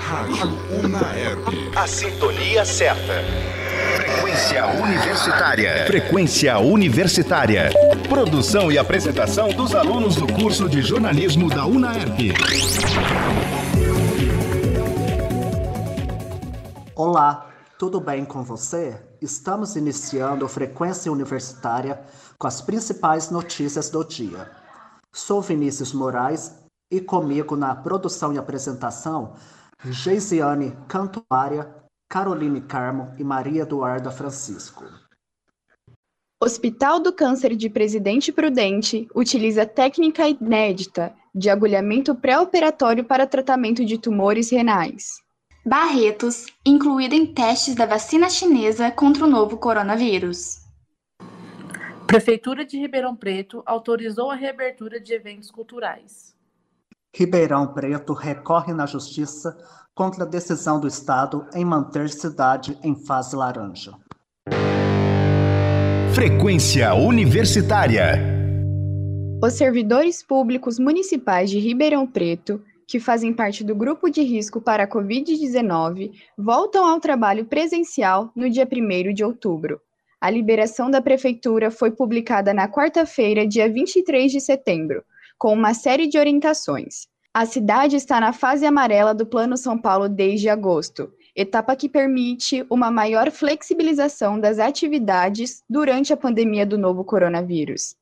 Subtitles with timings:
[0.00, 0.48] Rádio
[0.82, 1.46] Unaerp.
[1.76, 3.22] A sintonia certa.
[3.94, 5.86] Frequência Universitária.
[5.86, 7.70] Frequência Universitária.
[8.08, 12.32] Produção e apresentação dos alunos do curso de jornalismo da UNAERP.
[16.96, 17.48] Olá,
[17.78, 19.00] tudo bem com você?
[19.20, 22.00] Estamos iniciando a Frequência Universitária
[22.36, 24.50] com as principais notícias do dia.
[25.12, 26.60] Sou Vinícius Moraes
[26.92, 29.32] e comigo na produção e apresentação,
[29.82, 31.74] Geisiane Cantuária,
[32.06, 34.84] Caroline Carmo e Maria Eduarda Francisco.
[36.38, 43.96] Hospital do Câncer de Presidente Prudente utiliza técnica inédita de agulhamento pré-operatório para tratamento de
[43.96, 45.14] tumores renais.
[45.64, 50.60] Barretos, incluída em testes da vacina chinesa contra o novo coronavírus.
[52.06, 56.31] Prefeitura de Ribeirão Preto autorizou a reabertura de eventos culturais.
[57.14, 59.54] Ribeirão Preto recorre na Justiça
[59.94, 63.92] contra a decisão do Estado em manter cidade em fase laranja.
[66.14, 68.18] Frequência Universitária.
[69.44, 74.84] Os servidores públicos municipais de Ribeirão Preto, que fazem parte do grupo de risco para
[74.84, 79.78] a Covid-19, voltam ao trabalho presencial no dia 1 de outubro.
[80.18, 85.04] A liberação da Prefeitura foi publicada na quarta-feira, dia 23 de setembro,
[85.42, 87.08] com uma série de orientações.
[87.34, 92.64] A cidade está na fase amarela do Plano São Paulo desde agosto, etapa que permite
[92.70, 97.96] uma maior flexibilização das atividades durante a pandemia do novo coronavírus.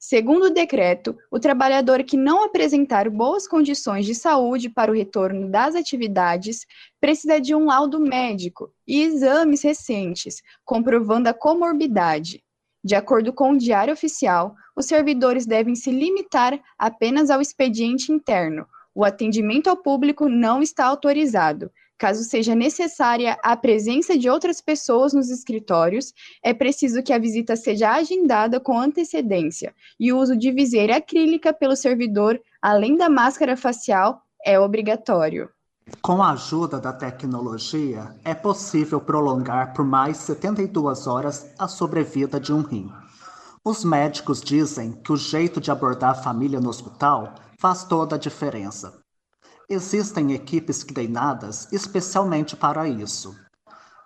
[0.00, 5.50] Segundo o decreto, o trabalhador que não apresentar boas condições de saúde para o retorno
[5.50, 6.64] das atividades
[6.98, 12.42] precisa de um laudo médico e exames recentes comprovando a comorbidade.
[12.82, 18.66] De acordo com o Diário Oficial, os servidores devem se limitar apenas ao expediente interno.
[18.94, 25.14] O atendimento ao público não está autorizado, Caso seja necessária a presença de outras pessoas
[25.14, 30.52] nos escritórios, é preciso que a visita seja agendada com antecedência e o uso de
[30.52, 35.48] viseira acrílica pelo servidor, além da máscara facial, é obrigatório.
[36.02, 42.52] Com a ajuda da tecnologia, é possível prolongar por mais 72 horas a sobrevida de
[42.52, 42.90] um rim.
[43.68, 48.18] Os médicos dizem que o jeito de abordar a família no hospital faz toda a
[48.18, 49.00] diferença.
[49.68, 53.34] Existem equipes treinadas especialmente para isso.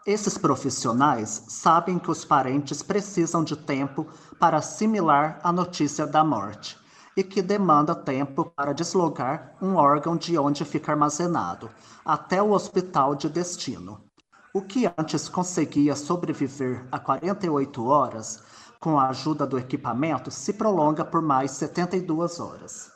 [0.07, 4.07] Esses profissionais sabem que os parentes precisam de tempo
[4.39, 6.79] para assimilar a notícia da morte
[7.15, 11.69] e que demanda tempo para deslocar um órgão de onde fica armazenado
[12.03, 14.01] até o hospital de destino.
[14.55, 18.43] O que antes conseguia sobreviver a 48 horas,
[18.81, 22.91] com a ajuda do equipamento, se prolonga por mais 72 horas.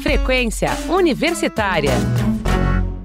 [0.00, 1.90] Frequência Universitária.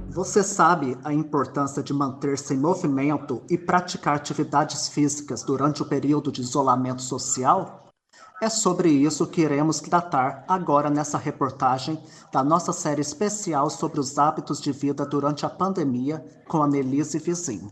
[0.10, 6.32] Você sabe a importância de manter-se em movimento e praticar atividades físicas durante o período
[6.32, 7.88] de isolamento social?
[8.42, 12.02] É sobre isso que iremos tratar agora nessa reportagem
[12.32, 17.18] da nossa série especial sobre os hábitos de vida durante a pandemia com a Nelise
[17.18, 17.70] Vizin.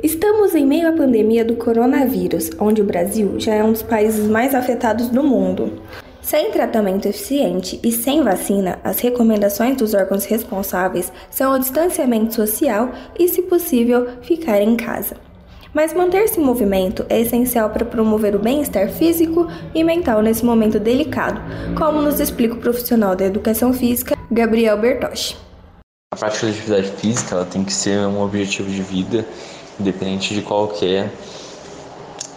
[0.00, 4.28] Estamos em meio à pandemia do coronavírus, onde o Brasil já é um dos países
[4.28, 5.80] mais afetados do mundo.
[6.20, 12.90] Sem tratamento eficiente e sem vacina, as recomendações dos órgãos responsáveis são o distanciamento social
[13.18, 15.16] e, se possível, ficar em casa.
[15.74, 20.78] Mas manter-se em movimento é essencial para promover o bem-estar físico e mental nesse momento
[20.78, 21.40] delicado,
[21.76, 25.36] como nos explica o profissional da educação física, Gabriel Bertoshi.
[26.12, 29.24] A prática de atividade física ela tem que ser um objetivo de vida,
[29.82, 31.12] independente de qualquer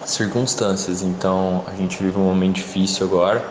[0.04, 1.02] circunstâncias.
[1.02, 3.46] Então, a gente vive um momento difícil agora,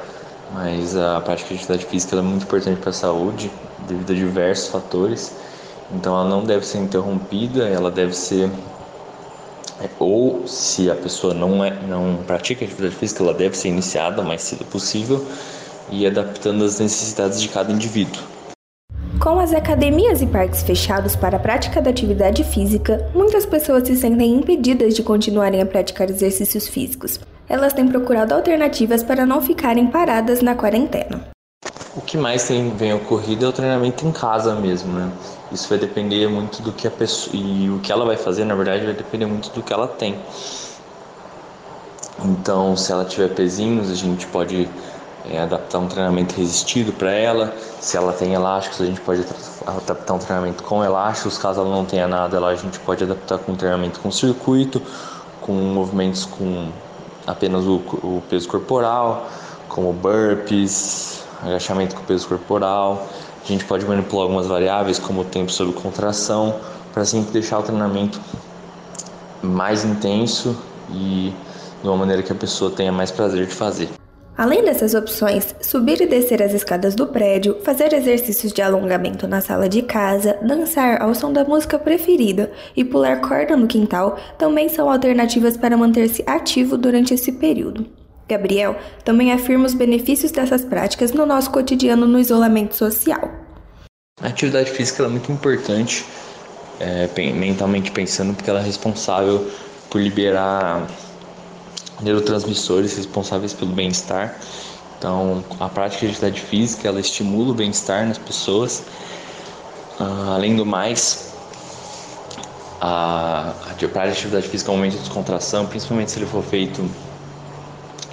[0.53, 3.51] mas a prática de atividade física é muito importante para a saúde
[3.89, 5.33] devido a diversos fatores.
[5.93, 8.51] Então ela não deve ser interrompida, ela deve ser
[9.81, 14.23] é, ou se a pessoa não é não pratica atividade física, ela deve ser iniciada
[14.23, 15.25] o mais cedo possível
[15.91, 18.34] e adaptando às necessidades de cada indivíduo.
[19.21, 23.97] Com as academias e parques fechados para a prática da atividade física, muitas pessoas se
[23.97, 27.19] sentem impedidas de continuarem a praticar exercícios físicos
[27.49, 31.29] elas têm procurado alternativas para não ficarem paradas na quarentena.
[31.97, 35.11] O que mais tem vem ocorrido é o treinamento em casa mesmo, né?
[35.53, 38.55] Isso vai depender muito do que a pessoa e o que ela vai fazer, na
[38.55, 40.19] verdade, vai depender muito do que ela tem.
[42.25, 44.69] Então, se ela tiver pezinhos, a gente pode
[45.31, 47.55] é, adaptar um treinamento resistido para ela.
[47.81, 49.25] Se ela tem elásticos, a gente pode
[49.67, 51.39] adaptar um treinamento com elásticos.
[51.39, 54.83] Caso ela não tenha nada, a gente pode adaptar com um treinamento com circuito,
[55.41, 56.69] com movimentos com
[57.27, 59.29] apenas o, o peso corporal,
[59.69, 63.07] como burpees, agachamento com peso corporal.
[63.43, 66.55] A gente pode manipular algumas variáveis, como o tempo sob contração,
[66.93, 68.21] para sempre deixar o treinamento
[69.43, 70.57] mais intenso
[70.91, 71.35] e
[71.83, 73.91] de uma maneira que a pessoa tenha mais prazer de fazer.
[74.37, 79.41] Além dessas opções, subir e descer as escadas do prédio, fazer exercícios de alongamento na
[79.41, 84.69] sala de casa, dançar ao som da música preferida e pular corda no quintal também
[84.69, 87.87] são alternativas para manter-se ativo durante esse período.
[88.29, 93.31] Gabriel também afirma os benefícios dessas práticas no nosso cotidiano no isolamento social.
[94.21, 96.05] A atividade física é muito importante,
[96.81, 99.49] é, mentalmente pensando, porque ela é responsável
[99.89, 100.89] por liberar
[102.03, 104.39] neurotransmissores responsáveis pelo bem-estar.
[104.99, 108.83] Então, a prática de atividade física ela estimula o bem-estar nas pessoas.
[110.01, 111.35] Uh, além do mais,
[112.81, 116.89] a, a prática de atividade física momento de descontração, principalmente se ele for feito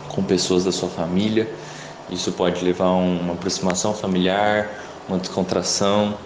[0.09, 1.49] com pessoas da sua família.
[2.09, 4.69] Isso pode levar a uma aproximação familiar,
[5.07, 6.17] uma descontração.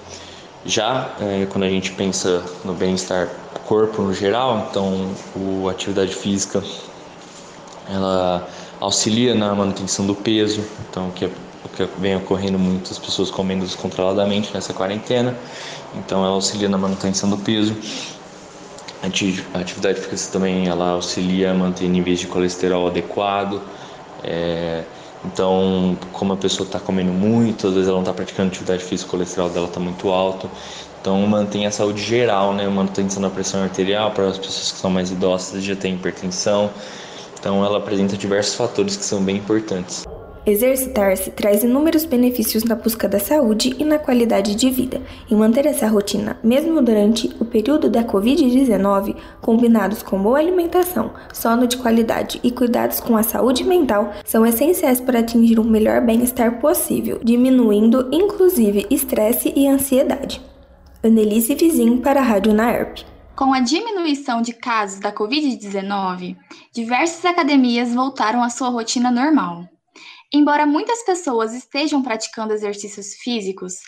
[0.66, 3.30] Já é, quando a gente pensa no bem-estar
[3.66, 5.12] corpo no geral, então
[5.68, 6.64] a atividade física
[7.90, 8.48] ela
[8.80, 11.30] auxilia na manutenção do peso, então que, é,
[11.76, 15.36] que vem ocorrendo muitas pessoas comendo descontroladamente nessa quarentena,
[15.96, 17.76] então ela auxilia na manutenção do peso.
[19.02, 23.62] A atividade física também ela auxilia a manter níveis de colesterol adequado.
[24.24, 24.84] É,
[25.24, 29.08] então, como a pessoa está comendo muito, às vezes ela não está praticando atividade física,
[29.08, 30.50] o colesterol dela está muito alto.
[31.02, 32.68] Então, mantém a saúde geral, né?
[32.68, 36.72] Manutenção da pressão arterial para as pessoas que são mais idosas, já têm hipertensão.
[37.46, 40.04] Então, ela apresenta diversos fatores que são bem importantes.
[40.48, 45.00] Exercitar-se traz inúmeros benefícios na busca da saúde e na qualidade de vida,
[45.30, 51.68] e manter essa rotina, mesmo durante o período da Covid-19, combinados com boa alimentação, sono
[51.68, 56.60] de qualidade e cuidados com a saúde mental, são essenciais para atingir o melhor bem-estar
[56.60, 60.42] possível, diminuindo inclusive estresse e ansiedade.
[61.04, 63.06] Annelise Vizin para a Rádio Naerp.
[63.36, 66.38] Com a diminuição de casos da Covid-19,
[66.72, 69.68] diversas academias voltaram à sua rotina normal.
[70.34, 73.80] Embora muitas pessoas estejam praticando exercícios físicos,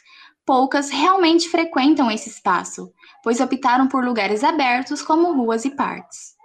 [0.46, 2.92] poucas realmente frequentam esse espaço,
[3.24, 6.36] pois optaram por lugares abertos como ruas e parques.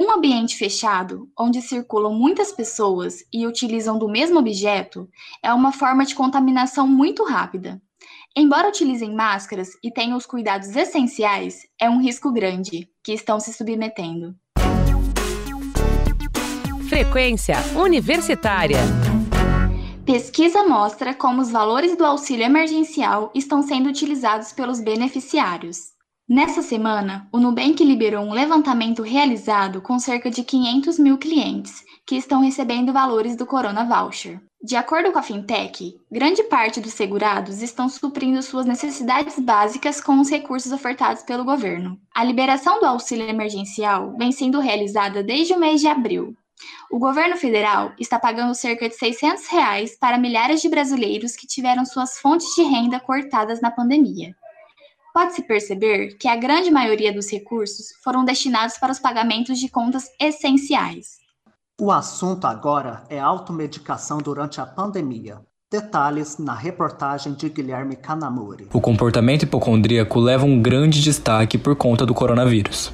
[0.00, 5.06] Um ambiente fechado, onde circulam muitas pessoas e utilizam do mesmo objeto,
[5.42, 7.82] é uma forma de contaminação muito rápida.
[8.36, 13.52] Embora utilizem máscaras e tenham os cuidados essenciais, é um risco grande que estão se
[13.52, 14.36] submetendo.
[16.88, 18.78] Frequência Universitária.
[20.06, 25.90] Pesquisa mostra como os valores do auxílio emergencial estão sendo utilizados pelos beneficiários.
[26.28, 32.16] Nessa semana, o Nubank liberou um levantamento realizado com cerca de 500 mil clientes que
[32.16, 34.40] estão recebendo valores do Corona Voucher.
[34.62, 40.20] De acordo com a Fintech, grande parte dos segurados estão suprindo suas necessidades básicas com
[40.20, 41.98] os recursos ofertados pelo governo.
[42.14, 46.36] A liberação do auxílio emergencial vem sendo realizada desde o mês de abril.
[46.90, 51.86] O governo federal está pagando cerca de 600 reais para milhares de brasileiros que tiveram
[51.86, 54.36] suas fontes de renda cortadas na pandemia.
[55.14, 60.08] Pode-se perceber que a grande maioria dos recursos foram destinados para os pagamentos de contas
[60.20, 61.18] essenciais.
[61.82, 65.38] O assunto agora é automedicação durante a pandemia.
[65.72, 68.68] Detalhes na reportagem de Guilherme Canamuri.
[68.70, 72.92] O comportamento hipocondríaco leva um grande destaque por conta do coronavírus.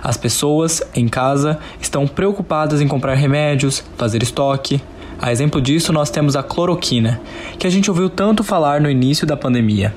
[0.00, 4.80] As pessoas em casa estão preocupadas em comprar remédios, fazer estoque.
[5.20, 7.20] A exemplo disso, nós temos a cloroquina,
[7.58, 9.92] que a gente ouviu tanto falar no início da pandemia.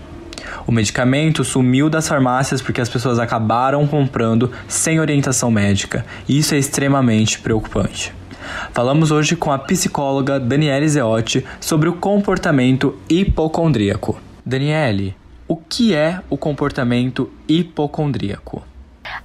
[0.66, 6.58] O medicamento sumiu das farmácias porque as pessoas acabaram comprando sem orientação médica, isso é
[6.58, 8.20] extremamente preocupante.
[8.72, 14.20] Falamos hoje com a psicóloga Daniele Zeotti sobre o comportamento hipocondríaco.
[14.46, 15.16] Daniele,
[15.48, 18.64] o que é o comportamento hipocondríaco?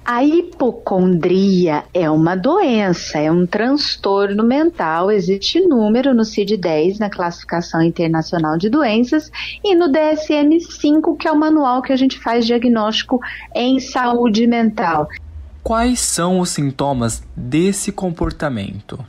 [0.03, 5.11] A hipocondria é uma doença, é um transtorno mental.
[5.11, 9.29] Existe número no CID-10, na Classificação Internacional de Doenças,
[9.63, 13.19] e no DSM-5, que é o manual que a gente faz diagnóstico
[13.53, 15.07] em saúde mental.
[15.67, 19.05] Quais são os sintomas desse comportamento?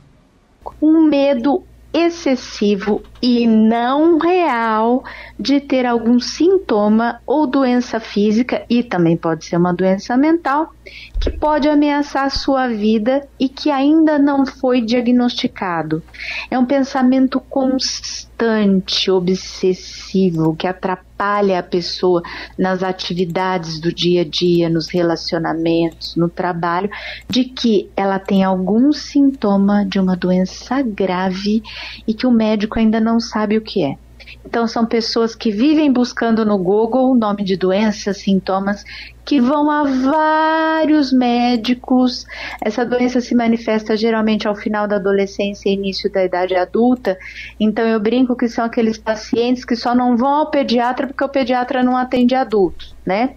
[0.81, 1.63] Um medo
[1.93, 5.01] excessivo e não real
[5.39, 10.73] de ter algum sintoma ou doença física e também pode ser uma doença mental
[11.21, 16.03] que pode ameaçar a sua vida e que ainda não foi diagnosticado.
[16.51, 22.21] É um pensamento constante, obsessivo, que atrapalha a pessoa
[22.57, 26.89] nas atividades do dia a dia, nos relacionamentos, no trabalho,
[27.29, 31.61] de que ela tem algum sintoma de uma doença grave
[32.07, 33.97] e que o médico ainda não sabe o que é.
[34.45, 38.85] Então, são pessoas que vivem buscando no Google o nome de doenças, sintomas,
[39.29, 42.25] que vão a vários médicos.
[42.59, 47.15] Essa doença se manifesta geralmente ao final da adolescência e início da idade adulta.
[47.59, 51.29] Então, eu brinco que são aqueles pacientes que só não vão ao pediatra porque o
[51.29, 53.35] pediatra não atende adultos, né?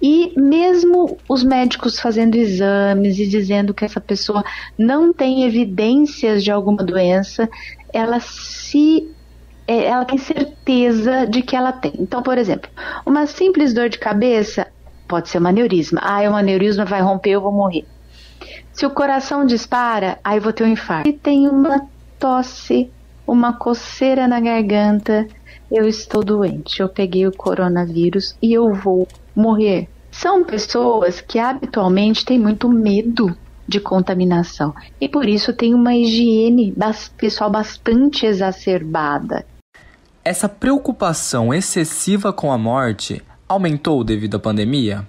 [0.00, 4.42] E mesmo os médicos fazendo exames e dizendo que essa pessoa
[4.78, 7.46] não tem evidências de alguma doença,
[7.92, 9.06] ela se
[9.68, 11.92] é, ela tem certeza de que ela tem.
[11.98, 12.70] Então, por exemplo,
[13.04, 14.68] uma simples dor de cabeça
[15.06, 16.00] pode ser um aneurisma.
[16.02, 17.86] Ah, é um aneurisma, vai romper, eu vou morrer.
[18.72, 21.08] Se o coração dispara, aí eu vou ter um infarto.
[21.08, 21.86] Se tem uma
[22.18, 22.90] tosse,
[23.26, 25.26] uma coceira na garganta,
[25.70, 26.80] eu estou doente.
[26.80, 29.88] Eu peguei o coronavírus e eu vou morrer.
[30.10, 33.36] São pessoas que habitualmente têm muito medo
[33.68, 36.74] de contaminação e por isso tem uma higiene
[37.16, 39.44] pessoal bastante exacerbada.
[40.24, 45.06] Essa preocupação excessiva com a morte aumentou devido à pandemia?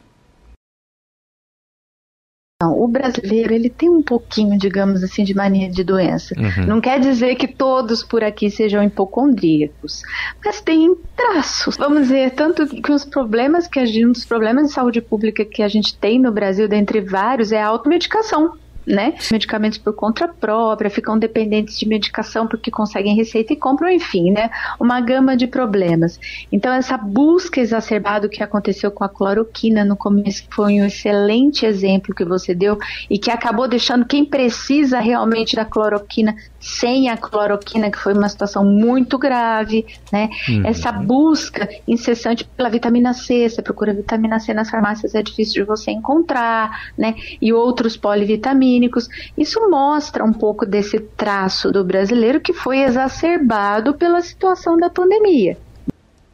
[2.59, 6.33] Não, o brasileiro ele tem um pouquinho, digamos assim, de mania de doença.
[6.35, 6.65] Uhum.
[6.65, 10.01] Não quer dizer que todos por aqui sejam hipocondríacos,
[10.43, 11.77] mas tem traços.
[11.77, 15.45] Vamos dizer, tanto que os problemas que a gente, um dos problemas de saúde pública
[15.45, 19.13] que a gente tem no Brasil, dentre vários, é a automedicação né?
[19.29, 24.49] Medicamentos por conta própria, ficam dependentes de medicação porque conseguem receita e compram, enfim, né?
[24.79, 26.17] Uma gama de problemas.
[26.51, 32.15] Então, essa busca exacerbada que aconteceu com a cloroquina no começo foi um excelente exemplo
[32.15, 32.77] que você deu
[33.09, 36.33] e que acabou deixando quem precisa realmente da cloroquina
[36.67, 40.29] sem a cloroquina, que foi uma situação muito grave, né?
[40.49, 40.65] Uhum.
[40.65, 45.67] Essa busca incessante pela vitamina C, você procura vitamina C nas farmácias, é difícil de
[45.67, 47.15] você encontrar, né?
[47.41, 49.07] E outros polivitamínicos.
[49.37, 55.57] Isso mostra um pouco desse traço do brasileiro que foi exacerbado pela situação da pandemia.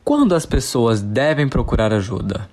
[0.03, 2.49] Quando as pessoas devem procurar ajuda?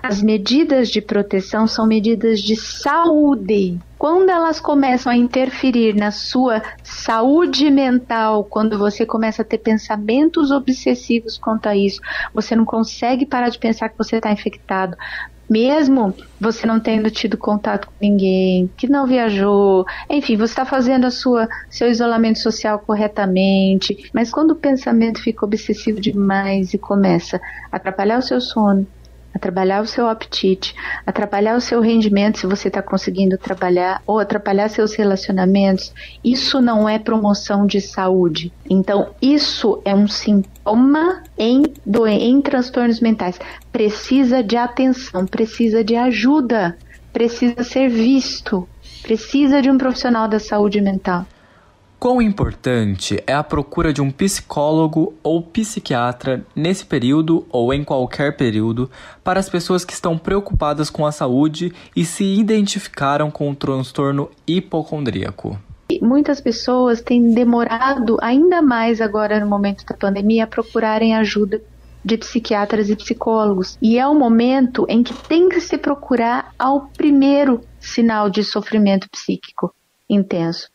[0.00, 3.78] As medidas de proteção são medidas de saúde.
[3.98, 10.50] Quando elas começam a interferir na sua saúde mental, quando você começa a ter pensamentos
[10.50, 12.00] obsessivos quanto a isso,
[12.32, 14.96] você não consegue parar de pensar que você está infectado,
[15.48, 21.06] mesmo você não tendo tido contato com ninguém, que não viajou, enfim, você está fazendo
[21.06, 27.40] a sua seu isolamento social corretamente, mas quando o pensamento fica obsessivo demais e começa
[27.72, 28.86] a atrapalhar o seu sono,
[29.34, 30.74] atrapalhar o seu apetite,
[31.06, 35.92] atrapalhar o seu rendimento se você está conseguindo trabalhar, ou atrapalhar seus relacionamentos,
[36.24, 38.52] isso não é promoção de saúde.
[38.68, 41.62] Então, isso é um sintoma em,
[42.20, 43.38] em transtornos mentais.
[43.70, 46.76] Precisa de atenção, precisa de ajuda,
[47.12, 48.68] precisa ser visto,
[49.02, 51.26] precisa de um profissional da saúde mental.
[51.98, 58.36] Quão importante é a procura de um psicólogo ou psiquiatra nesse período ou em qualquer
[58.36, 58.88] período
[59.24, 64.30] para as pessoas que estão preocupadas com a saúde e se identificaram com o transtorno
[64.46, 65.58] hipocondríaco?
[66.00, 71.60] Muitas pessoas têm demorado ainda mais agora no momento da pandemia a procurarem ajuda
[72.04, 73.76] de psiquiatras e psicólogos.
[73.82, 79.10] E é o momento em que tem que se procurar ao primeiro sinal de sofrimento
[79.10, 79.74] psíquico
[80.08, 80.68] intenso.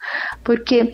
[0.44, 0.94] Porque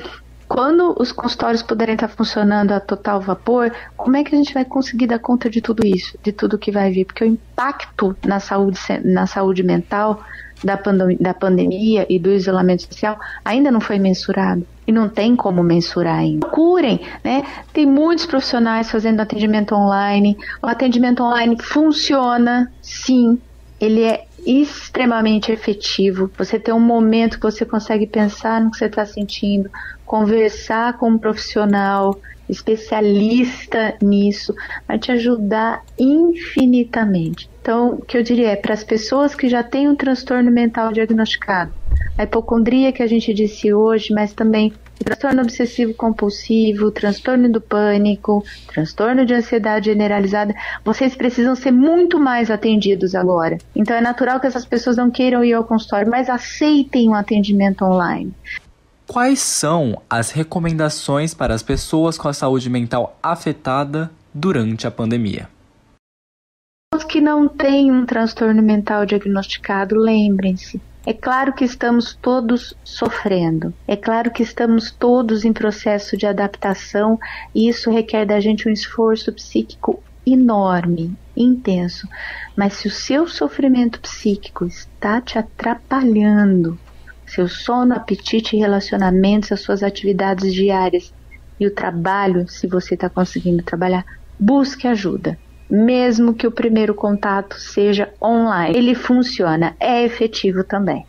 [0.50, 4.66] quando os consultórios puderem estar funcionando a total vapor, como é que a gente vai
[4.66, 7.06] conseguir dar conta de tudo isso, de tudo que vai vir?
[7.06, 10.24] Porque o impacto na saúde, na saúde mental
[10.64, 14.66] da, pandem da pandemia e do isolamento social ainda não foi mensurado.
[14.88, 16.48] E não tem como mensurar ainda.
[16.48, 17.44] Procurem, né?
[17.72, 20.36] Tem muitos profissionais fazendo atendimento online.
[20.64, 23.40] O atendimento online funciona, sim.
[23.80, 26.32] Ele é extremamente efetivo.
[26.38, 29.70] Você tem um momento que você consegue pensar no que você está sentindo,
[30.06, 32.20] conversar com um profissional
[32.50, 34.56] especialista nisso,
[34.88, 37.50] vai te ajudar infinitamente.
[37.62, 40.92] Então, o que eu diria é para as pessoas que já têm um transtorno mental
[40.92, 41.72] diagnosticado,
[42.18, 48.44] a hipocondria que a gente disse hoje, mas também transtorno obsessivo compulsivo, transtorno do pânico,
[48.68, 50.54] transtorno de ansiedade generalizada,
[50.84, 53.58] vocês precisam ser muito mais atendidos agora.
[53.76, 57.84] Então é natural que essas pessoas não queiram ir ao consultório, mas aceitem um atendimento
[57.84, 58.34] online.
[59.08, 65.50] Quais são as recomendações para as pessoas com a saúde mental afetada durante a pandemia?
[66.94, 73.74] Os que não têm um transtorno mental diagnosticado, lembrem-se, é claro que estamos todos sofrendo,
[73.88, 77.18] é claro que estamos todos em processo de adaptação
[77.56, 82.08] e isso requer da gente um esforço psíquico enorme, intenso.
[82.56, 86.78] Mas se o seu sofrimento psíquico está te atrapalhando,
[87.26, 91.12] seu sono, apetite, relacionamentos, as suas atividades diárias
[91.60, 94.06] e o trabalho, se você está conseguindo trabalhar,
[94.40, 95.40] busque ajuda.
[95.70, 101.06] Mesmo que o primeiro contato seja online, ele funciona, é efetivo também.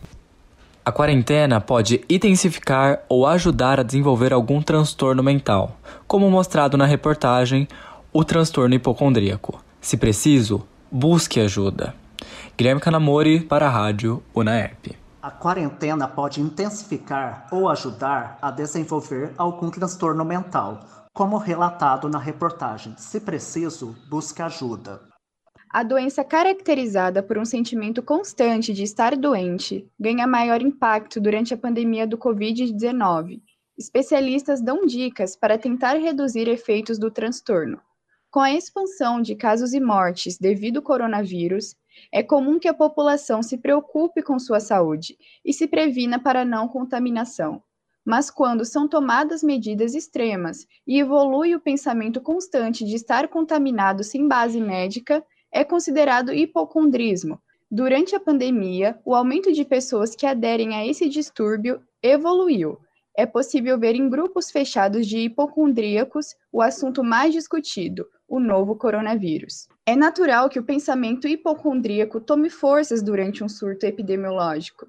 [0.85, 5.77] A quarentena pode intensificar ou ajudar a desenvolver algum transtorno mental,
[6.07, 7.67] como mostrado na reportagem
[8.13, 9.63] O Transtorno Hipocondríaco.
[9.79, 11.95] Se preciso, busque ajuda.
[12.57, 14.95] Guilherme Canamori para a Rádio Unaerp.
[15.23, 20.79] A quarentena pode intensificar ou ajudar a desenvolver algum transtorno mental,
[21.13, 22.95] como relatado na reportagem.
[22.97, 25.01] Se preciso, busque ajuda.
[25.69, 31.57] A doença caracterizada por um sentimento constante de estar doente ganha maior impacto durante a
[31.57, 33.41] pandemia do Covid-19.
[33.77, 37.81] Especialistas dão dicas para tentar reduzir efeitos do transtorno.
[38.29, 41.75] Com a expansão de casos e mortes devido ao coronavírus,
[42.11, 46.67] é comum que a população se preocupe com sua saúde e se previna para não
[46.67, 47.63] contaminação.
[48.05, 54.27] Mas quando são tomadas medidas extremas e evolui o pensamento constante de estar contaminado sem
[54.27, 57.39] base médica, é considerado hipocondrismo.
[57.69, 62.77] Durante a pandemia, o aumento de pessoas que aderem a esse distúrbio evoluiu.
[63.15, 69.67] É possível ver em grupos fechados de hipocondríacos o assunto mais discutido, o novo coronavírus.
[69.85, 74.87] É natural que o pensamento hipocondríaco tome forças durante um surto epidemiológico.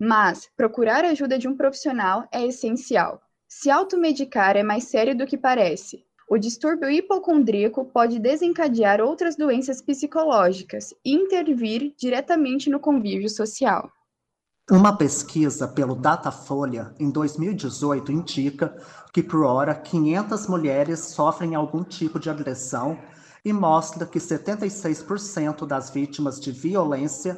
[0.00, 3.20] Mas procurar ajuda de um profissional é essencial.
[3.46, 6.02] Se automedicar é mais sério do que parece.
[6.26, 13.92] O distúrbio hipocondríaco pode desencadear outras doenças psicológicas e intervir diretamente no convívio social.
[14.70, 18.74] Uma pesquisa pelo Datafolha em 2018 indica
[19.12, 22.96] que por hora 500 mulheres sofrem algum tipo de agressão
[23.44, 27.36] e mostra que 76% das vítimas de violência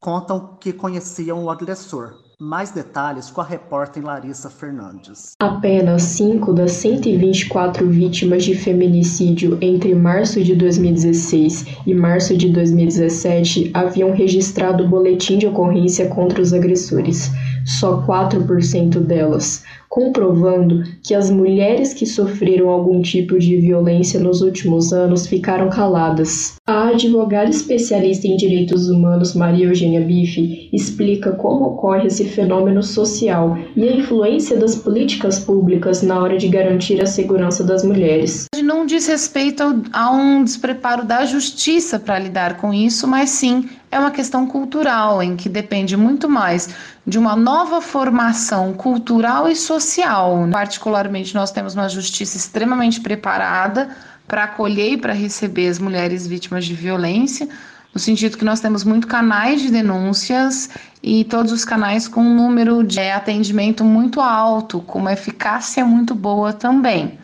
[0.00, 2.14] contam que conheciam o agressor.
[2.40, 5.32] Mais detalhes com a repórter Larissa Fernandes.
[5.40, 13.72] Apenas 5 das 124 vítimas de feminicídio entre março de 2016 e março de 2017
[13.74, 17.32] haviam registrado boletim de ocorrência contra os agressores.
[17.68, 24.90] Só 4% delas, comprovando que as mulheres que sofreram algum tipo de violência nos últimos
[24.90, 26.54] anos ficaram caladas.
[26.66, 33.58] A advogada especialista em direitos humanos Maria Eugênia Bife explica como ocorre esse fenômeno social
[33.76, 38.46] e a influência das políticas públicas na hora de garantir a segurança das mulheres.
[38.62, 43.98] Não diz respeito a um despreparo da justiça para lidar com isso, mas sim é
[43.98, 46.68] uma questão cultural, em que depende muito mais
[47.08, 50.46] de uma nova formação cultural e social.
[50.52, 53.88] Particularmente, nós temos uma justiça extremamente preparada
[54.26, 57.48] para acolher e para receber as mulheres vítimas de violência,
[57.94, 60.68] no sentido que nós temos muito canais de denúncias
[61.02, 66.14] e todos os canais com um número de atendimento muito alto, com uma eficácia muito
[66.14, 67.18] boa também.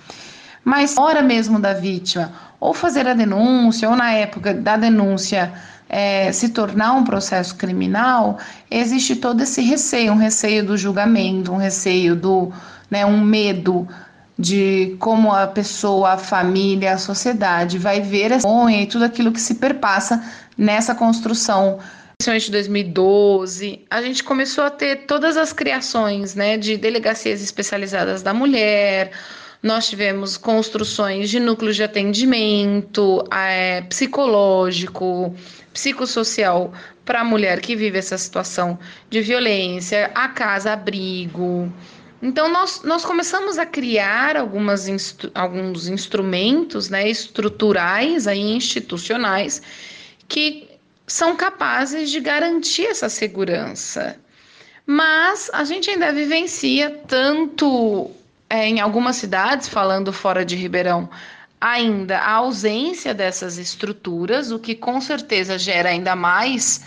[0.65, 5.53] Mas, hora mesmo da vítima, ou fazer a denúncia, ou na época da denúncia,
[5.95, 8.37] é, se tornar um processo criminal,
[8.69, 12.53] existe todo esse receio, um receio do julgamento, um receio do,
[12.91, 13.87] né, um medo
[14.37, 19.41] de como a pessoa, a família, a sociedade vai ver essa e tudo aquilo que
[19.41, 20.21] se perpassa
[20.59, 21.79] nessa construção.
[22.19, 28.35] Principalmente 2012, a gente começou a ter todas as criações né, de delegacias especializadas da
[28.35, 29.13] mulher,
[29.65, 35.35] nós tivemos construções de núcleos de atendimento é, psicológico,
[35.73, 36.71] psicossocial
[37.03, 41.73] para a mulher que vive essa situação de violência, a casa-abrigo.
[42.21, 49.63] Então, nós, nós começamos a criar algumas instru alguns instrumentos né, estruturais, aí, institucionais,
[50.29, 50.69] que
[51.07, 54.15] são capazes de garantir essa segurança.
[54.87, 58.11] Mas a gente ainda vivencia tanto
[58.55, 61.11] é, em algumas cidades, falando fora de Ribeirão,
[61.61, 66.83] ainda a ausência dessas estruturas, o que com certeza gera ainda mais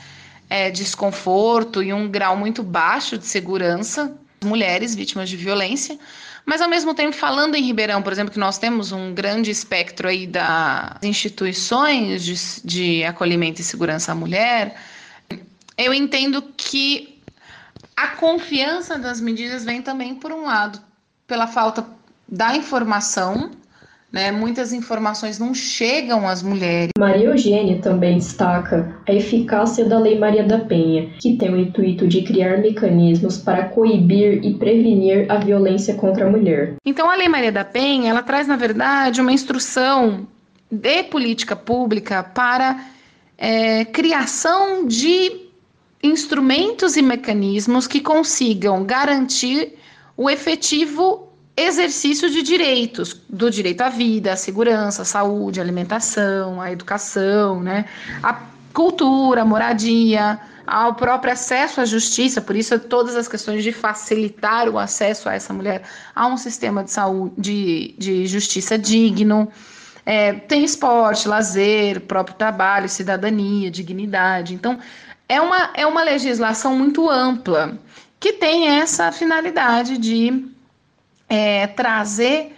[0.49, 5.99] é, desconforto e um grau muito baixo de segurança mulheres vítimas de violência,
[6.45, 10.07] mas ao mesmo tempo falando em Ribeirão, por exemplo, que nós temos um grande espectro
[10.07, 14.79] aí das instituições de, de acolhimento e segurança à mulher,
[15.77, 17.19] eu entendo que
[17.95, 20.86] a confiança das medidas vem também por um lado
[21.27, 21.85] pela falta
[22.27, 23.51] da informação
[24.11, 24.31] né?
[24.31, 26.91] Muitas informações não chegam às mulheres.
[26.97, 32.07] Maria Eugênia também destaca a eficácia da Lei Maria da Penha, que tem o intuito
[32.07, 36.75] de criar mecanismos para coibir e prevenir a violência contra a mulher.
[36.85, 40.27] Então, a Lei Maria da Penha, ela traz, na verdade, uma instrução
[40.71, 42.79] de política pública para
[43.37, 45.47] é, criação de
[46.01, 49.76] instrumentos e mecanismos que consigam garantir
[50.17, 56.59] o efetivo exercício de direitos, do direito à vida, à segurança, à saúde, à alimentação,
[56.59, 57.85] à educação, né?
[58.21, 58.41] A
[58.73, 64.69] cultura, a moradia, ao próprio acesso à justiça, por isso todas as questões de facilitar
[64.69, 69.47] o acesso a essa mulher a um sistema de saúde, de, de justiça digno.
[70.05, 74.53] É, tem esporte, lazer, próprio trabalho, cidadania, dignidade.
[74.53, 74.79] Então,
[75.27, 77.77] é uma, é uma legislação muito ampla
[78.19, 80.45] que tem essa finalidade de
[81.29, 82.55] é, trazer,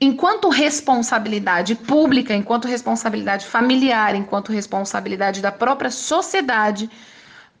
[0.00, 6.90] enquanto responsabilidade pública, enquanto responsabilidade familiar, enquanto responsabilidade da própria sociedade,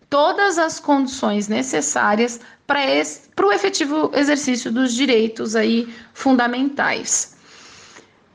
[0.08, 7.36] todas as condições necessárias para o efetivo exercício dos direitos aí fundamentais.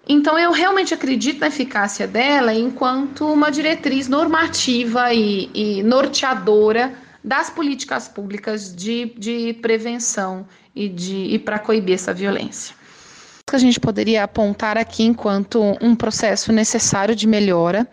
[0.10, 6.94] Então, eu realmente acredito na eficácia dela enquanto uma diretriz normativa e, e norteadora
[7.28, 12.74] das políticas públicas de, de prevenção e, de, e para coibir essa violência.
[13.46, 17.86] Que a gente poderia apontar aqui enquanto um processo necessário de melhora,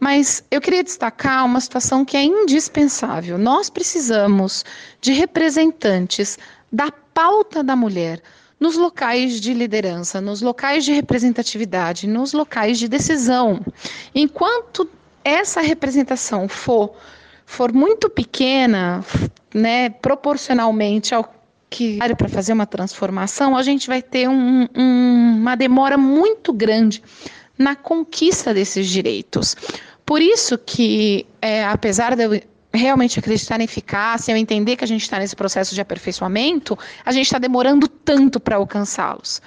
[0.00, 3.36] mas eu queria destacar uma situação que é indispensável.
[3.36, 4.64] Nós precisamos
[5.02, 6.38] de representantes
[6.72, 8.22] da pauta da mulher
[8.58, 13.60] nos locais de liderança, nos locais de representatividade, nos locais de decisão.
[14.14, 14.88] Enquanto
[15.22, 16.94] essa representação for,
[17.48, 19.02] for muito pequena,
[19.54, 21.34] né, proporcionalmente ao
[21.70, 27.02] que para fazer uma transformação, a gente vai ter um, um, uma demora muito grande
[27.56, 29.56] na conquista desses direitos.
[30.04, 34.88] Por isso que, é, apesar de eu realmente acreditar na eficácia, eu entender que a
[34.88, 39.40] gente está nesse processo de aperfeiçoamento, a gente está demorando tanto para alcançá-los.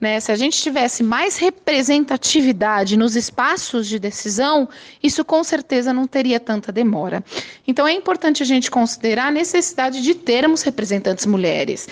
[0.00, 0.20] Né?
[0.20, 4.68] Se a gente tivesse mais representatividade nos espaços de decisão,
[5.02, 7.24] isso com certeza não teria tanta demora.
[7.66, 11.88] Então é importante a gente considerar a necessidade de termos representantes mulheres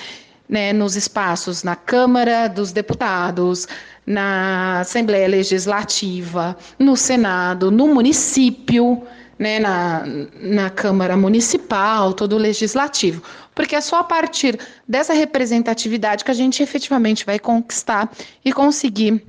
[0.49, 3.67] né, nos espaços na Câmara dos Deputados,
[4.07, 9.03] na Assembleia Legislativa, no Senado, no município
[9.39, 10.05] né, na,
[10.41, 13.23] na Câmara Municipal, todo o Legislativo.
[13.55, 18.11] Porque é só a partir dessa representatividade que a gente efetivamente vai conquistar
[18.45, 19.25] e conseguir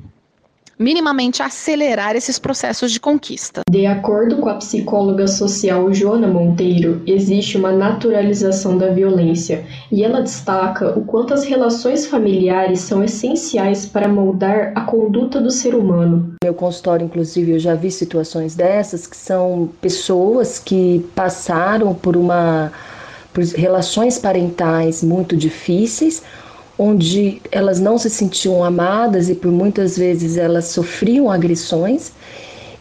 [0.77, 3.61] minimamente acelerar esses processos de conquista.
[3.69, 10.21] De acordo com a psicóloga social Joana Monteiro, existe uma naturalização da violência e ela
[10.21, 16.35] destaca o quanto as relações familiares são essenciais para moldar a conduta do ser humano.
[16.41, 22.17] No meu consultório, inclusive, eu já vi situações dessas que são pessoas que passaram por
[22.17, 22.71] uma
[23.33, 26.23] por relações parentais muito difíceis
[26.77, 32.11] onde elas não se sentiam amadas e por muitas vezes elas sofriam agressões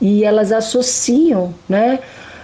[0.01, 2.01] e elas associam, né,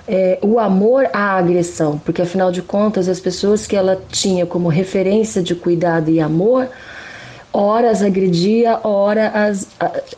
[0.08, 4.68] é, o amor à agressão, porque afinal de contas as pessoas que ela tinha como
[4.68, 6.68] referência de cuidado e amor,
[7.52, 9.68] ora as agredia, ora as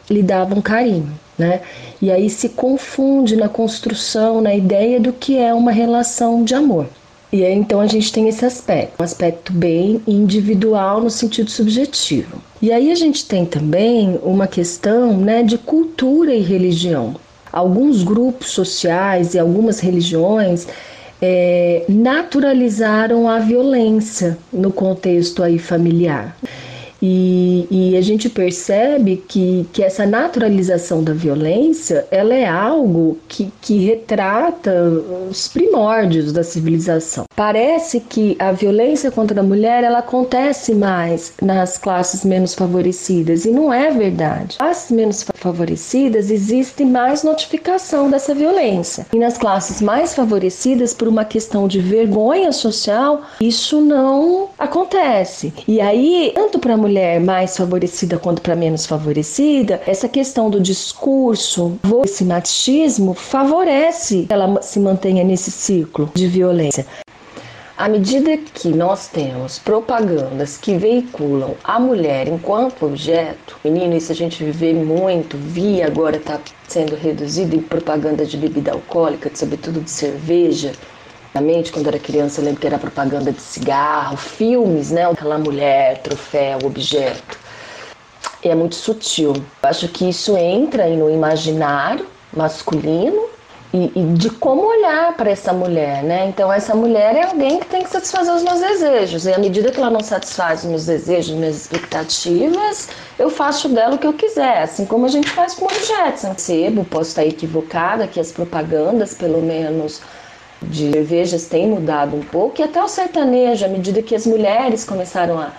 [0.09, 1.61] lhe davam carinho, né?
[2.01, 6.87] E aí se confunde na construção, na ideia do que é uma relação de amor.
[7.33, 12.37] E aí, então a gente tem esse aspecto, um aspecto bem individual no sentido subjetivo.
[12.61, 17.17] E aí a gente tem também uma questão né, de cultura e religião.
[17.51, 20.67] Alguns grupos sociais e algumas religiões
[21.23, 26.37] é, naturalizaram a violência no contexto aí familiar.
[27.03, 33.53] E, e, a gente percebe que, que essa naturalização da violência ela é algo que,
[33.61, 34.73] que retrata
[35.29, 37.25] os primórdios da civilização.
[37.35, 43.51] Parece que a violência contra a mulher ela acontece mais nas classes menos favorecidas e
[43.51, 44.59] não é verdade.
[44.59, 51.25] Classes menos favorecidas existe mais notificação dessa violência e nas classes mais favorecidas por uma
[51.25, 55.53] questão de vergonha social isso não acontece.
[55.67, 60.51] E aí tanto para a mulher mulher mais favorecida quanto para menos favorecida, essa questão
[60.51, 66.87] do discurso, esse machismo, favorece que ela se mantenha nesse ciclo de violência.
[67.79, 74.15] À medida que nós temos propagandas que veiculam a mulher enquanto objeto, menino, isso a
[74.15, 79.91] gente vê muito, via agora está sendo reduzido em propaganda de bebida alcoólica, sobretudo de
[79.91, 80.73] cerveja,
[81.35, 85.11] Antigamente, quando era criança, eu lembro que era propaganda de cigarro, filmes, né?
[85.11, 87.39] Aquela mulher, troféu, objeto.
[88.45, 89.33] E é muito sutil.
[89.35, 93.31] Eu acho que isso entra no imaginário masculino
[93.73, 96.27] e, e de como olhar para essa mulher, né?
[96.27, 99.25] Então, essa mulher é alguém que tem que satisfazer os meus desejos.
[99.25, 103.95] E à medida que ela não satisfaz os meus desejos, minhas expectativas, eu faço dela
[103.95, 106.25] o que eu quiser, assim como a gente faz com objetos.
[106.25, 110.03] Percebo, posso estar equivocada, que as propagandas, pelo menos
[110.65, 114.85] de cervejas tem mudado um pouco, e até o sertanejo, à medida que as mulheres
[114.85, 115.53] começaram a,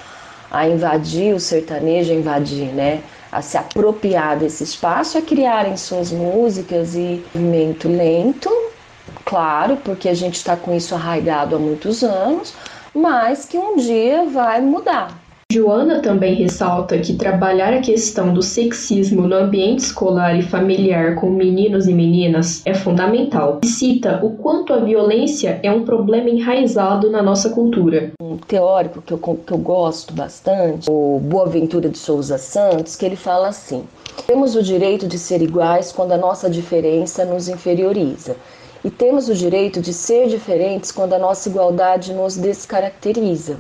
[0.51, 3.01] a invadir o sertanejo, a invadir, né?
[3.31, 8.49] A se apropriar desse espaço, a criarem suas músicas e movimento lento,
[9.25, 12.53] claro, porque a gente está com isso arraigado há muitos anos,
[12.93, 15.22] mas que um dia vai mudar.
[15.53, 21.29] Joana também ressalta que trabalhar a questão do sexismo no ambiente escolar e familiar com
[21.29, 23.59] meninos e meninas é fundamental.
[23.63, 28.13] E cita o quanto a violência é um problema enraizado na nossa cultura.
[28.19, 33.15] Um teórico que eu, que eu gosto bastante, o Boaventura de Souza Santos, que ele
[33.15, 33.83] fala assim:
[34.25, 38.35] temos o direito de ser iguais quando a nossa diferença nos inferioriza.
[38.83, 43.59] E temos o direito de ser diferentes quando a nossa igualdade nos descaracteriza.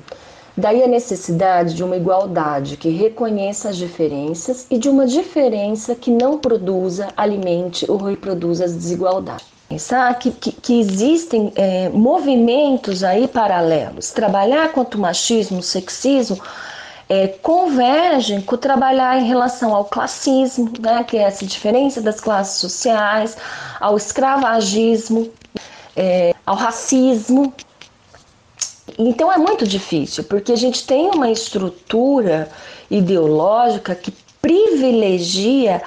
[0.55, 6.11] Daí a necessidade de uma igualdade que reconheça as diferenças e de uma diferença que
[6.11, 9.47] não produza, alimente ou reproduza as desigualdades.
[9.67, 14.11] Pensar que, que, que existem é, movimentos aí paralelos.
[14.11, 16.39] Trabalhar contra o machismo, o sexismo,
[17.09, 22.59] é, convergem com trabalhar em relação ao classismo, né, que é essa diferença das classes
[22.59, 23.35] sociais,
[23.79, 25.31] ao escravagismo,
[25.95, 27.51] é, ao racismo,
[28.97, 32.49] então é muito difícil, porque a gente tem uma estrutura
[32.89, 35.81] ideológica que privilegia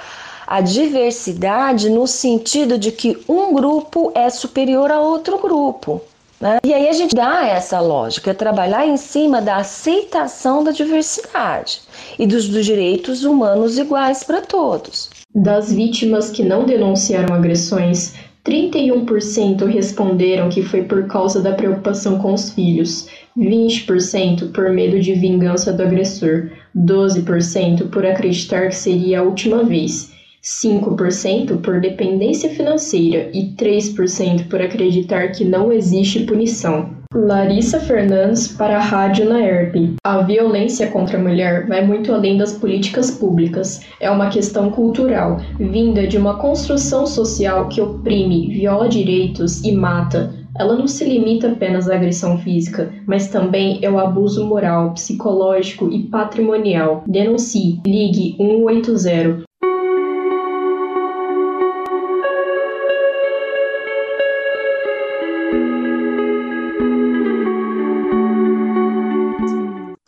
[0.47, 6.01] a diversidade no sentido de que um grupo é superior a outro grupo.
[6.39, 6.59] Né?
[6.63, 11.81] E aí a gente dá essa lógica, é trabalhar em cima da aceitação da diversidade
[12.17, 15.09] e dos, dos direitos humanos iguais para todos.
[15.33, 18.13] Das vítimas que não denunciaram agressões,
[18.47, 25.13] 31% responderam que foi por causa da preocupação com os filhos, 20% por medo de
[25.13, 33.29] vingança do agressor, 12% por acreditar que seria a última vez, 5% por dependência financeira
[33.33, 36.96] e 3% por acreditar que não existe punição.
[37.13, 39.75] Larissa Fernandes para a Rádio Naerp.
[40.03, 43.81] A violência contra a mulher vai muito além das políticas públicas.
[43.99, 50.33] É uma questão cultural, vinda de uma construção social que oprime, viola direitos e mata.
[50.59, 55.89] Ela não se limita apenas à agressão física, mas também é o abuso moral, psicológico
[55.91, 57.03] e patrimonial.
[57.07, 57.79] Denuncie.
[57.85, 59.46] Ligue 180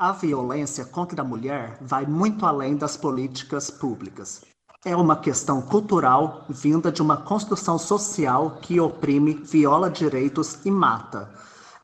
[0.10, 4.44] A violência contra a mulher vai muito além das políticas públicas.
[4.84, 11.32] É uma questão cultural vinda de uma construção social que oprime, viola direitos e mata.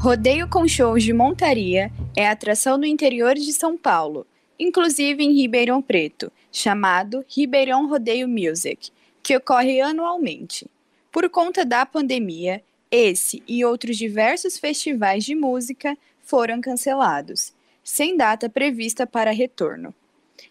[0.00, 4.26] Rodeio com shows de montaria é atração no interior de São Paulo,
[4.58, 8.90] inclusive em Ribeirão Preto, chamado Ribeirão Rodeio Music,
[9.22, 10.68] que ocorre anualmente.
[11.12, 17.54] Por conta da pandemia, esse e outros diversos festivais de música foram cancelados
[17.84, 19.94] sem data prevista para retorno.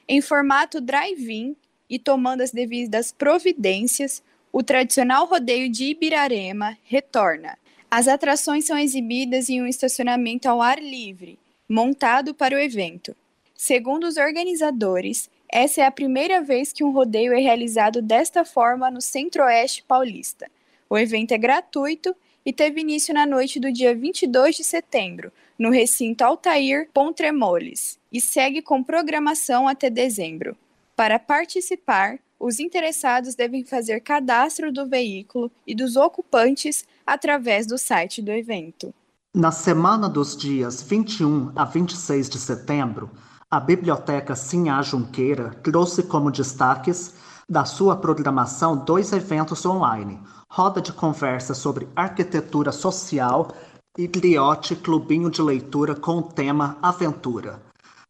[0.07, 1.55] Em formato drive-in
[1.89, 7.57] e tomando as devidas providências, o tradicional rodeio de Ibirarema retorna.
[7.89, 13.15] As atrações são exibidas em um estacionamento ao ar livre, montado para o evento.
[13.55, 18.89] Segundo os organizadores, essa é a primeira vez que um rodeio é realizado desta forma
[18.89, 20.49] no Centro-Oeste paulista.
[20.89, 22.15] O evento é gratuito
[22.45, 28.19] e teve início na noite do dia 22 de setembro, no recinto Altair Pontremoles, e
[28.19, 30.55] segue com programação até dezembro.
[30.95, 38.21] Para participar, os interessados devem fazer cadastro do veículo e dos ocupantes através do site
[38.21, 38.93] do evento.
[39.33, 43.09] Na semana dos dias 21 a 26 de setembro,
[43.49, 47.15] a Biblioteca Sinhá Junqueira trouxe como destaques
[47.49, 53.51] da sua programação dois eventos online: roda de conversa sobre arquitetura social
[53.95, 57.61] Gliote Clubinho de Leitura com o tema Aventura.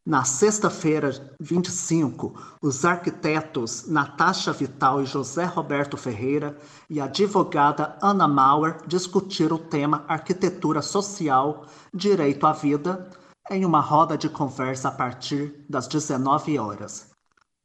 [0.05, 6.57] Na sexta-feira, 25, os arquitetos Natasha Vital e José Roberto Ferreira
[6.89, 13.09] e a advogada Ana Mauer discutiram o tema Arquitetura Social, Direito à Vida,
[13.51, 17.09] em uma roda de conversa a partir das 19 horas.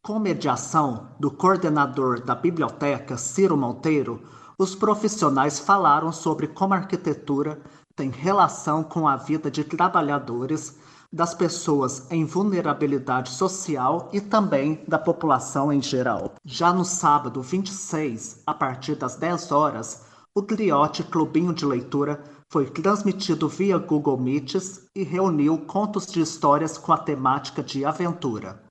[0.05, 4.21] Com mediação do coordenador da biblioteca, Ciro Monteiro,
[4.59, 7.63] os profissionais falaram sobre como a arquitetura
[7.99, 10.79] tem relação com a vida de trabalhadores
[11.13, 16.35] das pessoas em vulnerabilidade social e também da população em geral.
[16.45, 22.67] Já no sábado 26, a partir das 10 horas, o Gliote Clubinho de Leitura foi
[22.71, 28.63] transmitido via Google Meets e reuniu contos de histórias com a temática de aventura.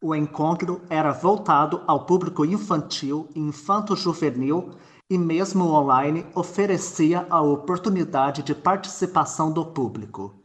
[0.00, 4.70] O encontro era voltado ao público infantil e infanto-juvenil
[5.10, 10.40] e mesmo online oferecia a oportunidade de participação do público.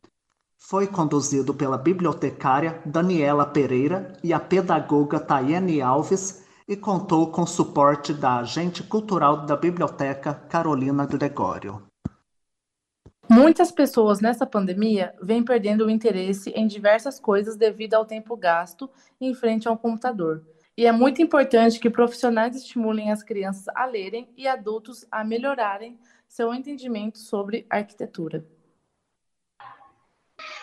[0.57, 8.11] Foi conduzido pela bibliotecária Daniela Pereira e a pedagoga Tayane Alves e contou com suporte
[8.11, 11.83] da agente cultural da biblioteca Carolina Gregório.
[13.29, 18.89] Muitas pessoas nessa pandemia vêm perdendo o interesse em diversas coisas devido ao tempo gasto
[19.21, 20.43] em frente ao computador.
[20.77, 25.97] E é muito importante que profissionais estimulem as crianças a lerem e adultos a melhorarem
[26.27, 28.45] seu entendimento sobre arquitetura.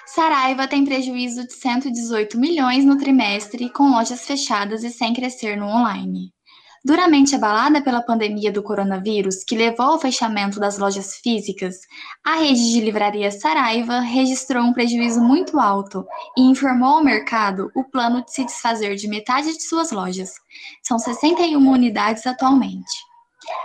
[0.05, 5.65] Saraiva tem prejuízo de 118 milhões no trimestre, com lojas fechadas e sem crescer no
[5.65, 6.31] online.
[6.85, 11.77] Duramente abalada pela pandemia do coronavírus, que levou ao fechamento das lojas físicas,
[12.25, 16.05] a rede de livrarias Saraiva registrou um prejuízo muito alto
[16.37, 20.33] e informou ao mercado o plano de se desfazer de metade de suas lojas.
[20.83, 22.91] São 61 unidades atualmente.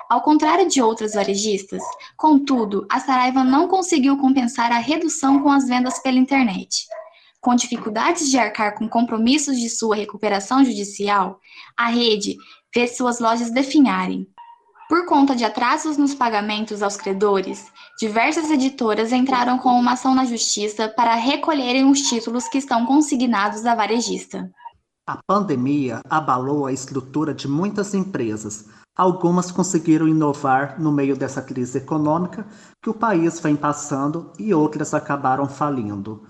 [0.07, 1.81] Ao contrário de outras varejistas,
[2.15, 6.85] contudo, a Saraiva não conseguiu compensar a redução com as vendas pela internet.
[7.41, 11.39] Com dificuldades de arcar com compromissos de sua recuperação judicial,
[11.75, 12.35] a rede
[12.73, 14.27] vê suas lojas definharem.
[14.89, 17.65] Por conta de atrasos nos pagamentos aos credores,
[17.99, 23.65] diversas editoras entraram com uma ação na justiça para recolherem os títulos que estão consignados
[23.65, 24.49] à varejista.
[25.05, 28.65] A pandemia abalou a estrutura de muitas empresas,
[28.97, 32.47] Algumas conseguiram inovar no meio dessa crise econômica
[32.81, 36.23] que o país vem passando e outras acabaram falindo.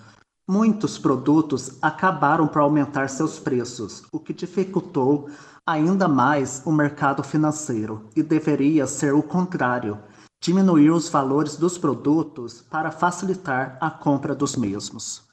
[0.45, 5.29] Muitos produtos acabaram por aumentar seus preços, o que dificultou
[5.67, 10.01] ainda mais o mercado financeiro, e deveria ser o contrário
[10.39, 15.27] diminuir os valores dos produtos para facilitar a compra dos mesmos.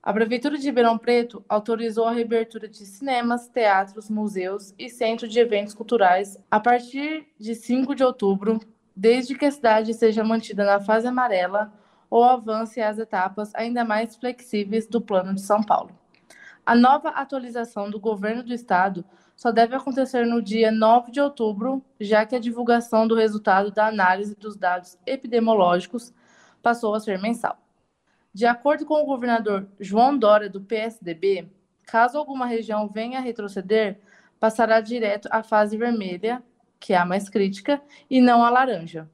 [0.00, 5.40] A Prefeitura de Ribeirão Preto autorizou a reabertura de cinemas, teatros, museus e centros de
[5.40, 8.60] eventos culturais a partir de 5 de outubro,
[8.94, 11.72] desde que a cidade seja mantida na fase amarela
[12.10, 16.03] ou avance às etapas ainda mais flexíveis do Plano de São Paulo.
[16.66, 19.04] A nova atualização do governo do estado
[19.36, 23.86] só deve acontecer no dia 9 de outubro, já que a divulgação do resultado da
[23.86, 26.14] análise dos dados epidemiológicos
[26.62, 27.58] passou a ser mensal.
[28.32, 31.52] De acordo com o governador João Dória, do PSDB,
[31.86, 34.00] caso alguma região venha a retroceder,
[34.40, 36.42] passará direto à fase vermelha,
[36.80, 39.08] que é a mais crítica, e não à laranja.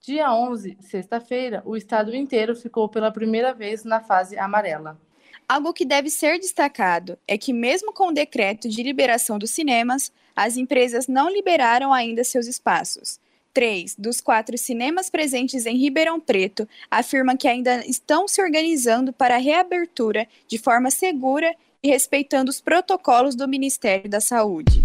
[0.00, 5.00] Dia 11, sexta-feira, o estado inteiro ficou pela primeira vez na fase amarela.
[5.48, 10.10] Algo que deve ser destacado é que, mesmo com o decreto de liberação dos cinemas,
[10.34, 13.20] as empresas não liberaram ainda seus espaços.
[13.52, 19.36] Três dos quatro cinemas presentes em Ribeirão Preto afirmam que ainda estão se organizando para
[19.36, 24.82] a reabertura de forma segura e respeitando os protocolos do Ministério da Saúde.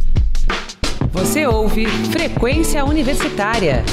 [1.13, 3.83] Você ouve Frequência Universitária.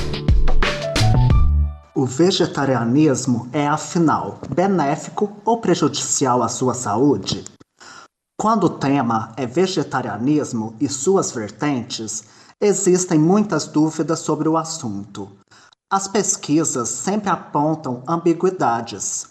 [1.96, 7.42] O vegetarianismo é, afinal, benéfico ou prejudicial à sua saúde?
[8.38, 12.24] Quando o tema é vegetarianismo e suas vertentes,
[12.58, 15.30] Existem muitas dúvidas sobre o assunto.
[15.92, 19.26] As pesquisas sempre apontam ambiguidades.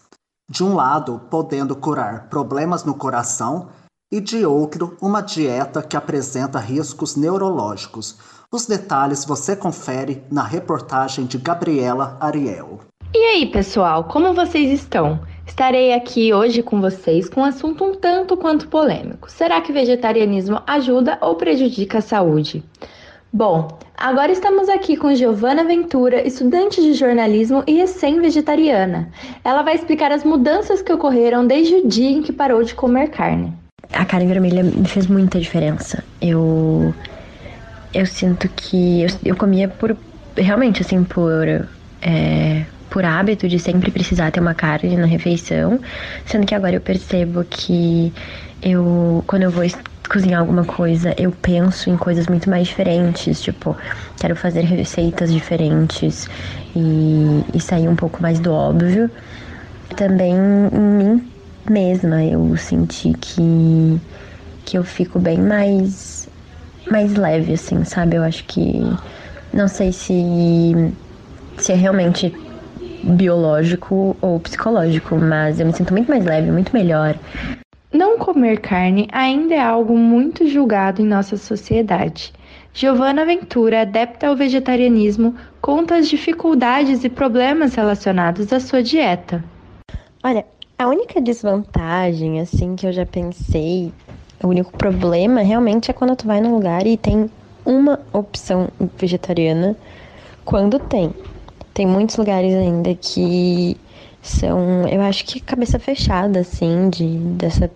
[0.48, 3.70] De um lado, podendo curar problemas no coração,
[4.14, 8.16] e de outro, uma dieta que apresenta riscos neurológicos.
[8.56, 12.80] Os detalhes você confere na reportagem de Gabriela Ariel.
[13.14, 15.20] E aí, pessoal, como vocês estão?
[15.46, 19.30] Estarei aqui hoje com vocês com um assunto um tanto quanto polêmico.
[19.30, 22.64] Será que vegetarianismo ajuda ou prejudica a saúde?
[23.34, 29.10] Bom, agora estamos aqui com Giovana Ventura, estudante de jornalismo e recém-vegetariana.
[29.44, 33.10] Ela vai explicar as mudanças que ocorreram desde o dia em que parou de comer
[33.10, 33.52] carne.
[33.92, 36.02] A carne vermelha me fez muita diferença.
[36.22, 36.94] Eu
[37.96, 39.98] eu sinto que eu, eu comia por
[40.36, 41.48] realmente assim por
[42.02, 45.80] é, por hábito de sempre precisar ter uma carne na refeição,
[46.26, 48.14] sendo que agora eu percebo que
[48.62, 49.66] eu, quando eu vou
[50.10, 53.76] cozinhar alguma coisa, eu penso em coisas muito mais diferentes, tipo,
[54.20, 56.28] quero fazer receitas diferentes
[56.76, 59.10] e, e sair um pouco mais do óbvio.
[59.96, 61.32] Também em mim
[61.70, 64.00] mesma eu senti que,
[64.64, 66.25] que eu fico bem mais,
[66.90, 68.16] mais leve, assim, sabe?
[68.16, 68.82] Eu acho que.
[69.54, 70.24] Não sei se,
[71.58, 72.36] se é realmente
[73.04, 77.16] biológico ou psicológico, mas eu me sinto muito mais leve, muito melhor.
[77.94, 82.34] Não comer carne ainda é algo muito julgado em nossa sociedade.
[82.74, 89.42] Giovanna Ventura, adepta ao vegetarianismo, conta as dificuldades e problemas relacionados à sua dieta.
[90.22, 90.46] Olha,
[90.78, 93.94] a única desvantagem, assim, que eu já pensei,
[94.46, 97.30] o único problema realmente é quando tu vai num lugar e tem
[97.66, 99.76] uma opção vegetariana,
[100.46, 101.12] quando tem.
[101.74, 103.76] Tem muitos lugares ainda que
[104.22, 107.70] são, eu acho que cabeça fechada, assim, de, dessa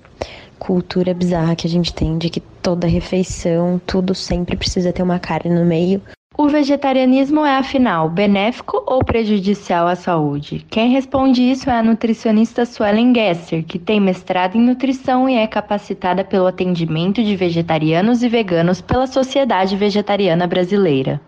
[0.59, 5.19] cultura bizarra que a gente tem de que toda refeição, tudo sempre precisa ter uma
[5.19, 6.01] carne no meio.
[6.41, 10.65] O vegetarianismo é, afinal, benéfico ou prejudicial à saúde?
[10.69, 15.45] Quem responde isso é a nutricionista Suelen Gesser, que tem mestrado em nutrição e é
[15.45, 21.19] capacitada pelo atendimento de vegetarianos e veganos pela Sociedade Vegetariana Brasileira.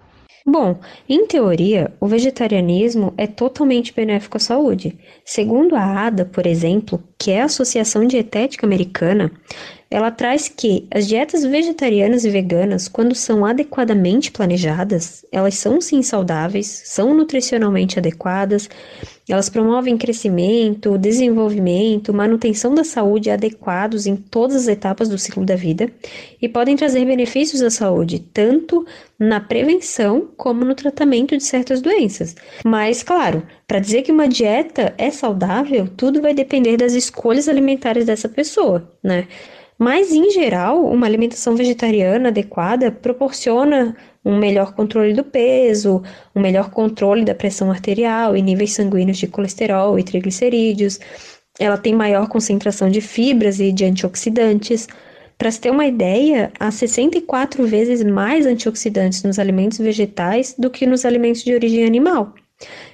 [0.48, 4.98] Bom, em teoria, o vegetarianismo é totalmente benéfico à saúde.
[5.26, 9.30] Segundo a ADA, por exemplo, que é a Associação Dietética Americana,
[9.92, 16.02] ela traz que as dietas vegetarianas e veganas, quando são adequadamente planejadas, elas são sim
[16.02, 18.70] saudáveis, são nutricionalmente adequadas,
[19.28, 25.58] elas promovem crescimento, desenvolvimento, manutenção da saúde adequados em todas as etapas do ciclo da
[25.58, 25.92] vida
[26.42, 28.86] e podem trazer benefícios à saúde, tanto
[29.20, 32.34] na prevenção como no tratamento de certas doenças.
[32.64, 38.06] Mas, claro, para dizer que uma dieta é saudável, tudo vai depender das escolhas alimentares
[38.06, 39.28] dessa pessoa, né?
[39.84, 46.04] Mas, em geral, uma alimentação vegetariana adequada proporciona um melhor controle do peso,
[46.36, 51.00] um melhor controle da pressão arterial e níveis sanguíneos de colesterol e triglicerídeos.
[51.60, 54.88] Ela tem maior concentração de fibras e de antioxidantes.
[55.36, 60.86] Para se ter uma ideia, há 64 vezes mais antioxidantes nos alimentos vegetais do que
[60.86, 62.36] nos alimentos de origem animal.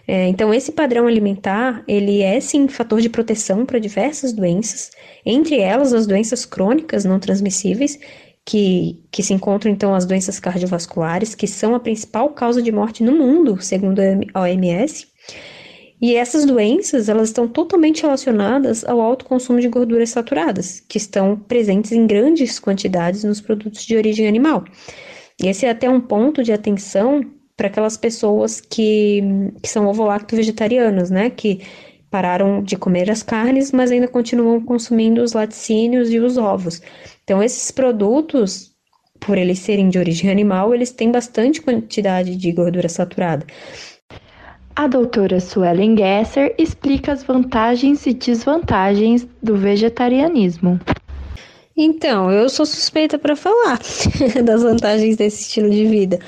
[0.08, 4.90] É, então, esse padrão alimentar, ele é sim fator de proteção para diversas doenças,
[5.26, 8.00] entre elas as doenças crônicas não transmissíveis,
[8.46, 13.04] que, que se encontram então as doenças cardiovasculares, que são a principal causa de morte
[13.04, 14.00] no mundo, segundo
[14.34, 15.08] a OMS.
[16.02, 21.36] E essas doenças, elas estão totalmente relacionadas ao alto consumo de gorduras saturadas, que estão
[21.36, 24.64] presentes em grandes quantidades nos produtos de origem animal.
[25.44, 27.22] E esse é até um ponto de atenção
[27.58, 29.22] para aquelas pessoas que,
[29.62, 31.32] que são ovo-lacto vegetarianos, né?
[31.32, 31.62] Que
[32.10, 36.82] pararam de comer as carnes, mas ainda continuam consumindo os laticínios e os ovos.
[37.24, 38.72] Então, esses produtos,
[39.20, 43.46] por eles serem de origem animal, eles têm bastante quantidade de gordura saturada.
[44.76, 50.80] A doutora Suelen Gesser explica as vantagens e desvantagens do vegetarianismo.
[51.76, 53.80] Então, eu sou suspeita para falar
[54.46, 56.20] das vantagens desse estilo de vida.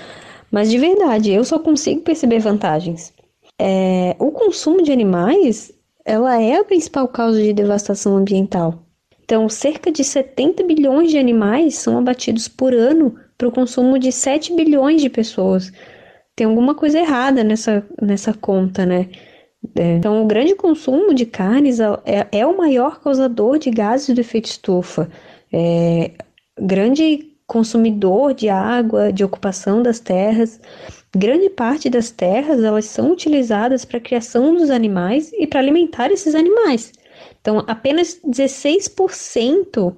[0.52, 3.14] Mas de verdade, eu só consigo perceber vantagens.
[3.60, 5.72] É, o consumo de animais,
[6.06, 8.84] ela é a principal causa de devastação ambiental.
[9.24, 14.12] Então, cerca de 70 bilhões de animais são abatidos por ano para o consumo de
[14.12, 15.72] 7 bilhões de pessoas.
[16.36, 19.08] Tem alguma coisa errada nessa, nessa conta, né?
[19.76, 24.22] É, então, o grande consumo de carnes é, é, o maior causador de gases do
[24.22, 25.10] efeito estufa.
[25.54, 26.12] É,
[26.60, 30.62] grande consumidor de água, de ocupação das terras.
[31.14, 36.12] Grande parte das terras elas são utilizadas para a criação dos animais e para alimentar
[36.12, 36.94] esses animais.
[37.42, 39.96] Então, apenas 16%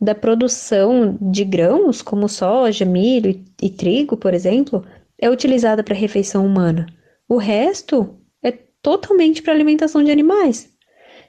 [0.00, 4.84] da produção de grãos, como soja, milho e, e trigo, por exemplo,
[5.20, 6.86] é utilizada para refeição humana.
[7.28, 8.50] O resto é
[8.82, 10.68] totalmente para alimentação de animais.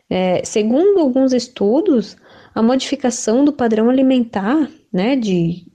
[0.09, 2.17] É, segundo alguns estudos,
[2.53, 5.65] a modificação do padrão alimentar, né, de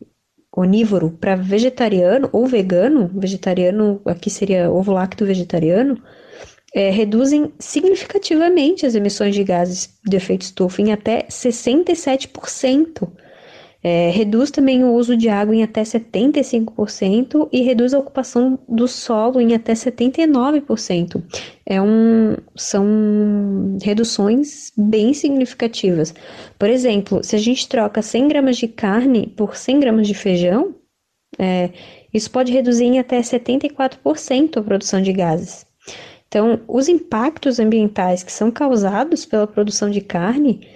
[0.56, 6.00] onívoro para vegetariano ou vegano, vegetariano aqui seria ovo lacto vegetariano,
[6.74, 13.08] é, reduzem significativamente as emissões de gases de efeito estufa em até 67%.
[13.86, 18.88] É, reduz também o uso de água em até 75% e reduz a ocupação do
[18.88, 21.22] solo em até 79%.
[21.66, 26.14] É um, são reduções bem significativas.
[26.58, 30.74] Por exemplo, se a gente troca 100 gramas de carne por 100 gramas de feijão,
[31.38, 31.68] é,
[32.12, 35.66] isso pode reduzir em até 74% a produção de gases.
[36.26, 40.66] Então, os impactos ambientais que são causados pela produção de carne,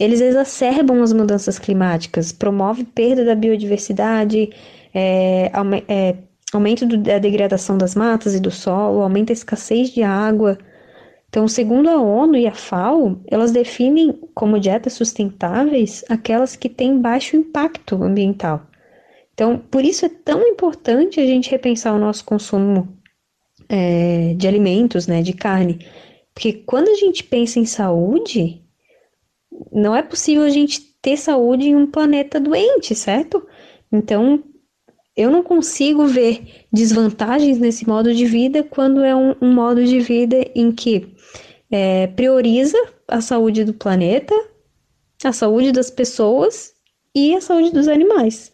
[0.00, 4.48] eles exacerbam as mudanças climáticas, promove perda da biodiversidade,
[4.94, 5.52] é,
[5.86, 6.16] é,
[6.54, 10.56] aumento do, da degradação das matas e do solo, aumenta a escassez de água.
[11.28, 16.98] Então, segundo a ONU e a FAO, elas definem como dietas sustentáveis aquelas que têm
[16.98, 18.66] baixo impacto ambiental.
[19.34, 22.88] Então, por isso é tão importante a gente repensar o nosso consumo
[23.68, 25.78] é, de alimentos, né, de carne.
[26.34, 28.62] Porque quando a gente pensa em saúde,
[29.72, 33.46] não é possível a gente ter saúde em um planeta doente, certo?
[33.92, 34.42] Então,
[35.16, 40.00] eu não consigo ver desvantagens nesse modo de vida quando é um, um modo de
[40.00, 41.14] vida em que
[41.70, 44.34] é, prioriza a saúde do planeta,
[45.24, 46.72] a saúde das pessoas
[47.14, 48.50] e a saúde dos animais.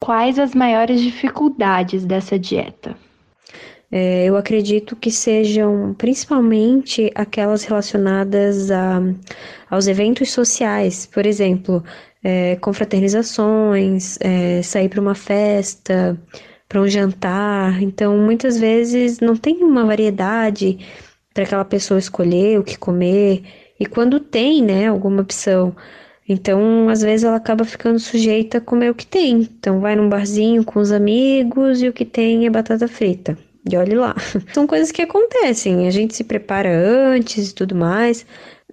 [0.00, 2.96] Quais as maiores dificuldades dessa dieta?
[3.94, 9.02] É, eu acredito que sejam principalmente aquelas relacionadas a,
[9.68, 11.84] aos eventos sociais, por exemplo,
[12.24, 16.18] é, confraternizações, é, sair para uma festa,
[16.68, 17.82] para um jantar.
[17.82, 20.78] Então, muitas vezes não tem uma variedade
[21.34, 23.42] para aquela pessoa escolher o que comer.
[23.78, 25.76] E quando tem, né, alguma opção,
[26.28, 29.42] então às vezes ela acaba ficando sujeita a comer o que tem.
[29.42, 33.36] Então, vai num barzinho com os amigos e o que tem é batata frita.
[33.70, 34.14] E olhe lá.
[34.52, 38.26] São coisas que acontecem, a gente se prepara antes e tudo mais,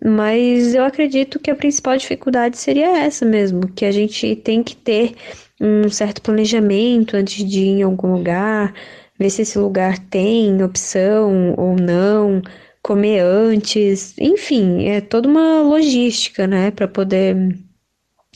[0.04, 4.76] mas eu acredito que a principal dificuldade seria essa mesmo, que a gente tem que
[4.76, 5.16] ter
[5.62, 8.74] um certo planejamento antes de ir em algum lugar,
[9.20, 12.42] ver se esse lugar tem opção ou não,
[12.82, 17.36] comer antes, enfim, é toda uma logística, né, para poder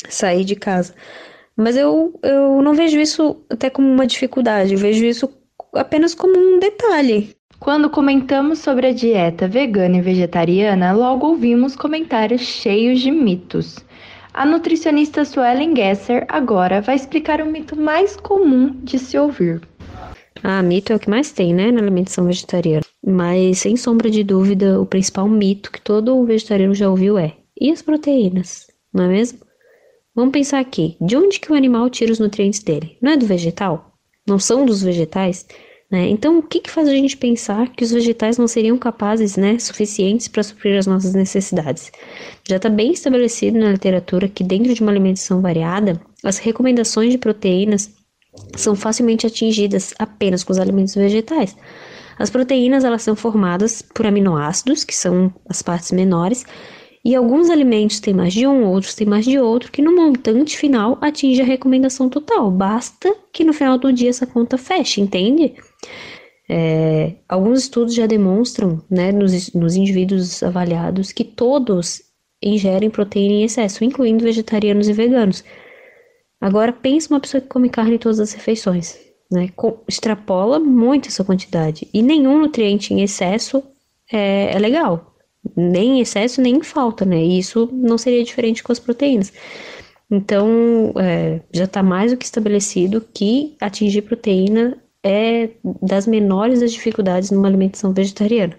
[0.09, 0.93] sair de casa.
[1.55, 5.29] Mas eu, eu não vejo isso até como uma dificuldade, eu vejo isso
[5.73, 7.35] apenas como um detalhe.
[7.59, 13.77] Quando comentamos sobre a dieta vegana e vegetariana, logo ouvimos comentários cheios de mitos.
[14.33, 19.61] A nutricionista Suelen Gesser agora vai explicar o mito mais comum de se ouvir.
[20.43, 22.83] Ah, mito é o que mais tem, né, na alimentação vegetariana.
[23.05, 27.71] Mas, sem sombra de dúvida, o principal mito que todo vegetariano já ouviu é: e
[27.71, 28.67] as proteínas?
[28.93, 29.39] Não é mesmo?
[30.15, 32.97] Vamos pensar aqui: de onde que o animal tira os nutrientes dele?
[33.01, 33.92] Não é do vegetal?
[34.27, 35.45] Não são dos vegetais,
[35.93, 36.09] né?
[36.09, 39.59] Então, o que, que faz a gente pensar que os vegetais não seriam capazes, né,
[39.59, 41.91] suficientes para suprir as nossas necessidades?
[42.47, 47.19] Já está bem estabelecido na literatura que dentro de uma alimentação variada, as recomendações de
[47.19, 47.91] proteínas
[48.55, 51.55] são facilmente atingidas apenas com os alimentos vegetais.
[52.17, 56.43] As proteínas elas são formadas por aminoácidos, que são as partes menores,
[57.05, 60.57] e alguns alimentos têm mais de um, outros têm mais de outro, que no montante
[60.57, 62.49] final atinge a recomendação total.
[62.49, 65.53] Basta que no final do dia essa conta feche, entende?
[66.49, 72.01] É, alguns estudos já demonstram, né, nos, nos indivíduos avaliados, que todos
[72.41, 75.43] ingerem proteína em excesso, incluindo vegetarianos e veganos.
[76.39, 78.97] Agora, pense uma pessoa que come carne em todas as refeições,
[79.29, 79.49] né?
[79.87, 81.87] extrapola muito essa quantidade.
[81.93, 83.61] E nenhum nutriente em excesso
[84.11, 85.12] é, é legal
[85.55, 87.17] nem em excesso nem em falta, né?
[87.17, 89.31] E isso não seria diferente com as proteínas.
[90.09, 95.49] Então, é, já está mais do que estabelecido que atingir proteína é
[95.81, 98.57] das menores das dificuldades numa alimentação vegetariana.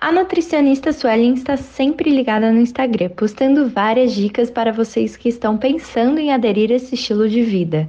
[0.00, 5.56] A nutricionista Suelen está sempre ligada no Instagram, postando várias dicas para vocês que estão
[5.56, 7.88] pensando em aderir a esse estilo de vida.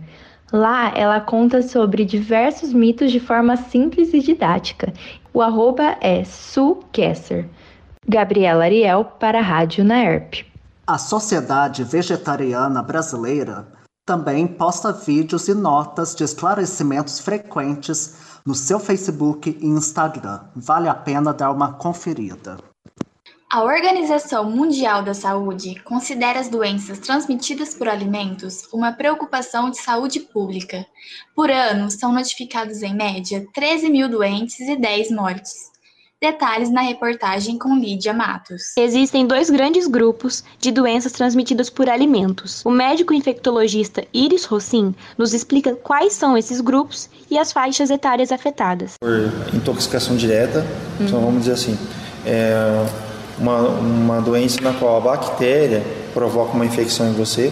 [0.53, 4.93] Lá, ela conta sobre diversos mitos de forma simples e didática.
[5.35, 7.49] O arroba é SuKesser.
[8.07, 10.45] Gabriela Ariel para a Rádio Naerp.
[10.87, 13.67] A Sociedade Vegetariana Brasileira
[14.05, 20.39] também posta vídeos e notas de esclarecimentos frequentes no seu Facebook e Instagram.
[20.55, 22.55] Vale a pena dar uma conferida.
[23.55, 30.19] A Organização Mundial da Saúde considera as doenças transmitidas por alimentos uma preocupação de saúde
[30.19, 30.85] pública.
[31.33, 35.71] Por ano, são notificados em média 13 mil doentes e 10 mortes.
[36.21, 38.75] Detalhes na reportagem com Lídia Matos.
[38.77, 42.61] Existem dois grandes grupos de doenças transmitidas por alimentos.
[42.65, 48.33] O médico infectologista Iris Rossin nos explica quais são esses grupos e as faixas etárias
[48.33, 48.95] afetadas.
[48.99, 50.59] Por intoxicação direta,
[50.99, 51.05] uhum.
[51.05, 51.77] então vamos dizer assim,
[52.25, 52.85] é,
[53.39, 55.83] uma, uma doença na qual a bactéria
[56.13, 57.51] provoca uma infecção em você,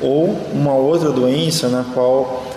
[0.00, 2.52] ou uma outra doença na qual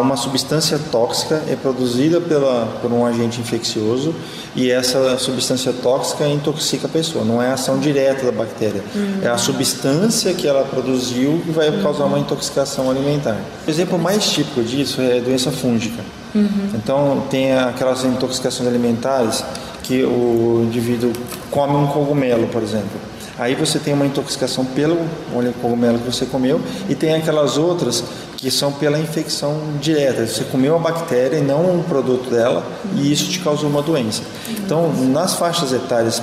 [0.00, 4.14] uma substância tóxica é produzida pela, por um agente infeccioso
[4.54, 7.24] e essa substância tóxica intoxica a pessoa.
[7.24, 9.18] Não é a ação direta da bactéria, uhum.
[9.22, 13.36] é a substância que ela produziu que vai causar uma intoxicação alimentar.
[13.66, 16.02] O exemplo mais típico disso é a doença fúngica.
[16.34, 16.70] Uhum.
[16.74, 19.44] Então tem aquelas intoxicações alimentares
[19.84, 21.12] que o indivíduo
[21.50, 22.98] come um cogumelo, por exemplo.
[23.38, 24.96] Aí você tem uma intoxicação pelo
[25.60, 28.02] cogumelo que você comeu e tem aquelas outras
[28.36, 30.26] que são pela infecção direta.
[30.26, 32.64] Você comeu a bactéria e não o produto dela
[32.94, 34.22] e isso te causou uma doença.
[34.50, 36.22] Então, nas faixas etárias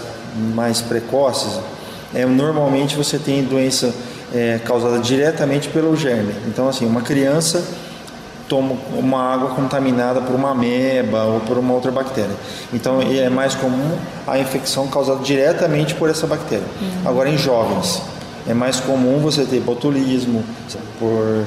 [0.55, 1.59] mais precoces,
[2.13, 3.93] é, normalmente você tem doença
[4.33, 6.33] é, causada diretamente pelo germe.
[6.47, 7.61] Então, assim, uma criança
[8.51, 12.35] toma uma água contaminada por uma ameba ou por uma outra bactéria.
[12.73, 13.97] Então é mais comum
[14.27, 16.65] a infecção causada diretamente por essa bactéria.
[16.81, 17.09] Uhum.
[17.09, 18.01] Agora em jovens
[18.45, 20.43] é mais comum você ter botulismo
[20.99, 21.45] por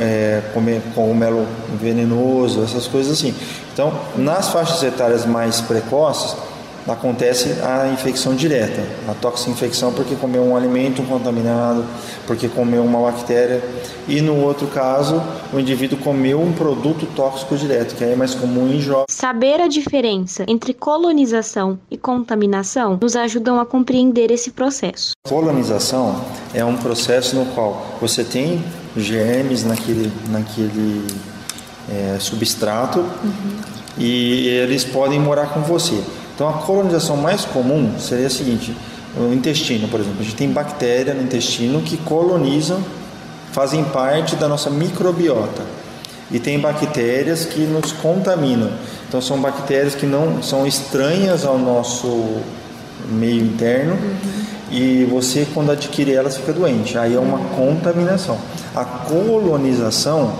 [0.00, 1.46] é, comer cogumelo
[1.80, 3.32] venenoso, essas coisas assim.
[3.72, 6.34] Então nas faixas etárias mais precoces
[6.86, 11.84] acontece a infecção direta, a toxinfecção porque comeu um alimento contaminado,
[12.26, 13.62] porque comeu uma bactéria
[14.08, 15.22] e no outro caso
[15.52, 19.06] o indivíduo comeu um produto tóxico direto, que é mais comum em jovens.
[19.08, 25.12] Saber a diferença entre colonização e contaminação nos ajudam a compreender esse processo.
[25.26, 26.20] Colonização
[26.52, 28.62] é um processo no qual você tem
[28.96, 31.06] germes naquele, naquele
[31.88, 33.56] é, substrato uhum.
[33.98, 36.02] e eles podem morar com você.
[36.34, 38.74] Então a colonização mais comum seria a seguinte:
[39.16, 42.82] o intestino, por exemplo, a gente tem bactérias no intestino que colonizam,
[43.52, 45.62] fazem parte da nossa microbiota.
[46.30, 48.70] E tem bactérias que nos contaminam.
[49.06, 52.40] Então são bactérias que não são estranhas ao nosso
[53.10, 54.14] meio interno uhum.
[54.70, 56.96] e você quando adquire elas fica doente.
[56.96, 58.38] Aí é uma contaminação.
[58.74, 60.32] A colonização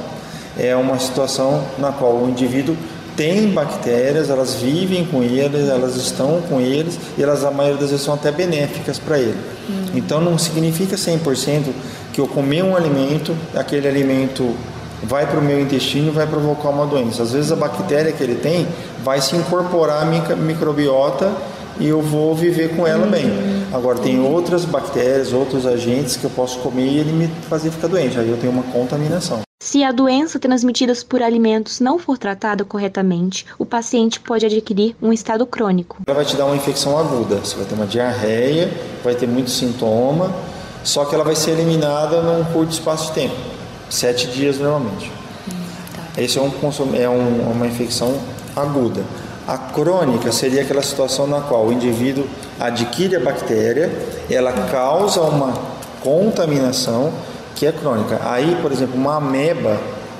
[0.58, 2.74] é uma situação na qual o indivíduo
[3.16, 7.90] tem bactérias, elas vivem com eles, elas estão com eles e elas a maioria das
[7.90, 9.38] vezes são até benéficas para ele.
[9.68, 9.84] Uhum.
[9.94, 11.64] Então não significa 100%
[12.12, 14.54] que eu comer um alimento, aquele alimento
[15.02, 17.22] vai para o meu intestino e vai provocar uma doença.
[17.22, 18.66] Às vezes a bactéria que ele tem
[19.02, 21.32] vai se incorporar à minha microbiota
[21.80, 23.30] e eu vou viver com ela bem.
[23.72, 27.88] Agora tem outras bactérias, outros agentes que eu posso comer e ele me fazer ficar
[27.88, 28.18] doente.
[28.18, 29.40] Aí eu tenho uma contaminação.
[29.64, 35.12] Se a doença transmitida por alimentos não for tratada corretamente, o paciente pode adquirir um
[35.12, 35.98] estado crônico.
[36.04, 38.68] Ela vai te dar uma infecção aguda, você vai ter uma diarreia,
[39.04, 40.34] vai ter muito sintoma,
[40.82, 43.36] só que ela vai ser eliminada num curto espaço de tempo,
[43.88, 45.12] sete dias normalmente.
[45.48, 45.54] Hum,
[45.94, 46.20] tá.
[46.20, 46.50] Esse é, um,
[46.96, 48.20] é um, uma infecção
[48.56, 49.04] aguda.
[49.46, 52.26] A crônica seria aquela situação na qual o indivíduo
[52.58, 53.92] adquire a bactéria,
[54.28, 55.54] ela causa uma
[56.02, 57.12] contaminação
[57.54, 58.20] que é crônica.
[58.24, 59.78] Aí, por exemplo, uma ameba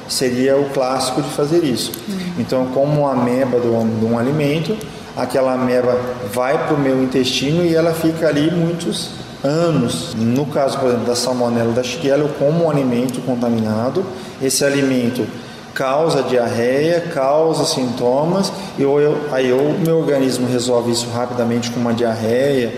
[0.09, 1.93] seria o clássico de fazer isso.
[2.09, 2.19] Uhum.
[2.39, 4.77] Então, como uma ameba de um alimento,
[5.17, 5.99] aquela ameba
[6.33, 9.11] vai para o meu intestino e ela fica ali muitos
[9.43, 10.15] anos.
[10.17, 14.05] No caso, por exemplo, da salmonela da Shigella, eu como um alimento contaminado,
[14.41, 15.27] esse alimento
[15.75, 21.95] causa diarreia, causa sintomas, e eu, aí o meu organismo resolve isso rapidamente com uma
[21.95, 22.75] diarreia,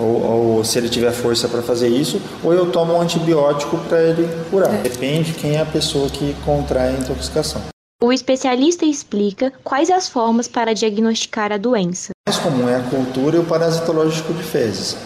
[0.00, 4.02] ou, ou, se ele tiver força para fazer isso, ou eu tomo um antibiótico para
[4.02, 4.72] ele curar.
[4.74, 4.78] É.
[4.78, 7.62] Depende quem é a pessoa que contrai a intoxicação.
[8.02, 12.12] O especialista explica quais as formas para diagnosticar a doença.
[12.26, 14.96] O mais comum é a cultura e o parasitológico de fezes.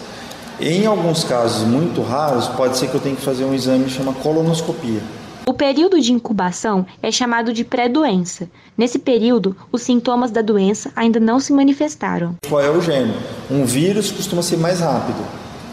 [0.61, 3.91] Em alguns casos muito raros, pode ser que eu tenha que fazer um exame que
[3.91, 5.01] chama colonoscopia.
[5.47, 8.49] O período de incubação é chamado de pré-doença.
[8.75, 12.35] Nesse período, os sintomas da doença ainda não se manifestaram.
[12.49, 13.19] Qual é o gênero?
[13.51, 15.23] Um vírus costuma ser mais rápido.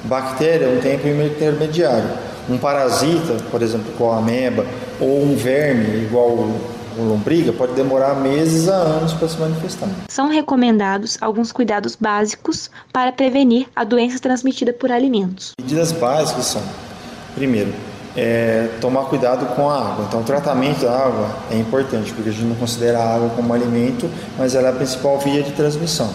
[0.04, 2.10] Bactéria, um tempo intermediário.
[2.50, 4.66] Um parasita, por exemplo, qual a ameba,
[5.00, 6.60] ou um verme, igual o
[6.98, 9.88] lombriga, pode demorar meses a anos para se manifestar.
[10.08, 15.52] São recomendados alguns cuidados básicos para prevenir a doença transmitida por alimentos.
[15.58, 16.62] Medidas básicas são:
[17.34, 17.72] primeiro,
[18.16, 20.04] é, tomar cuidado com a água.
[20.08, 23.52] Então, o tratamento da água é importante, porque a gente não considera a água como
[23.52, 24.08] alimento,
[24.38, 26.10] mas ela é a principal via de transmissão.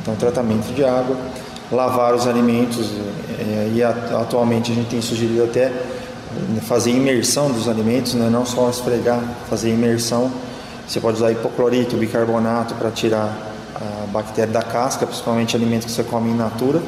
[0.00, 1.16] Então, tratamento de água,
[1.70, 2.90] lavar os alimentos,
[3.38, 5.72] é, e atualmente a gente tem sugerido até
[6.62, 8.28] fazer imersão dos alimentos, né?
[8.30, 10.30] não só esfregar, fazer imersão.
[10.86, 13.36] Você pode usar hipoclorito, bicarbonato para tirar
[13.74, 16.80] a bactéria da casca, principalmente alimentos que você come in natura.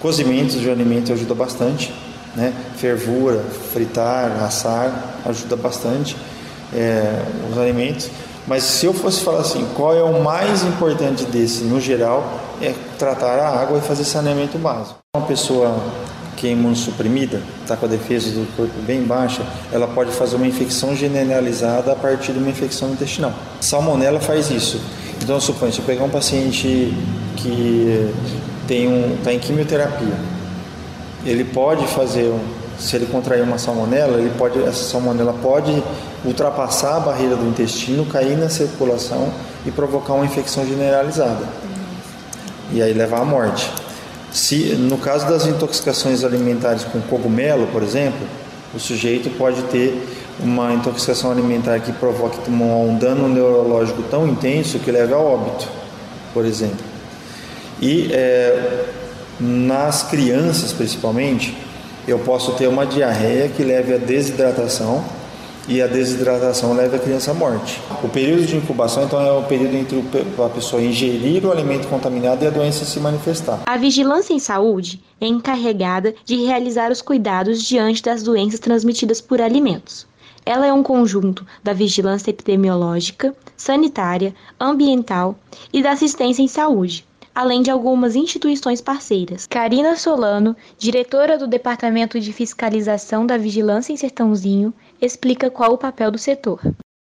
[0.00, 1.92] Cozimentos de alimento ajuda bastante
[2.34, 2.52] né?
[2.76, 4.92] Fervura, fritar, assar
[5.24, 6.16] ajuda bastante
[6.72, 8.10] é, os alimentos.
[8.46, 12.74] Mas se eu fosse falar assim, qual é o mais importante desse no geral é
[12.98, 14.98] tratar a água e fazer saneamento básico.
[15.16, 15.78] Uma pessoa
[16.36, 20.46] que é imunossuprimida, está com a defesa do corpo bem baixa, ela pode fazer uma
[20.46, 23.32] infecção generalizada a partir de uma infecção intestinal.
[23.60, 24.80] Salmonela faz isso.
[25.22, 26.94] Então, suponho, se eu pegar um paciente
[27.36, 28.10] que
[28.66, 30.14] tem um, está em quimioterapia,
[31.24, 32.32] ele pode fazer,
[32.78, 35.82] se ele contrair uma salmonela, ele pode, essa salmonela pode
[36.24, 39.32] ultrapassar a barreira do intestino, cair na circulação
[39.66, 41.44] e provocar uma infecção generalizada.
[42.72, 43.70] E aí levar à morte.
[44.32, 48.20] Se, no caso das intoxicações alimentares com cogumelo, por exemplo,
[48.72, 50.06] o sujeito pode ter
[50.38, 55.68] uma intoxicação alimentar que provoque um dano neurológico tão intenso que leve ao óbito,
[56.32, 56.78] por exemplo.
[57.80, 58.84] E é,
[59.40, 61.56] nas crianças, principalmente,
[62.06, 65.02] eu posso ter uma diarreia que leve à desidratação
[65.68, 67.80] e a desidratação leva a criança à morte.
[68.02, 70.02] O período de incubação, então, é o período entre
[70.44, 73.60] a pessoa ingerir o alimento contaminado e a doença se manifestar.
[73.66, 79.40] A vigilância em saúde é encarregada de realizar os cuidados diante das doenças transmitidas por
[79.40, 80.06] alimentos.
[80.44, 85.38] Ela é um conjunto da vigilância epidemiológica, sanitária, ambiental
[85.72, 89.46] e da assistência em saúde, além de algumas instituições parceiras.
[89.46, 96.10] Karina Solano, diretora do Departamento de Fiscalização da Vigilância em Sertãozinho, explica qual o papel
[96.10, 96.60] do setor.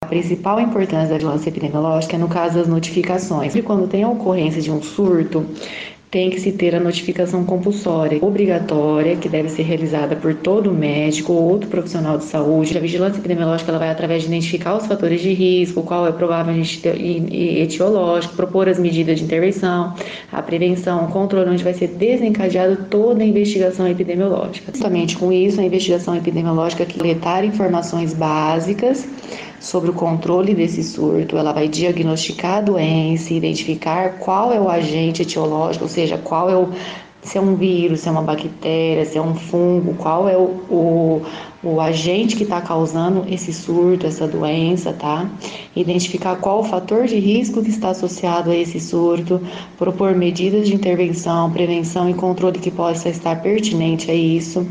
[0.03, 3.55] A principal importância da vigilância epidemiológica é no caso das notificações.
[3.55, 5.45] E quando tem a ocorrência de um surto,
[6.11, 11.33] tem que se ter a notificação compulsória, obrigatória, que deve ser realizada por todo médico
[11.33, 12.75] ou outro profissional de saúde.
[12.75, 16.55] A vigilância epidemiológica ela vai através de identificar os fatores de risco, qual é provável
[17.31, 19.93] etiológico, propor as medidas de intervenção,
[20.31, 24.71] a prevenção, o controle, onde vai ser desencadeada toda a investigação epidemiológica.
[24.71, 29.07] Justamente com isso, a investigação epidemiológica que coletar informações básicas
[29.59, 35.21] sobre o controle desse surto, ela vai diagnosticar a doença, identificar qual é o agente
[35.21, 36.69] etiológico, ou seja, qual é o
[37.21, 40.63] se é um vírus, se é uma bactéria, se é um fungo, qual é o,
[40.69, 41.21] o,
[41.61, 45.29] o agente que está causando esse surto, essa doença, tá?
[45.75, 49.41] Identificar qual o fator de risco que está associado a esse surto,
[49.77, 54.65] propor medidas de intervenção, prevenção e controle que possa estar pertinente a isso,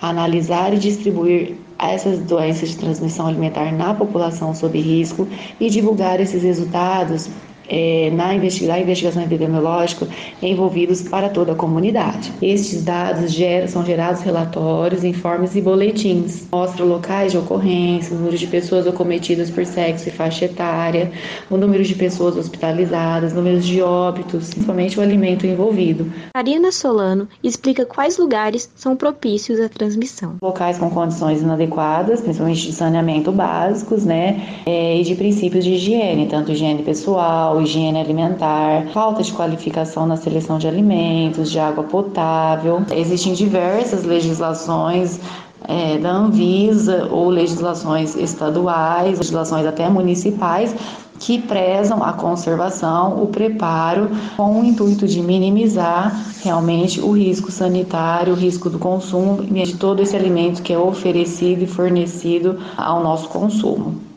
[0.00, 5.26] analisar e distribuir essas doenças de transmissão alimentar na população sob risco
[5.60, 7.28] e divulgar esses resultados
[7.68, 10.06] é, na investigação epidemiológica
[10.42, 12.32] envolvidos para toda a comunidade.
[12.40, 16.46] Estes dados geram, são gerados relatórios, informes e boletins.
[16.52, 21.10] Mostram locais de ocorrência, o número de pessoas acometidas por sexo e faixa etária,
[21.50, 26.10] o número de pessoas hospitalizadas, números de óbitos, principalmente o alimento envolvido.
[26.34, 30.36] Marina Solano explica quais lugares são propícios à transmissão.
[30.42, 36.26] Locais com condições inadequadas, principalmente de saneamento básicos, né, é, e de princípios de higiene,
[36.26, 42.82] tanto higiene pessoal, higiene alimentar, falta de qualificação na seleção de alimentos, de água potável.
[42.90, 45.20] Existem diversas legislações
[45.68, 50.74] é, da Anvisa ou legislações estaduais, legislações até municipais,
[51.18, 58.32] que prezam a conservação, o preparo, com o intuito de minimizar realmente o risco sanitário,
[58.32, 63.28] o risco do consumo de todo esse alimento que é oferecido e fornecido ao nosso
[63.28, 64.11] consumo.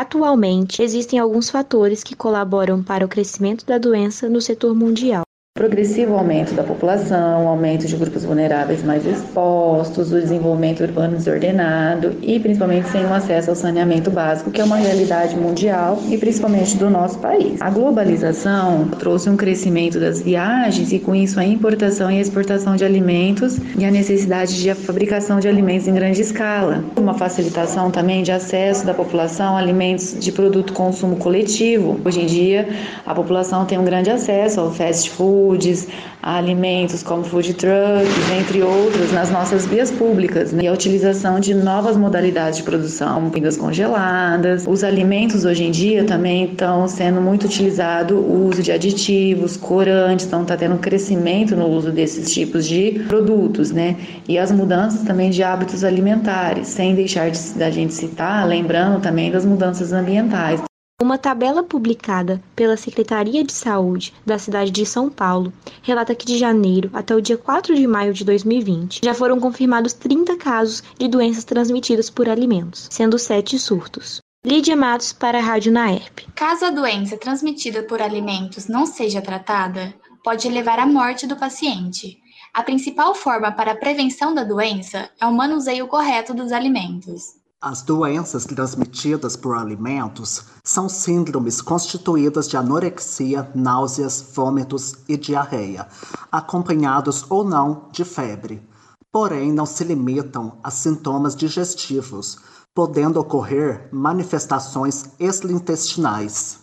[0.00, 5.24] Atualmente, existem alguns fatores que colaboram para o crescimento da doença no setor mundial
[5.60, 12.40] progressivo aumento da população, aumento de grupos vulneráveis mais expostos, o desenvolvimento urbano desordenado e
[12.40, 16.88] principalmente sem o acesso ao saneamento básico, que é uma realidade mundial e principalmente do
[16.88, 17.60] nosso país.
[17.60, 22.86] A globalização trouxe um crescimento das viagens e com isso a importação e exportação de
[22.86, 26.82] alimentos e a necessidade de a fabricação de alimentos em grande escala.
[26.96, 32.00] Uma facilitação também de acesso da população a alimentos de produto consumo coletivo.
[32.02, 32.66] Hoje em dia,
[33.04, 35.88] a população tem um grande acesso ao fast food foods,
[36.22, 40.52] alimentos como food trucks, entre outros, nas nossas vias públicas.
[40.52, 40.64] Né?
[40.64, 44.66] E a utilização de novas modalidades de produção, comidas congeladas.
[44.66, 50.26] Os alimentos hoje em dia também estão sendo muito utilizado o uso de aditivos, corantes,
[50.26, 53.96] então está tendo um crescimento no uso desses tipos de produtos, né?
[54.28, 59.30] E as mudanças também de hábitos alimentares, sem deixar de, da gente citar, lembrando também
[59.30, 60.69] das mudanças ambientais.
[61.02, 65.50] Uma tabela publicada pela Secretaria de Saúde da cidade de São Paulo
[65.82, 69.94] relata que de janeiro até o dia 4 de maio de 2020 já foram confirmados
[69.94, 74.20] 30 casos de doenças transmitidas por alimentos, sendo 7 surtos.
[74.44, 76.20] Lídia Matos para a Rádio Naerp.
[76.34, 82.18] Caso a doença transmitida por alimentos não seja tratada, pode levar à morte do paciente.
[82.52, 87.39] A principal forma para a prevenção da doença é o manuseio correto dos alimentos.
[87.62, 95.86] As doenças transmitidas por alimentos são síndromes constituídas de anorexia, náuseas, vômitos e diarreia,
[96.32, 98.66] acompanhados ou não de febre.
[99.12, 102.38] Porém, não se limitam a sintomas digestivos,
[102.74, 106.60] podendo ocorrer manifestações extraintestinais.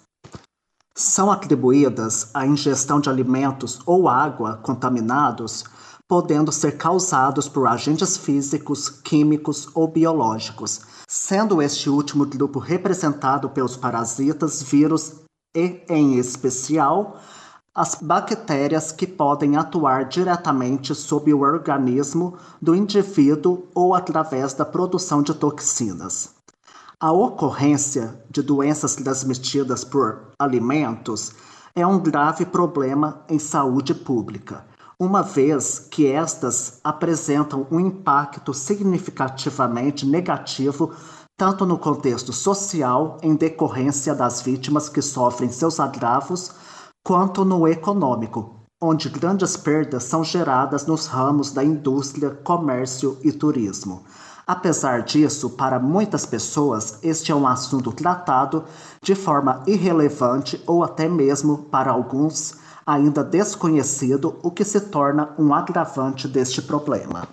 [0.96, 5.64] São atribuídas à ingestão de alimentos ou água contaminados
[6.08, 13.76] podendo ser causados por agentes físicos, químicos ou biológicos, sendo este último grupo representado pelos
[13.76, 15.16] parasitas, vírus
[15.56, 17.20] e, em especial,
[17.76, 25.22] as bactérias que podem atuar diretamente sobre o organismo do indivíduo ou através da produção
[25.22, 26.32] de toxinas.
[27.00, 31.34] A ocorrência de doenças transmitidas por alimentos
[31.76, 34.66] é um grave problema em saúde pública,
[35.00, 40.92] uma vez que estas apresentam um impacto significativamente negativo
[41.38, 46.52] tanto no contexto social, em decorrência das vítimas que sofrem seus agravos,
[47.04, 54.04] quanto no econômico, onde grandes perdas são geradas nos ramos da indústria, comércio e turismo.
[54.48, 58.64] Apesar disso, para muitas pessoas, este é um assunto tratado
[59.04, 62.56] de forma irrelevante ou até mesmo, para alguns,
[62.88, 67.28] ainda desconhecido, o que se torna um agravante deste problema.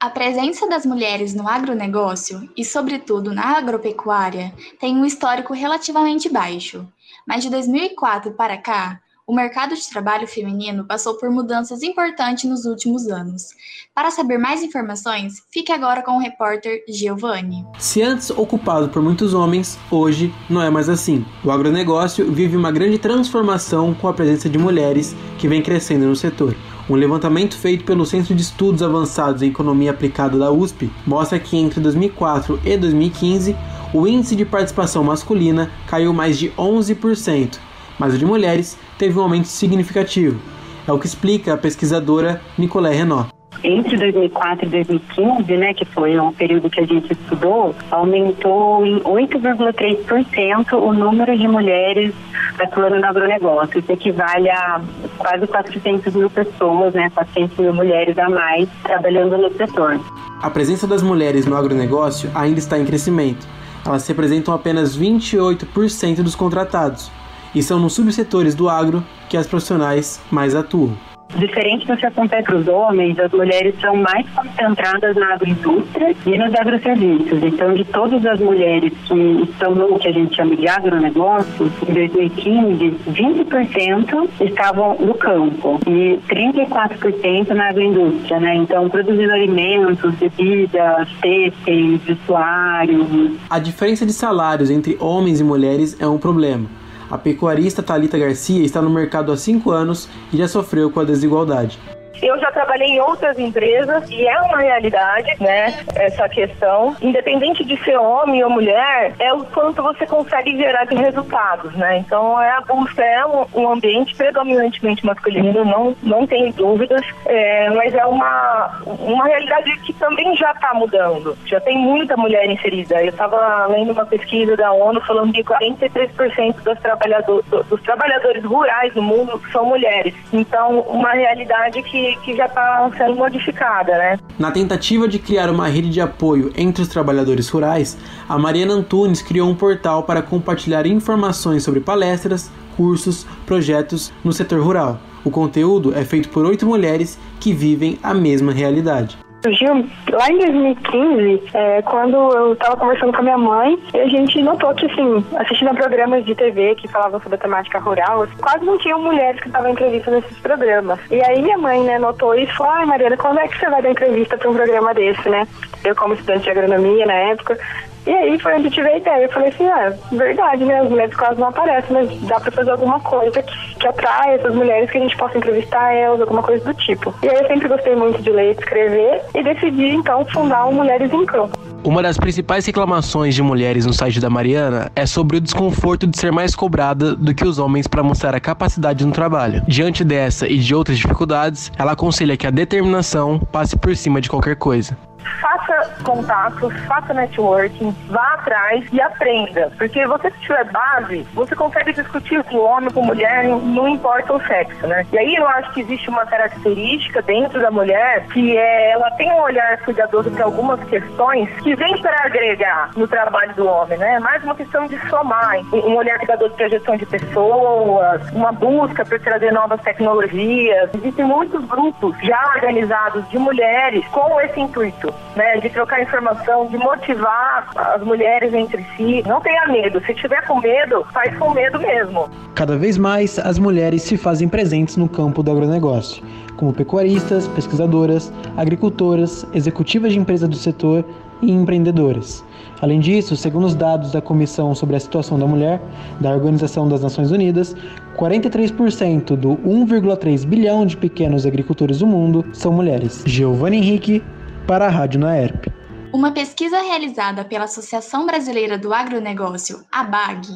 [0.00, 6.86] A presença das mulheres no agronegócio e, sobretudo, na agropecuária tem um histórico relativamente baixo,
[7.26, 12.64] mas de 2004 para cá, o mercado de trabalho feminino passou por mudanças importantes nos
[12.64, 13.48] últimos anos.
[13.94, 17.62] Para saber mais informações, fique agora com o repórter Giovanni.
[17.78, 21.26] Se antes ocupado por muitos homens, hoje não é mais assim.
[21.44, 26.16] O agronegócio vive uma grande transformação com a presença de mulheres que vem crescendo no
[26.16, 26.56] setor.
[26.88, 31.54] Um levantamento feito pelo Centro de Estudos Avançados em Economia Aplicada da USP mostra que
[31.54, 33.54] entre 2004 e 2015
[33.92, 37.58] o índice de participação masculina caiu mais de 11%,
[37.98, 40.40] mas o de mulheres teve um aumento significativo.
[40.86, 43.28] É o que explica a pesquisadora Nicolé Renault.
[43.62, 49.00] Entre 2004 e 2015, né, que foi um período que a gente estudou, aumentou em
[49.00, 52.14] 8,3% o número de mulheres
[52.60, 53.80] atuando no agronegócio.
[53.80, 54.80] Isso equivale a
[55.18, 60.00] quase 400 mil pessoas, né, 400 mil mulheres a mais trabalhando no setor.
[60.40, 63.44] A presença das mulheres no agronegócio ainda está em crescimento.
[63.84, 67.10] Elas representam apenas 28% dos contratados,
[67.54, 70.96] e são nos subsetores do agro que as profissionais mais atuam.
[71.36, 76.38] Diferente do que acontece para os homens, as mulheres são mais concentradas na agroindústria e
[76.38, 77.42] nos agroserviços.
[77.42, 81.92] Então, de todas as mulheres que estão no que a gente chama de agronegócio, em
[81.92, 88.56] 2015, 20% estavam no campo e 34% na agroindústria, né?
[88.56, 93.36] Então, produzindo alimentos, bebidas, têxteis, vestuários.
[93.50, 96.77] A diferença de salários entre homens e mulheres é um problema
[97.10, 101.04] a pecuarista Talita Garcia está no mercado há cinco anos e já sofreu com a
[101.04, 101.78] desigualdade.
[102.22, 105.84] Eu já trabalhei em outras empresas e é uma realidade, né?
[105.94, 110.96] Essa questão, independente de ser homem ou mulher, é o quanto você consegue gerar de
[110.96, 111.98] resultados, né?
[111.98, 117.70] Então é a busca, é um, um ambiente predominantemente masculino, não, não tem dúvidas, é,
[117.70, 121.36] mas é uma, uma realidade que também já está mudando.
[121.46, 123.02] Já tem muita mulher inserida.
[123.02, 128.92] Eu estava lendo uma pesquisa da ONU falando que 43% dos, trabalhador, dos trabalhadores rurais
[128.94, 130.14] do mundo são mulheres.
[130.32, 134.18] Então, uma realidade que que, já está sendo modificada, né?
[134.38, 137.96] Na tentativa de criar uma rede de apoio entre os trabalhadores rurais,
[138.28, 144.60] a Mariana Antunes criou um portal para compartilhar informações sobre palestras, cursos, projetos no setor
[144.60, 145.00] rural.
[145.24, 150.38] O conteúdo é feito por oito mulheres que vivem a mesma realidade surgiu lá em
[150.38, 154.86] 2015, é, quando eu estava conversando com a minha mãe, e a gente notou que,
[154.86, 159.00] assim, assistindo a programas de TV que falavam sobre a temática rural, quase não tinham
[159.00, 160.98] mulheres que estavam entrevistas nesses programas.
[161.10, 163.70] E aí minha mãe, né, notou isso e falou, ai Mariana, quando é que você
[163.70, 165.46] vai dar entrevista para um programa desse, né?
[165.84, 167.58] Eu, como estudante de agronomia na época,
[168.06, 169.24] e aí foi onde eu tive a ideia.
[169.24, 170.80] Eu falei assim, ah, verdade, né?
[170.80, 174.54] As mulheres quase não aparecem, mas dá pra fazer alguma coisa que, que atrai essas
[174.54, 177.14] mulheres, que a gente possa entrevistar elas, alguma coisa do tipo.
[177.22, 180.72] E aí eu sempre gostei muito de ler e escrever e decidi então fundar o
[180.72, 181.58] Mulheres em Campo.
[181.84, 186.18] Uma das principais reclamações de mulheres no site da Mariana é sobre o desconforto de
[186.18, 189.62] ser mais cobrada do que os homens para mostrar a capacidade no trabalho.
[189.66, 194.28] Diante dessa e de outras dificuldades, ela aconselha que a determinação passe por cima de
[194.28, 194.96] qualquer coisa
[195.40, 199.70] faça contatos, faça networking, vá atrás e aprenda.
[199.76, 204.46] Porque você se tiver base, você consegue discutir com homem, com mulher, não importa o
[204.46, 205.06] sexo, né?
[205.12, 209.30] E aí eu acho que existe uma característica dentro da mulher que é ela tem
[209.30, 214.14] um olhar cuidadoso para algumas questões que vem para agregar no trabalho do homem, né?
[214.14, 218.52] É mais uma questão de somar, um olhar cuidadoso para a gestão de pessoas, uma
[218.52, 220.90] busca por trazer novas tecnologias.
[220.94, 226.76] Existem muitos grupos já organizados de mulheres com esse intuito né, de trocar informação, de
[226.76, 229.22] motivar as mulheres entre si.
[229.24, 230.04] Não tenha medo.
[230.04, 232.28] Se tiver com medo, faz com medo mesmo.
[232.56, 236.20] Cada vez mais, as mulheres se fazem presentes no campo do agronegócio,
[236.56, 241.04] como pecuaristas, pesquisadoras, agricultoras, executivas de empresas do setor
[241.40, 242.44] e empreendedoras.
[242.80, 245.80] Além disso, segundo os dados da Comissão sobre a Situação da Mulher
[246.18, 247.76] da Organização das Nações Unidas,
[248.16, 253.22] 43% do 1,3 bilhão de pequenos agricultores do mundo são mulheres.
[253.24, 254.24] Giovanni Henrique,
[254.68, 255.64] para a Rádio Naerp.
[256.12, 260.46] Uma pesquisa realizada pela Associação Brasileira do Agronegócio, ABAG,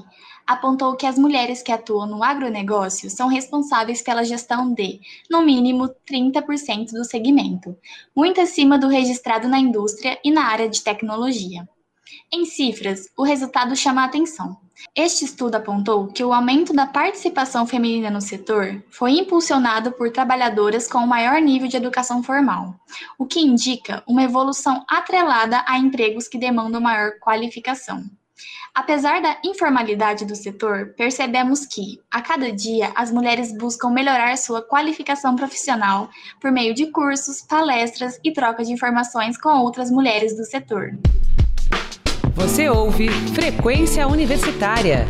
[0.47, 5.01] apontou que as mulheres que atuam no agronegócio são responsáveis pela gestão de,
[5.31, 7.75] no mínimo, 30% do segmento,
[8.15, 11.67] muito acima do registrado na indústria e na área de tecnologia.
[12.31, 14.59] Em cifras, o resultado chama a atenção.
[14.95, 20.89] Este estudo apontou que o aumento da participação feminina no setor foi impulsionado por trabalhadoras
[20.89, 22.75] com maior nível de educação formal,
[23.19, 28.05] o que indica uma evolução atrelada a empregos que demandam maior qualificação.
[28.75, 34.63] Apesar da informalidade do setor, percebemos que, a cada dia, as mulheres buscam melhorar sua
[34.63, 36.09] qualificação profissional
[36.41, 40.93] por meio de cursos, palestras e troca de informações com outras mulheres do setor.
[42.35, 45.07] Você ouve Frequência Universitária.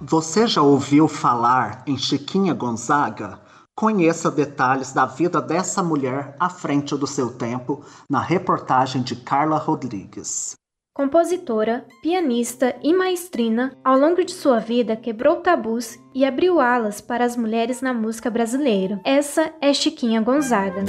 [0.00, 3.38] Você já ouviu falar em Chiquinha Gonzaga?
[3.76, 9.58] Conheça detalhes da vida dessa mulher à frente do seu tempo na reportagem de Carla
[9.58, 10.56] Rodrigues.
[10.92, 17.24] Compositora, pianista e maestrina, ao longo de sua vida quebrou tabus e abriu alas para
[17.24, 19.00] as mulheres na música brasileira.
[19.04, 20.84] Essa é Chiquinha Gonzaga.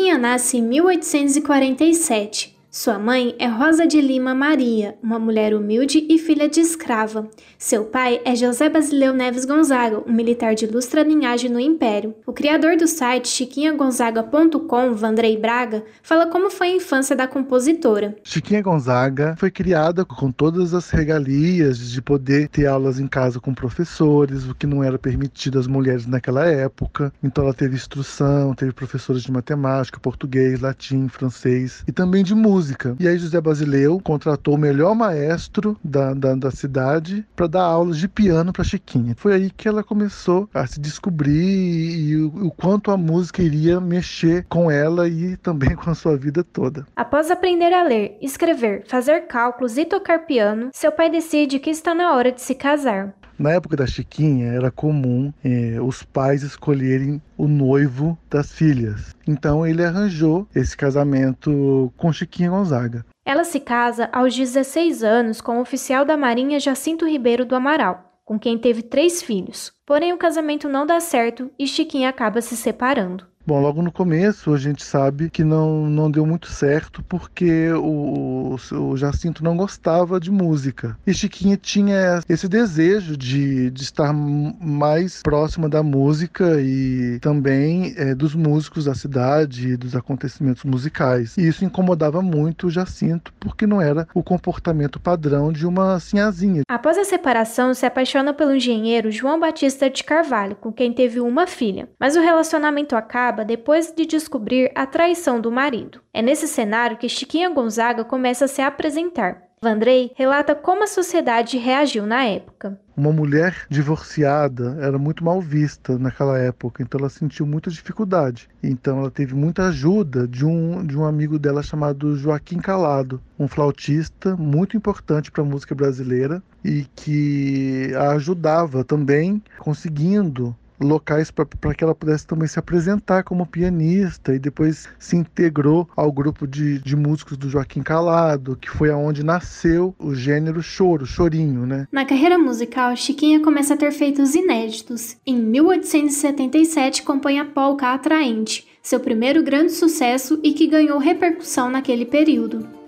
[0.00, 6.16] Chiquinha nasce em 1847 sua mãe é Rosa de Lima Maria, uma mulher humilde e
[6.18, 7.28] filha de escrava.
[7.58, 12.14] Seu pai é José Basileu Neves Gonzaga, um militar de ilustra linhagem no Império.
[12.24, 18.16] O criador do site chiquinhagonzaga.com, Vandrei Braga, fala como foi a infância da compositora.
[18.22, 23.52] Chiquinha Gonzaga foi criada com todas as regalias de poder ter aulas em casa com
[23.52, 27.12] professores, o que não era permitido às mulheres naquela época.
[27.20, 32.59] Então ela teve instrução, teve professores de matemática, português, latim, francês e também de música
[32.60, 32.94] música.
[33.00, 37.96] E aí José Basileu contratou o melhor maestro da, da, da cidade para dar aulas
[37.96, 39.14] de piano para Chiquinha.
[39.16, 43.42] Foi aí que ela começou a se descobrir e, e o, o quanto a música
[43.42, 46.86] iria mexer com ela e também com a sua vida toda.
[46.94, 51.94] Após aprender a ler, escrever, fazer cálculos e tocar piano, seu pai decide que está
[51.94, 53.14] na hora de se casar.
[53.40, 59.16] Na época da Chiquinha, era comum eh, os pais escolherem o noivo das filhas.
[59.26, 63.02] Então ele arranjou esse casamento com Chiquinha Gonzaga.
[63.24, 68.12] Ela se casa aos 16 anos com o oficial da Marinha Jacinto Ribeiro do Amaral,
[68.26, 69.72] com quem teve três filhos.
[69.86, 73.26] Porém, o casamento não dá certo e Chiquinha acaba se separando.
[73.50, 78.54] Bom, logo no começo a gente sabe que não, não deu muito certo porque o,
[78.54, 80.96] o, Jacinto não gostava de música.
[81.04, 88.14] E Chiquinha tinha esse desejo de, de estar mais próxima da música e também é,
[88.14, 91.36] dos músicos da cidade e dos acontecimentos musicais.
[91.36, 96.62] E isso incomodava muito o Jacinto porque não era o comportamento padrão de uma sinhazinha.
[96.68, 101.48] Após a separação, se apaixona pelo engenheiro João Batista de Carvalho, com quem teve uma
[101.48, 101.88] filha.
[101.98, 106.00] Mas o relacionamento acaba acaba depois de descobrir a traição do marido.
[106.12, 109.42] É nesse cenário que Chiquinha Gonzaga começa a se apresentar.
[109.62, 112.80] Vandrei relata como a sociedade reagiu na época.
[112.96, 118.48] Uma mulher divorciada era muito mal vista naquela época, então ela sentiu muita dificuldade.
[118.62, 123.46] Então ela teve muita ajuda de um, de um amigo dela chamado Joaquim Calado, um
[123.46, 131.74] flautista muito importante para a música brasileira e que a ajudava também conseguindo locais para
[131.74, 136.78] que ela pudesse também se apresentar como pianista e depois se integrou ao grupo de,
[136.78, 141.86] de músicos do Joaquim Calado, que foi aonde nasceu o gênero choro, chorinho, né?
[141.92, 145.16] Na carreira musical, Chiquinha começa a ter feitos inéditos.
[145.26, 152.04] Em 1877 compõe a polca Atraente, seu primeiro grande sucesso e que ganhou repercussão naquele
[152.04, 152.79] período.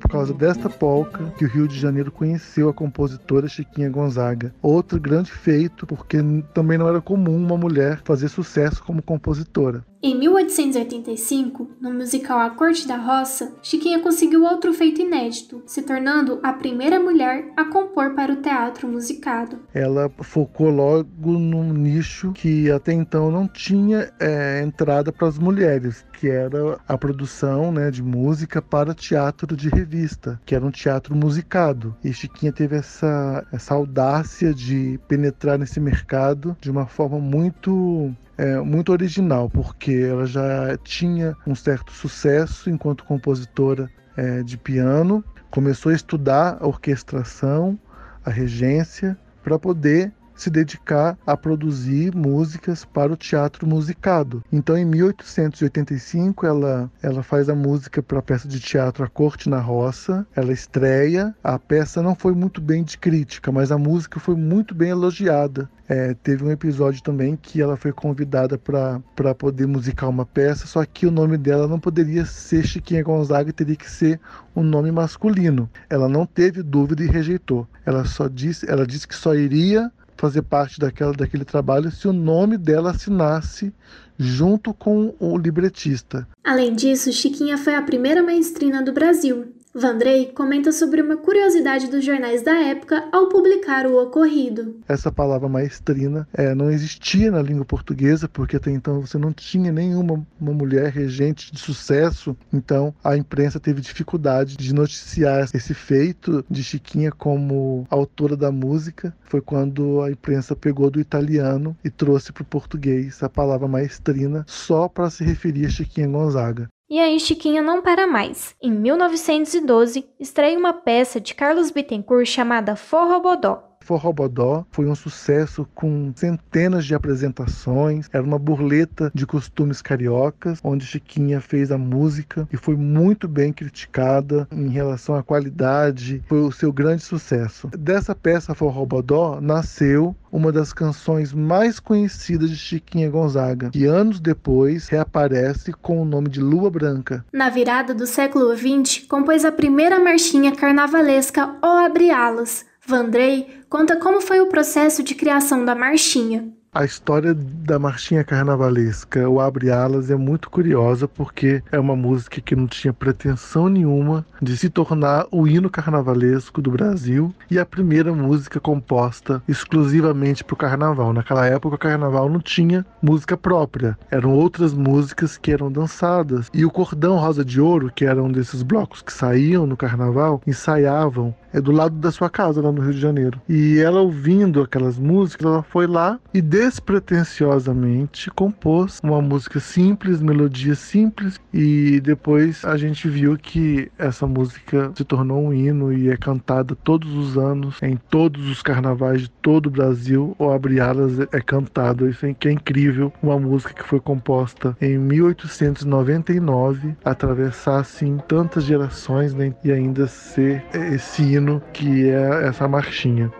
[0.00, 4.52] Por causa desta polca que o Rio de Janeiro conheceu a compositora Chiquinha Gonzaga.
[4.62, 6.18] Outro grande feito, porque
[6.54, 9.84] também não era comum uma mulher fazer sucesso como compositora.
[10.02, 16.40] Em 1885, no musical A Corte da Roça, Chiquinha conseguiu outro feito inédito, se tornando
[16.42, 19.58] a primeira mulher a compor para o teatro musicado.
[19.74, 26.02] Ela focou logo num nicho que até então não tinha é, entrada para as mulheres,
[26.18, 31.14] que era a produção né, de música para teatro de revista, que era um teatro
[31.14, 31.94] musicado.
[32.02, 38.10] E Chiquinha teve essa, essa audácia de penetrar nesse mercado de uma forma muito
[38.40, 45.22] é, muito original, porque ela já tinha um certo sucesso enquanto compositora é, de piano,
[45.50, 47.78] começou a estudar a orquestração,
[48.24, 49.14] a regência,
[49.44, 50.10] para poder
[50.40, 54.42] se dedicar a produzir músicas para o teatro musicado.
[54.50, 59.50] Então, em 1885, ela, ela faz a música para a peça de teatro A Corte
[59.50, 60.26] na Roça.
[60.34, 61.34] Ela estreia.
[61.44, 65.68] A peça não foi muito bem de crítica, mas a música foi muito bem elogiada.
[65.86, 70.84] É, teve um episódio também que ela foi convidada para poder musicar uma peça, só
[70.84, 74.20] que o nome dela não poderia ser Chiquinha Gonzaga, teria que ser
[74.54, 75.68] um nome masculino.
[75.88, 77.66] Ela não teve dúvida e rejeitou.
[77.84, 79.90] Ela só disse, ela disse que só iria
[80.20, 83.72] fazer parte daquela, daquele trabalho se o nome dela assinasse
[84.18, 86.28] junto com o libretista.
[86.44, 89.54] Além disso, Chiquinha foi a primeira maestrina do Brasil.
[89.72, 94.80] Vandrei comenta sobre uma curiosidade dos jornais da época ao publicar o ocorrido.
[94.88, 99.70] Essa palavra maestrina é, não existia na língua portuguesa, porque até então você não tinha
[99.70, 106.44] nenhuma uma mulher regente de sucesso, então a imprensa teve dificuldade de noticiar esse feito
[106.50, 109.14] de Chiquinha como autora da música.
[109.22, 114.44] Foi quando a imprensa pegou do italiano e trouxe para o português a palavra maestrina
[114.48, 116.68] só para se referir a Chiquinha Gonzaga.
[116.90, 118.56] E aí Chiquinha não para mais.
[118.60, 126.12] Em 1912, estreia uma peça de Carlos Bittencourt chamada Forrobodó, Forrobodó foi um sucesso com
[126.14, 128.08] centenas de apresentações.
[128.12, 133.52] Era uma burleta de costumes cariocas, onde Chiquinha fez a música e foi muito bem
[133.52, 136.22] criticada em relação à qualidade.
[136.26, 137.68] Foi o seu grande sucesso.
[137.76, 144.88] Dessa peça Forrobodó nasceu uma das canções mais conhecidas de Chiquinha Gonzaga, que anos depois
[144.88, 147.24] reaparece com o nome de Lua Branca.
[147.32, 153.96] Na virada do século XX, compôs a primeira marchinha carnavalesca O Abre Alas, Vandrei conta
[153.96, 156.52] como foi o processo de criação da marchinha.
[156.72, 162.40] A história da marchinha carnavalesca, o Abre Alas, é muito curiosa porque é uma música
[162.40, 167.66] que não tinha pretensão nenhuma de se tornar o hino carnavalesco do Brasil e a
[167.66, 171.12] primeira música composta exclusivamente para o carnaval.
[171.12, 176.48] Naquela época, o carnaval não tinha música própria, eram outras músicas que eram dançadas.
[176.54, 180.40] E o Cordão Rosa de Ouro, que era um desses blocos que saíam no carnaval,
[180.46, 183.40] ensaiavam é do lado da sua casa, lá no Rio de Janeiro.
[183.48, 190.74] E ela ouvindo aquelas músicas, ela foi lá e despretensiosamente compôs uma música simples, melodia
[190.74, 196.16] simples, e depois a gente viu que essa música se tornou um hino e é
[196.16, 200.34] cantada todos os anos em todos os carnavais de todo o Brasil.
[200.38, 203.12] O Abre Alas é cantado, isso é, que é incrível.
[203.22, 210.64] Uma música que foi composta em 1899, atravessar assim tantas gerações né, e ainda ser
[210.72, 213.32] esse hino hino que é essa marchinha.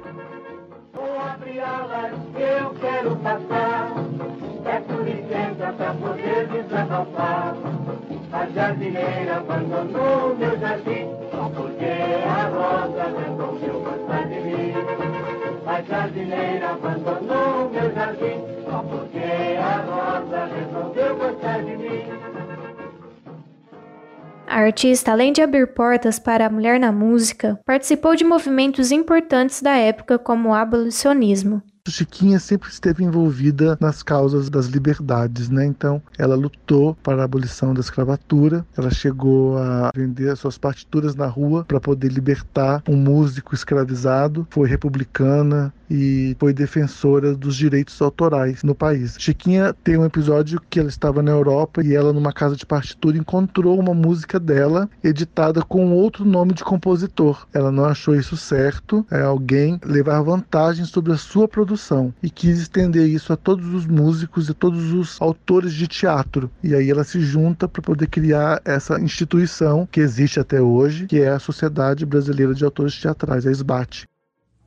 [0.94, 3.92] Vou abrir alas eu quero passar,
[4.64, 7.54] peço licença para poder desabafar.
[8.32, 11.84] A jardineira abandonou meu jardim, só porque
[12.26, 14.74] a rosa resolveu gostar de mim.
[15.66, 22.49] A jardineira abandonou meu jardim, só porque a rosa resolveu gostar de mim.
[24.50, 29.62] A artista, além de abrir portas para a mulher na música, participou de movimentos importantes
[29.62, 31.62] da época como o abolicionismo.
[31.88, 35.64] Chiquinha sempre esteve envolvida nas causas das liberdades, né?
[35.64, 38.66] Então, ela lutou para a abolição da escravatura.
[38.76, 44.46] Ela chegou a vender suas partituras na rua para poder libertar um músico escravizado.
[44.50, 49.16] Foi republicana e foi defensora dos direitos autorais no país.
[49.18, 53.18] Chiquinha tem um episódio que ela estava na Europa e ela numa casa de partitura
[53.18, 57.46] encontrou uma música dela editada com outro nome de compositor.
[57.52, 61.69] Ela não achou isso certo, é alguém levar vantagem sobre a sua produção
[62.22, 66.50] e quis estender isso a todos os músicos e todos os autores de teatro.
[66.62, 71.20] E aí ela se junta para poder criar essa instituição que existe até hoje, que
[71.20, 74.06] é a Sociedade Brasileira de Autores Teatrais, a SBAT.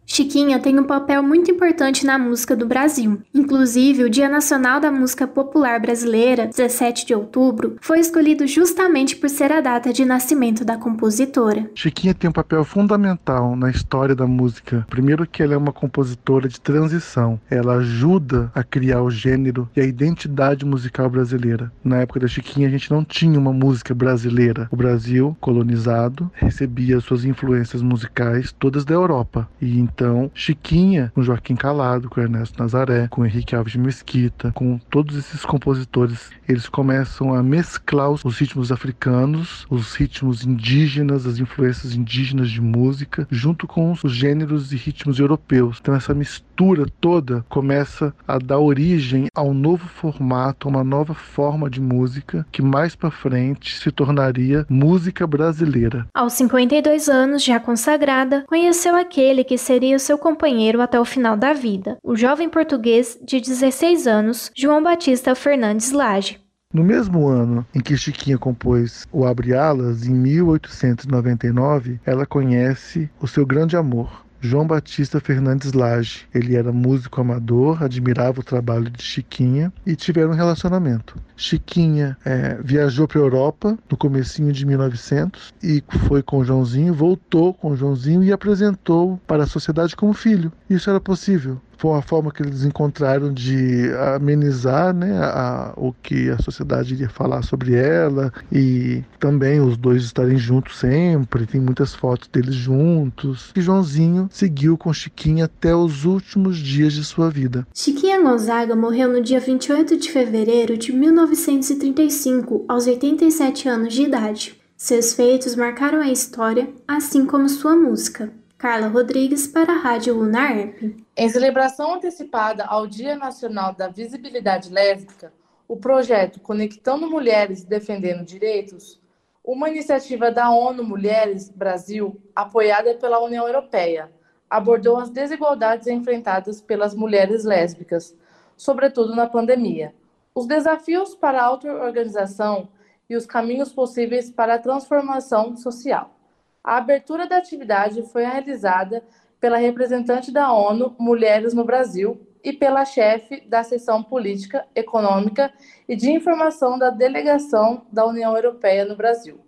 [0.05, 3.21] Chiquinha tem um papel muito importante na música do Brasil.
[3.33, 9.29] Inclusive, o Dia Nacional da Música Popular Brasileira, 17 de outubro, foi escolhido justamente por
[9.29, 11.69] ser a data de nascimento da compositora.
[11.73, 14.85] Chiquinha tem um papel fundamental na história da música.
[14.89, 17.39] Primeiro que ela é uma compositora de transição.
[17.49, 21.71] Ela ajuda a criar o gênero e a identidade musical brasileira.
[21.83, 24.67] Na época da Chiquinha, a gente não tinha uma música brasileira.
[24.71, 29.49] O Brasil, colonizado, recebia suas influências musicais todas da Europa.
[29.61, 34.79] E então, Chiquinha, com Joaquim Calado, com Ernesto Nazaré, com Henrique Alves de Mesquita, com
[34.89, 41.95] todos esses compositores, eles começam a mesclar os ritmos africanos, os ritmos indígenas, as influências
[41.95, 45.77] indígenas de música, junto com os gêneros e ritmos europeus.
[45.79, 46.52] Então, essa mistura
[46.99, 52.45] toda começa a dar origem a um novo formato, a uma nova forma de música
[52.51, 56.07] que mais para frente se tornaria música brasileira.
[56.13, 61.35] Aos 52 anos, já consagrada, conheceu aquele que seria seria seu companheiro até o final
[61.35, 66.39] da vida, o jovem português de 16 anos, João Batista Fernandes Lage.
[66.73, 73.27] No mesmo ano em que Chiquinha compôs o Abre Alas, em 1899, ela conhece o
[73.27, 76.27] seu grande amor, João Batista Fernandes Lage.
[76.35, 81.15] Ele era músico amador, admirava o trabalho de Chiquinha e tiveram um relacionamento.
[81.37, 87.53] Chiquinha é, viajou para a Europa no comecinho de 1900 e foi com Joãozinho, voltou
[87.53, 90.51] com Joãozinho e apresentou para a sociedade como filho.
[90.69, 96.29] Isso era possível foi uma forma que eles encontraram de amenizar né, a, o que
[96.29, 101.45] a sociedade iria falar sobre ela e também os dois estarem juntos sempre.
[101.45, 103.51] Tem muitas fotos deles juntos.
[103.53, 107.67] E Joãozinho seguiu com Chiquinha até os últimos dias de sua vida.
[107.73, 114.57] Chiquinha Gonzaga morreu no dia 28 de fevereiro de 1935, aos 87 anos de idade.
[114.77, 118.31] Seus feitos marcaram a história, assim como sua música.
[118.63, 121.05] Carla Rodrigues para a Rádio UNAERP.
[121.17, 125.33] Em celebração antecipada ao Dia Nacional da Visibilidade Lésbica,
[125.67, 129.01] o projeto Conectando Mulheres Defendendo Direitos,
[129.43, 134.09] uma iniciativa da ONU Mulheres Brasil, apoiada pela União Europeia,
[134.49, 138.15] abordou as desigualdades enfrentadas pelas mulheres lésbicas,
[138.55, 139.93] sobretudo na pandemia,
[140.33, 142.69] os desafios para a auto-organização
[143.09, 146.22] e os caminhos possíveis para a transformação social.
[146.63, 149.03] A abertura da atividade foi realizada
[149.39, 155.51] pela representante da ONU Mulheres no Brasil e pela chefe da seção política, econômica
[155.87, 159.41] e de informação da delegação da União Europeia no Brasil.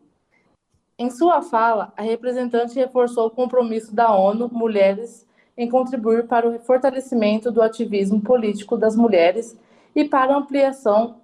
[0.99, 5.25] Em sua fala, a representante reforçou o compromisso da ONU Mulheres
[5.57, 9.57] em contribuir para o fortalecimento do ativismo político das mulheres
[9.95, 11.21] e para a ampliação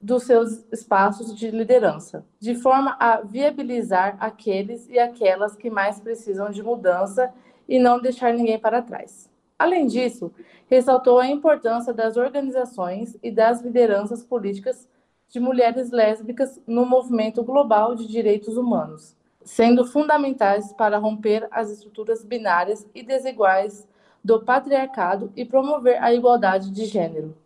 [0.00, 6.50] dos seus espaços de liderança, de forma a viabilizar aqueles e aquelas que mais precisam
[6.50, 7.32] de mudança
[7.68, 9.28] e não deixar ninguém para trás.
[9.58, 10.32] Além disso,
[10.68, 14.88] ressaltou a importância das organizações e das lideranças políticas
[15.28, 19.14] de mulheres lésbicas no movimento global de direitos humanos,
[19.44, 23.86] sendo fundamentais para romper as estruturas binárias e desiguais
[24.24, 27.36] do patriarcado e promover a igualdade de gênero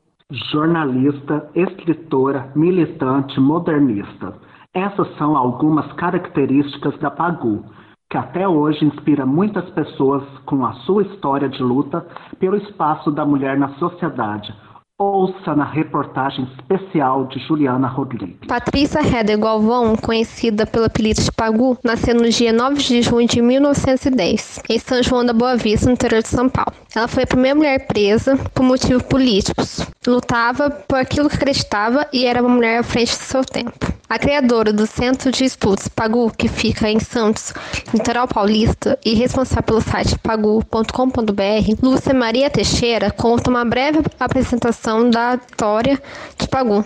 [0.51, 4.35] jornalista, escritora, militante, modernista.
[4.73, 7.65] Essas são algumas características da Pagu,
[8.11, 12.05] que até hoje inspira muitas pessoas com a sua história de luta
[12.39, 14.53] pelo espaço da mulher na sociedade,
[14.97, 18.47] Ouça na reportagem especial de Juliana Rodrigues.
[18.47, 23.43] Patrícia Heder Galvão, conhecida pelo apelido de Pagu, nasceu no dia 9 de junho de
[23.43, 26.73] 1910, em São João da Boa Vista, no interior de São Paulo.
[26.95, 29.85] Ela foi a primeira mulher presa por motivos políticos.
[30.07, 33.93] Lutava por aquilo que acreditava e era uma mulher à frente do seu tempo.
[34.15, 37.53] A criadora do Centro de Estudos Pagu, que fica em Santos,
[37.93, 45.35] litoral paulista, e responsável pelo site pagu.com.br, Lúcia Maria Teixeira, conta uma breve apresentação da
[45.35, 46.01] história
[46.39, 46.85] de Pagu.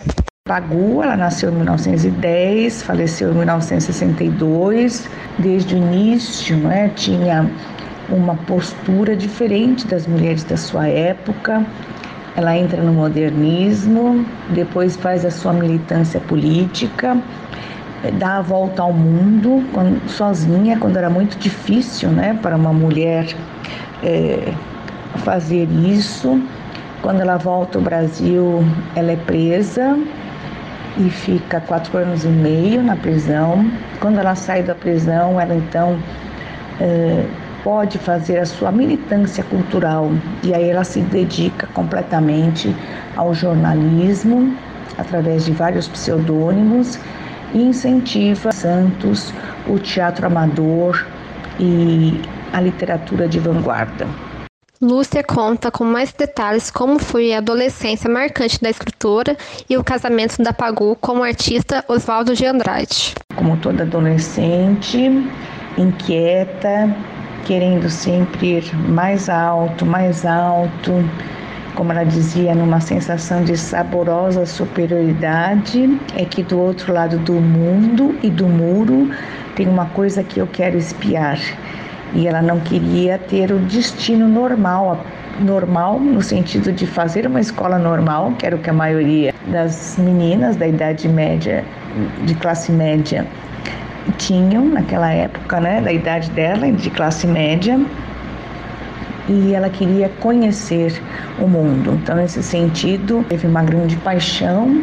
[0.48, 5.06] Pagu, ela nasceu em 1910, faleceu em 1962.
[5.38, 7.46] Desde o início, né, tinha
[8.08, 11.62] uma postura diferente das mulheres da sua época
[12.38, 17.18] ela entra no modernismo, depois faz a sua militância política,
[18.16, 19.64] dá a volta ao mundo
[20.06, 23.26] sozinha, quando era muito difícil né, para uma mulher
[24.04, 24.52] é,
[25.24, 26.40] fazer isso.
[27.02, 29.98] Quando ela volta ao Brasil, ela é presa
[30.96, 33.68] e fica quatro anos e meio na prisão.
[33.98, 35.98] Quando ela sai da prisão, ela então
[36.80, 37.24] é,
[37.62, 40.10] pode fazer a sua militância cultural
[40.42, 42.74] e aí ela se dedica completamente
[43.16, 44.56] ao jornalismo
[44.96, 46.98] através de vários pseudônimos
[47.54, 49.32] e incentiva Santos,
[49.66, 51.06] o teatro amador
[51.58, 52.20] e
[52.52, 54.06] a literatura de vanguarda.
[54.80, 59.36] Lúcia conta com mais detalhes como foi a adolescência marcante da escritora
[59.68, 63.14] e o casamento da Pagu com o artista Oswaldo de Andrade.
[63.34, 65.10] Como toda adolescente,
[65.76, 66.94] inquieta,
[67.44, 70.92] querendo sempre ir mais alto, mais alto,
[71.74, 78.16] como ela dizia, numa sensação de saborosa superioridade, é que do outro lado do mundo
[78.22, 79.10] e do muro
[79.54, 81.38] tem uma coisa que eu quero espiar.
[82.14, 85.04] E ela não queria ter o destino normal,
[85.40, 89.96] normal no sentido de fazer uma escola normal, que era o que a maioria das
[89.98, 91.64] meninas da idade média,
[92.24, 93.24] de classe média,
[94.16, 97.78] tinham naquela época, né, da idade dela, de classe média,
[99.28, 101.02] e ela queria conhecer
[101.38, 101.98] o mundo.
[102.02, 104.82] Então, nesse sentido, teve uma grande paixão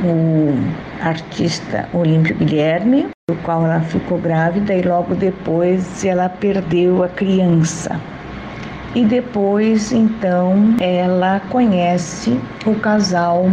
[0.00, 0.54] o
[1.00, 7.98] artista Olímpio Guilherme, do qual ela ficou grávida e logo depois ela perdeu a criança.
[8.94, 13.46] E depois, então, ela conhece o casal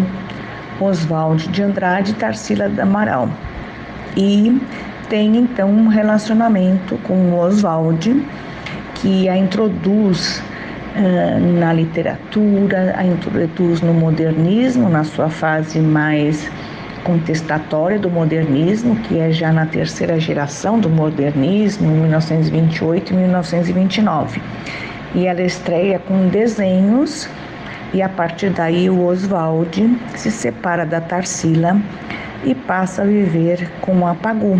[0.79, 3.29] Oswaldo de Andrade e Tarsila Amaral.
[4.15, 4.61] E
[5.09, 8.23] tem então um relacionamento com o Oswaldo
[8.95, 10.41] que a introduz
[10.95, 16.49] uh, na literatura, a introduz no modernismo, na sua fase mais
[17.03, 24.41] contestatória do modernismo, que é já na terceira geração do modernismo, 1928 e 1929.
[25.15, 27.29] E ela estreia com desenhos
[27.93, 31.77] e a partir daí o Oswald se separa da Tarsila
[32.43, 34.59] e passa a viver com a Pagu.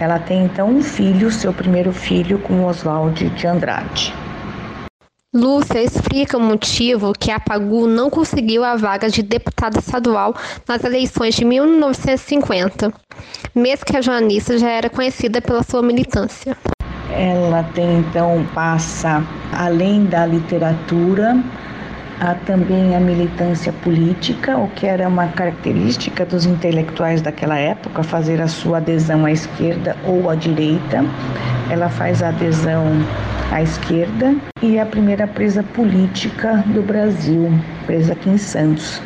[0.00, 4.14] Ela tem então um filho, seu primeiro filho, com Oswald de Andrade.
[5.32, 10.34] Lúcia explica o motivo que a Pagu não conseguiu a vaga de deputada estadual
[10.66, 12.90] nas eleições de 1950,
[13.54, 16.56] mesmo que a jornalista já era conhecida pela sua militância.
[17.10, 19.22] Ela tem então passa
[19.52, 21.36] além da literatura
[22.22, 28.42] Há também a militância política, o que era uma característica dos intelectuais daquela época, fazer
[28.42, 31.02] a sua adesão à esquerda ou à direita.
[31.70, 32.84] Ela faz a adesão
[33.50, 37.50] à esquerda e é a primeira presa política do Brasil,
[37.86, 39.00] presa aqui em Santos.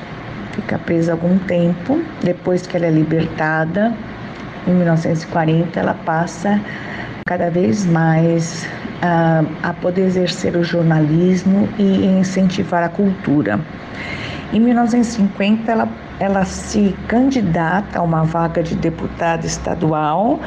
[0.51, 3.95] Fica presa algum tempo, depois que ela é libertada,
[4.67, 6.61] em 1940, ela passa
[7.25, 8.69] cada vez mais
[9.03, 13.61] a, a poder exercer o jornalismo e incentivar a cultura.
[14.53, 15.89] Em 1950, ela,
[16.21, 20.39] ela se candidata a uma vaga de deputada estadual,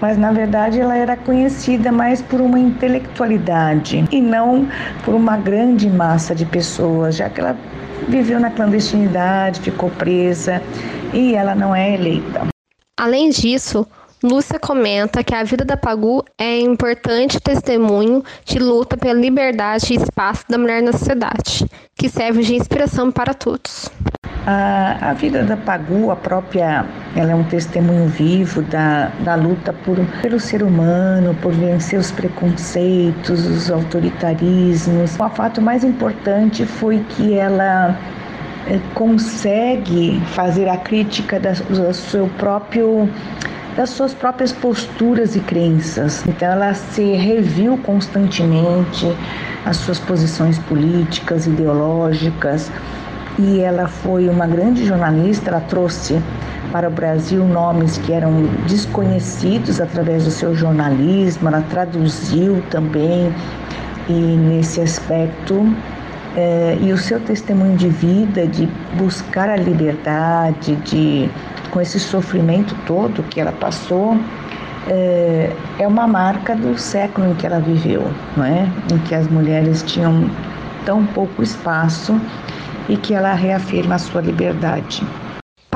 [0.00, 4.68] mas na verdade ela era conhecida mais por uma intelectualidade e não
[5.04, 7.56] por uma grande massa de pessoas, já que ela
[8.08, 10.62] viveu na clandestinidade, ficou presa
[11.12, 12.46] e ela não é eleita.
[12.98, 13.86] Além disso,
[14.22, 19.96] Lúcia comenta que a vida da Pagu é importante testemunho de luta pela liberdade e
[19.96, 23.90] espaço da mulher na sociedade, que serve de inspiração para todos.
[24.46, 29.74] A, a vida da Pagu, a própria, ela é um testemunho vivo da, da luta
[29.84, 35.14] por, pelo ser humano, por vencer os preconceitos, os autoritarismos.
[35.20, 37.94] O fato mais importante foi que ela
[38.66, 43.10] eh, consegue fazer a crítica do seu próprio
[43.76, 46.24] das suas próprias posturas e crenças.
[46.26, 49.06] Então ela se reviu constantemente
[49.64, 52.70] as suas posições políticas, ideológicas,
[53.38, 56.18] e ela foi uma grande jornalista, ela trouxe
[56.72, 63.32] para o Brasil nomes que eram desconhecidos através do seu jornalismo, ela traduziu também
[64.08, 65.66] e nesse aspecto
[66.36, 68.66] eh, e o seu testemunho de vida, de
[68.98, 71.30] buscar a liberdade, de
[71.70, 74.16] com esse sofrimento todo que ela passou,
[74.88, 78.68] é, é uma marca do século em que ela viveu, não é?
[78.92, 80.30] Em que as mulheres tinham
[80.84, 82.18] tão pouco espaço
[82.88, 85.02] e que ela reafirma a sua liberdade.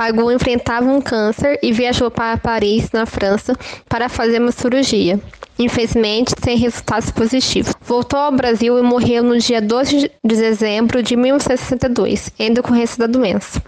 [0.01, 3.55] Pagu enfrentava um câncer e viajou para Paris, na França,
[3.86, 5.20] para fazer uma cirurgia.
[5.59, 7.74] Infelizmente, sem resultados positivos.
[7.82, 13.06] Voltou ao Brasil e morreu no dia 12 de dezembro de 1962, em decorrência da
[13.06, 13.62] doença,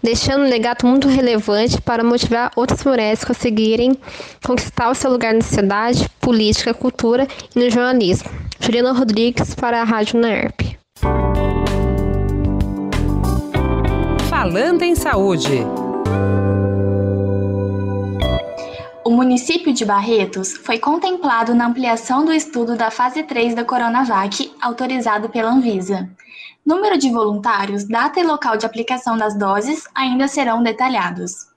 [0.00, 3.98] deixando um legado muito relevante para motivar outras mulheres a conseguirem
[4.44, 7.26] conquistar o seu lugar na sociedade, política, cultura
[7.56, 8.30] e no jornalismo.
[8.60, 10.76] Juliana Rodrigues para a Rádio NERP.
[14.48, 15.66] Falando em Saúde.
[19.04, 24.54] O município de Barretos foi contemplado na ampliação do estudo da fase 3 da Coronavac,
[24.62, 26.08] autorizado pela Anvisa.
[26.64, 31.48] Número de voluntários, data e local de aplicação das doses ainda serão detalhados.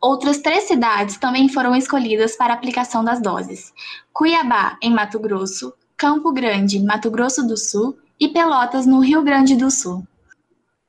[0.00, 3.72] Outras três cidades também foram escolhidas para aplicação das doses:
[4.12, 9.56] Cuiabá, em Mato Grosso, Campo Grande, Mato Grosso do Sul e Pelotas, no Rio Grande
[9.56, 10.06] do Sul.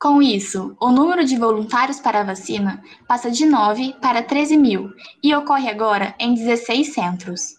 [0.04, 4.92] Com isso, o número de voluntários para a vacina passa de 9 para 13 mil
[5.24, 7.56] e ocorre agora em 16 centros.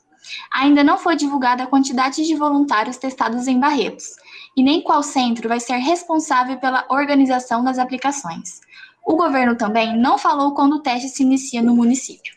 [0.52, 4.16] Ainda não foi divulgada a quantidade de voluntários testados em Barretos,
[4.54, 8.60] e nem qual centro vai ser responsável pela organização das aplicações.
[9.02, 12.34] O governo também não falou quando o teste se inicia no município.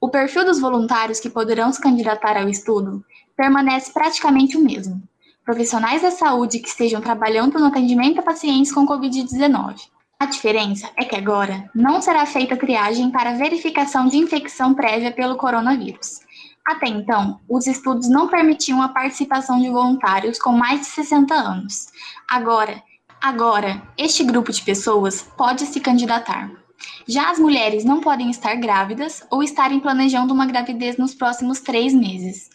[0.00, 3.04] O perfil dos voluntários que poderão se candidatar ao estudo
[3.36, 5.09] permanece praticamente o mesmo.
[5.44, 9.88] Profissionais da saúde que estejam trabalhando no atendimento a pacientes com Covid-19.
[10.18, 15.36] A diferença é que agora não será feita triagem para verificação de infecção prévia pelo
[15.36, 16.20] coronavírus.
[16.64, 21.88] Até então, os estudos não permitiam a participação de voluntários com mais de 60 anos.
[22.28, 22.82] Agora,
[23.20, 26.50] agora, este grupo de pessoas pode se candidatar.
[27.08, 31.94] Já as mulheres não podem estar grávidas ou estarem planejando uma gravidez nos próximos três
[31.94, 32.50] meses.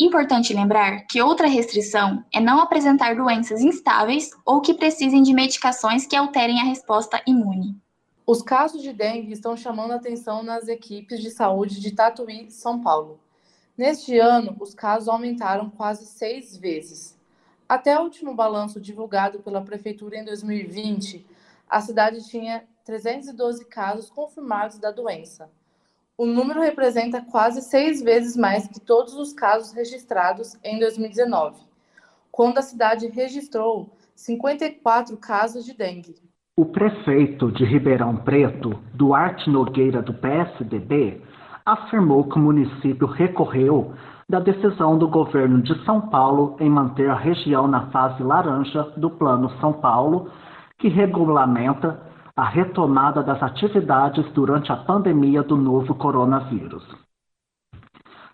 [0.00, 6.06] Importante lembrar que outra restrição é não apresentar doenças instáveis ou que precisem de medicações
[6.06, 7.76] que alterem a resposta imune.
[8.24, 13.18] Os casos de dengue estão chamando atenção nas equipes de saúde de Tatuí, São Paulo.
[13.76, 17.18] Neste ano, os casos aumentaram quase seis vezes.
[17.68, 21.26] Até o último balanço divulgado pela Prefeitura em 2020,
[21.68, 25.50] a cidade tinha 312 casos confirmados da doença.
[26.20, 31.60] O número representa quase seis vezes mais que todos os casos registrados em 2019,
[32.32, 36.16] quando a cidade registrou 54 casos de dengue.
[36.56, 41.22] O prefeito de Ribeirão Preto, Duarte Nogueira, do PSDB,
[41.64, 43.94] afirmou que o município recorreu
[44.28, 49.08] da decisão do governo de São Paulo em manter a região na fase laranja do
[49.08, 50.32] Plano São Paulo,
[50.80, 52.07] que regulamenta
[52.38, 56.86] a retomada das atividades durante a pandemia do novo coronavírus.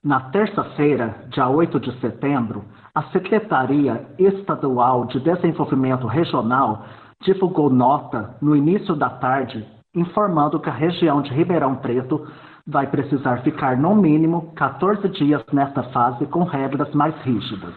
[0.04, 6.84] Na terça-feira, dia 8 de setembro, a Secretaria Estadual de Desenvolvimento Regional
[7.22, 12.26] divulgou nota no início da tarde informando que a região de Ribeirão Preto
[12.66, 17.72] vai precisar ficar no mínimo 14 dias nesta fase com regras mais rígidas.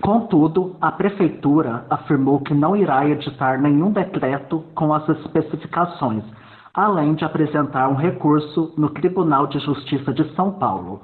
[0.00, 6.22] Contudo, a Prefeitura afirmou que não irá editar nenhum decreto com as especificações,
[6.74, 11.02] além de apresentar um recurso no Tribunal de Justiça de São Paulo.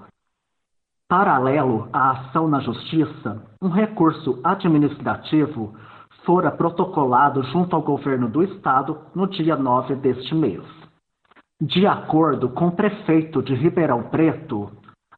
[1.08, 5.74] Paralelo à ação na Justiça, um recurso administrativo
[6.24, 10.62] fora protocolado junto ao governo do Estado no dia 9 deste mês.
[11.60, 14.70] De acordo com o prefeito de Ribeirão Preto,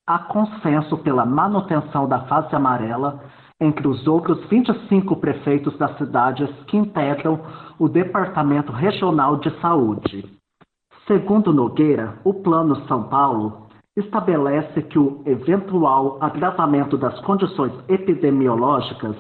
[0.06, 3.22] há consenso pela manutenção da fase amarela
[3.60, 7.40] entre os outros 25 prefeitos das cidades que integram
[7.78, 10.24] o Departamento Regional de Saúde.
[11.06, 19.16] Segundo Nogueira, o Plano São Paulo estabelece que o eventual agravamento das condições epidemiológicas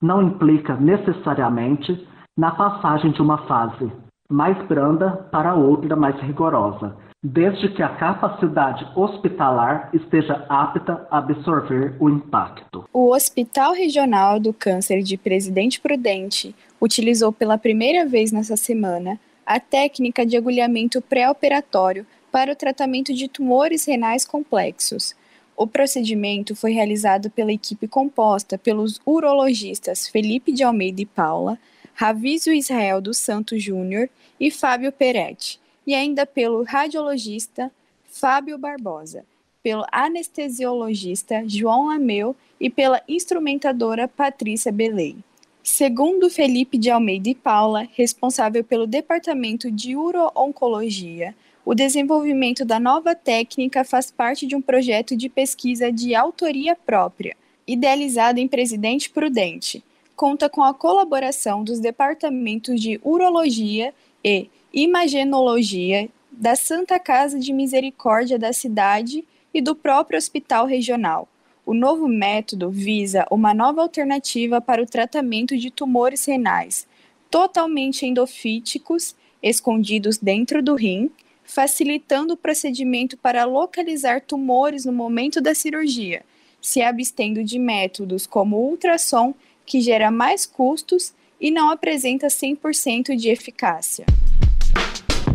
[0.00, 2.06] não implica necessariamente
[2.36, 3.90] na passagem de uma fase
[4.30, 11.96] mais branda para outra mais rigorosa, desde que a capacidade hospitalar esteja apta a absorver
[11.98, 12.88] o impacto.
[12.92, 19.58] O Hospital Regional do Câncer de Presidente Prudente utilizou pela primeira vez nessa semana a
[19.58, 25.16] técnica de agulhamento pré-operatório para o tratamento de tumores renais complexos.
[25.56, 31.58] O procedimento foi realizado pela equipe composta pelos urologistas Felipe de Almeida e Paula,
[31.94, 34.08] Ravizio Israel dos Santos Júnior
[34.38, 35.58] e Fábio Peretti,
[35.88, 37.72] e ainda pelo radiologista
[38.04, 39.24] Fábio Barbosa,
[39.62, 45.16] pelo anestesiologista João Lameu e pela instrumentadora Patrícia Belei.
[45.62, 51.34] Segundo Felipe de Almeida e Paula, responsável pelo Departamento de Uro-Oncologia,
[51.64, 57.34] o desenvolvimento da nova técnica faz parte de um projeto de pesquisa de autoria própria,
[57.66, 59.82] idealizado em Presidente Prudente,
[60.14, 68.38] conta com a colaboração dos departamentos de Urologia e Imagenologia da Santa Casa de Misericórdia
[68.38, 71.26] da cidade e do próprio hospital regional.
[71.64, 76.86] O novo método visa uma nova alternativa para o tratamento de tumores renais,
[77.30, 81.10] totalmente endofíticos, escondidos dentro do rim,
[81.44, 86.22] facilitando o procedimento para localizar tumores no momento da cirurgia,
[86.60, 89.32] se abstendo de métodos como ultrassom
[89.64, 94.04] que gera mais custos e não apresenta 100% de eficácia.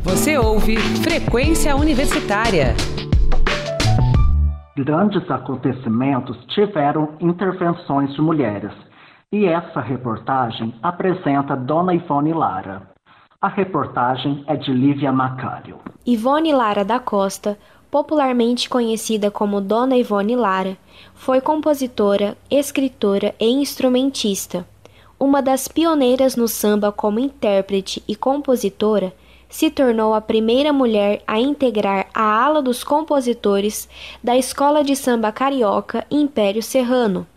[0.03, 2.75] Você ouve Frequência Universitária.
[4.75, 8.71] Grandes acontecimentos tiveram intervenções de mulheres,
[9.31, 12.89] e essa reportagem apresenta Dona Ivone Lara.
[13.41, 15.79] A reportagem é de Lívia Macário.
[16.05, 17.57] Ivone Lara da Costa
[17.93, 20.75] popularmente conhecida como Dona Ivone Lara,
[21.13, 24.65] foi compositora, escritora e instrumentista.
[25.19, 29.13] Uma das pioneiras no samba como intérprete e compositora,
[29.53, 33.87] se tornou a primeira mulher a integrar a ala dos compositores
[34.23, 37.27] da Escola de Samba Carioca Império Serrano,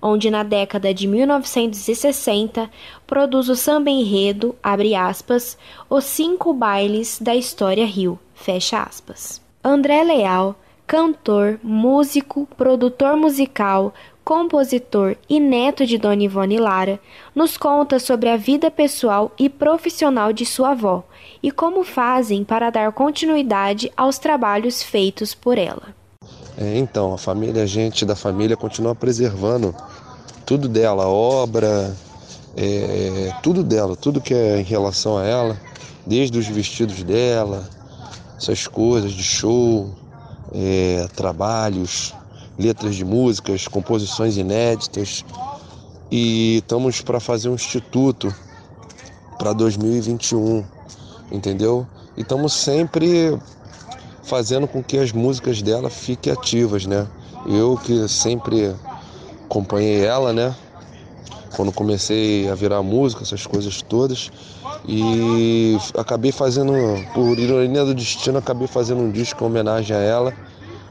[0.00, 2.70] onde na década de 1960
[3.06, 5.58] produz o samba enredo, abre aspas,
[5.90, 9.38] Os Cinco Bailes da História Rio, fecha aspas.
[9.62, 13.92] André Leal, cantor, músico, produtor musical,
[14.28, 17.00] compositor e neto de Dona Ivone Lara,
[17.34, 21.02] nos conta sobre a vida pessoal e profissional de sua avó
[21.42, 25.94] e como fazem para dar continuidade aos trabalhos feitos por ela.
[26.58, 29.74] É, então, a família, a gente da família continua preservando
[30.44, 31.96] tudo dela, obra,
[32.54, 35.58] é, tudo dela, tudo que é em relação a ela,
[36.06, 37.66] desde os vestidos dela,
[38.36, 39.88] essas coisas de show,
[40.52, 42.12] é, trabalhos,
[42.58, 45.24] letras de músicas, composições inéditas.
[46.10, 48.34] E estamos para fazer um instituto
[49.38, 50.64] para 2021,
[51.30, 51.86] entendeu?
[52.16, 53.38] E estamos sempre
[54.24, 57.06] fazendo com que as músicas dela fiquem ativas, né?
[57.46, 58.74] Eu que sempre
[59.44, 60.54] acompanhei ela, né?
[61.54, 64.30] Quando comecei a virar música, essas coisas todas.
[64.86, 66.72] E acabei fazendo,
[67.14, 70.34] por ironia do destino, acabei fazendo um disco em homenagem a ela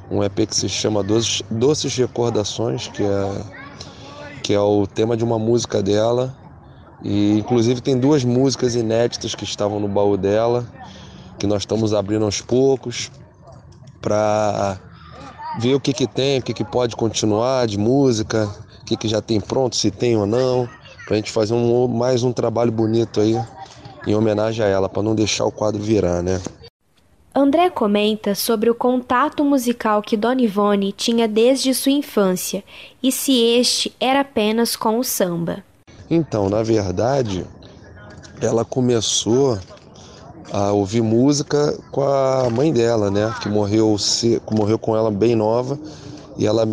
[0.09, 3.41] um EP que se chama Doces, Doces Recordações, que é,
[4.41, 6.35] que é o tema de uma música dela.
[7.03, 10.65] E inclusive tem duas músicas inéditas que estavam no baú dela,
[11.37, 13.11] que nós estamos abrindo aos poucos
[14.01, 14.79] para
[15.59, 18.49] ver o que, que tem, o que, que pode continuar de música,
[18.81, 20.67] o que, que já tem pronto, se tem ou não,
[21.05, 23.39] para a gente fazer um, mais um trabalho bonito aí
[24.07, 26.41] em homenagem a ela, para não deixar o quadro virar, né?
[27.39, 32.63] André comenta sobre o contato musical que Dona Ivone tinha desde sua infância
[33.01, 35.63] e se este era apenas com o samba.
[36.09, 37.45] Então, na verdade,
[38.41, 39.59] ela começou
[40.51, 43.31] a ouvir música com a mãe dela, né?
[43.39, 43.95] Que morreu,
[44.51, 45.77] morreu com ela bem nova.
[46.39, 46.63] E ela,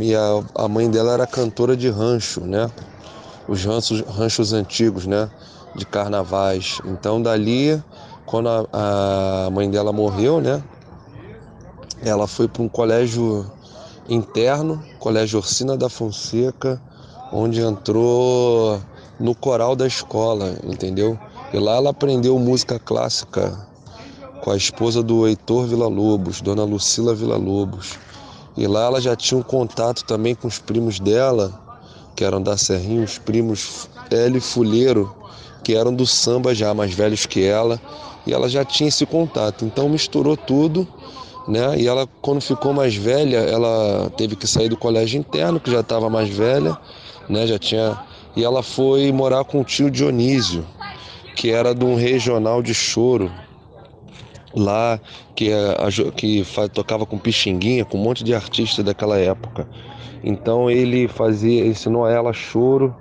[0.54, 2.70] a mãe dela era cantora de rancho, né?
[3.46, 5.28] Os ranchos, ranchos antigos, né?
[5.74, 6.80] De carnavais.
[6.86, 7.82] Então, dali
[8.26, 10.62] quando a, a mãe dela morreu, né?
[12.02, 13.50] Ela foi para um colégio
[14.08, 16.80] interno, Colégio Orsina da Fonseca,
[17.32, 18.80] onde entrou
[19.18, 21.18] no coral da escola, entendeu?
[21.52, 23.56] E lá ela aprendeu música clássica
[24.42, 27.98] com a esposa do Heitor Villa-Lobos, Dona Lucila Villa-Lobos.
[28.56, 31.52] E lá ela já tinha um contato também com os primos dela,
[32.14, 35.14] que eram da Serrinha, os primos L Fulheiro,
[35.62, 37.80] que eram do samba já, mais velhos que ela
[38.26, 39.64] e ela já tinha esse contato.
[39.64, 40.86] Então misturou tudo,
[41.46, 41.78] né?
[41.78, 45.80] E ela, quando ficou mais velha, ela teve que sair do colégio interno, que já
[45.80, 46.76] estava mais velha,
[47.28, 47.46] né?
[47.46, 47.98] Já tinha.
[48.36, 50.66] E ela foi morar com o tio Dionísio,
[51.36, 53.30] que era de um regional de choro
[54.54, 55.00] lá,
[55.34, 55.76] que, é
[56.16, 59.68] que tocava com Pixinguinha, com um monte de artistas daquela época.
[60.22, 62.94] Então ele fazia, ensinou a ela choro,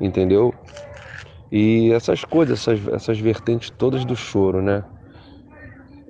[0.00, 0.52] entendeu?
[1.50, 4.84] E essas coisas, essas, essas vertentes todas do choro, né?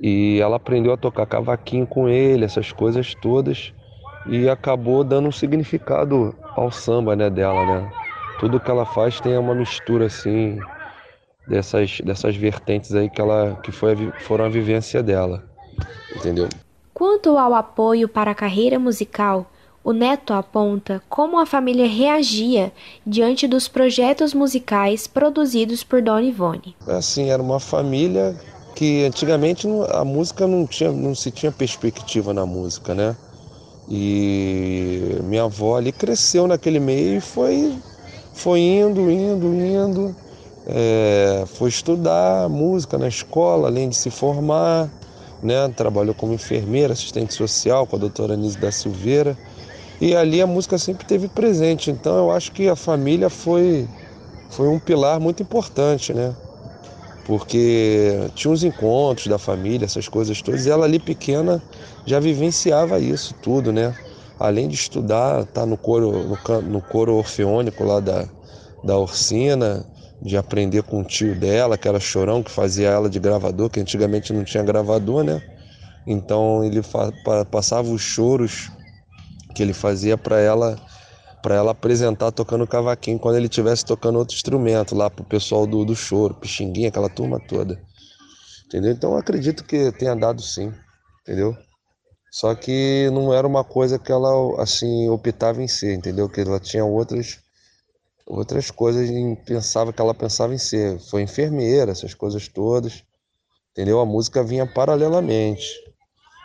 [0.01, 3.73] E ela aprendeu a tocar cavaquinho com ele, essas coisas todas,
[4.27, 7.93] e acabou dando um significado ao samba, né, dela, né?
[8.39, 10.59] Tudo que ela faz tem uma mistura assim
[11.47, 15.45] dessas dessas vertentes aí que ela que foi foram a vivência dela,
[16.15, 16.49] entendeu?
[16.93, 19.47] Quanto ao apoio para a carreira musical,
[19.87, 22.73] o neto aponta como a família reagia
[23.07, 26.75] diante dos projetos musicais produzidos por Dona Ivone.
[26.89, 28.35] Assim, era uma família
[28.75, 33.17] que antigamente a música não, tinha, não se tinha perspectiva na música, né?
[33.89, 37.73] E minha avó ali cresceu naquele meio e foi,
[38.35, 40.17] foi indo, indo, indo.
[40.67, 44.91] É, foi estudar música na escola, além de se formar,
[45.41, 45.69] né?
[45.77, 49.39] Trabalhou como enfermeira, assistente social com a doutora Anise da Silveira.
[50.01, 51.91] E ali a música sempre teve presente.
[51.91, 53.89] Então eu acho que a família foi,
[54.51, 56.35] foi um pilar muito importante, né?
[57.25, 61.61] Porque tinha os encontros da família, essas coisas todas, e ela ali pequena
[62.07, 63.93] já vivenciava isso tudo, né?
[64.39, 68.29] Além de estudar, tá no coro, no, no coro orfeônico lá da,
[68.85, 69.85] da Orsina,
[70.23, 73.81] de aprender com o tio dela, que era chorão, que fazia ela de gravador, que
[73.81, 75.43] antigamente não tinha gravador, né?
[76.07, 76.81] Então ele
[77.51, 78.71] passava os choros
[79.57, 80.79] que ele fazia para ela
[81.43, 85.85] para ela apresentar tocando cavaquinho quando ele estivesse tocando outro instrumento lá pro pessoal do,
[85.85, 87.81] do choro, Pixinguinha, aquela turma toda.
[88.67, 88.91] Entendeu?
[88.91, 90.73] Então acredito que tenha dado sim,
[91.23, 91.57] entendeu?
[92.33, 96.29] Só que não era uma coisa que ela assim optava em ser, entendeu?
[96.29, 97.39] Que ela tinha outras
[98.27, 100.99] outras coisas e pensava que ela pensava em ser.
[100.99, 103.05] Foi enfermeira, essas coisas todas.
[103.71, 104.01] Entendeu?
[104.01, 105.65] A música vinha paralelamente.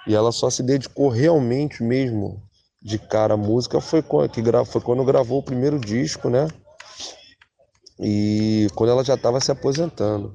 [0.08, 2.42] E ela só se dedicou realmente mesmo
[2.82, 6.48] de cara à música foi quando, que gra, foi quando gravou o primeiro disco, né?
[8.00, 10.34] E quando ela já estava se aposentando.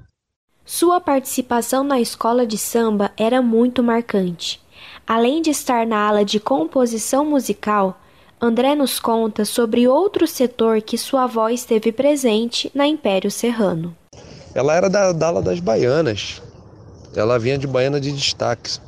[0.65, 4.61] Sua participação na escola de samba era muito marcante.
[5.07, 7.99] Além de estar na ala de composição musical,
[8.41, 13.97] André nos conta sobre outro setor que sua avó esteve presente na Império Serrano.
[14.55, 16.43] Ela era da, da ala das baianas.
[17.15, 18.79] Ela vinha de baiana de destaque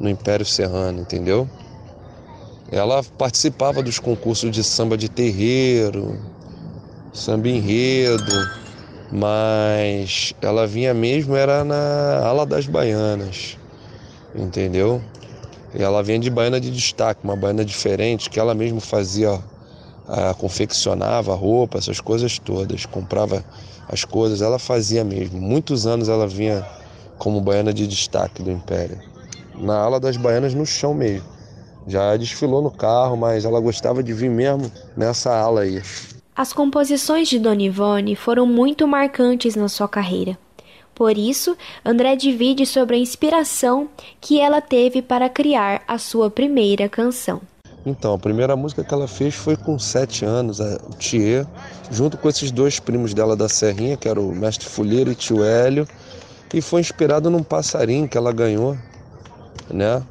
[0.00, 1.48] no Império Serrano, entendeu?
[2.70, 6.18] Ela participava dos concursos de samba de terreiro,
[7.14, 8.50] samba enredo,
[9.10, 13.56] mas ela vinha mesmo era na ala das baianas,
[14.34, 15.02] entendeu?
[15.74, 19.38] Ela vinha de baiana de destaque, uma baiana diferente que ela mesmo fazia,
[20.06, 23.42] a, confeccionava a roupa, essas coisas todas, comprava
[23.88, 25.40] as coisas, ela fazia mesmo.
[25.40, 26.66] Muitos anos ela vinha
[27.18, 28.98] como baiana de destaque do Império,
[29.58, 31.37] na ala das baianas no chão mesmo.
[31.88, 35.82] Já desfilou no carro, mas ela gostava de vir mesmo nessa ala aí.
[36.36, 40.38] As composições de Dona Ivone foram muito marcantes na sua carreira.
[40.94, 43.88] Por isso, André divide sobre a inspiração
[44.20, 47.40] que ela teve para criar a sua primeira canção.
[47.86, 51.46] Então, a primeira música que ela fez foi com sete anos, o Thier,
[51.90, 55.42] junto com esses dois primos dela da Serrinha, que era o Mestre Folheiro e Tio
[55.42, 55.88] Hélio,
[56.52, 58.76] e foi inspirado num passarinho que ela ganhou,
[59.70, 60.02] né,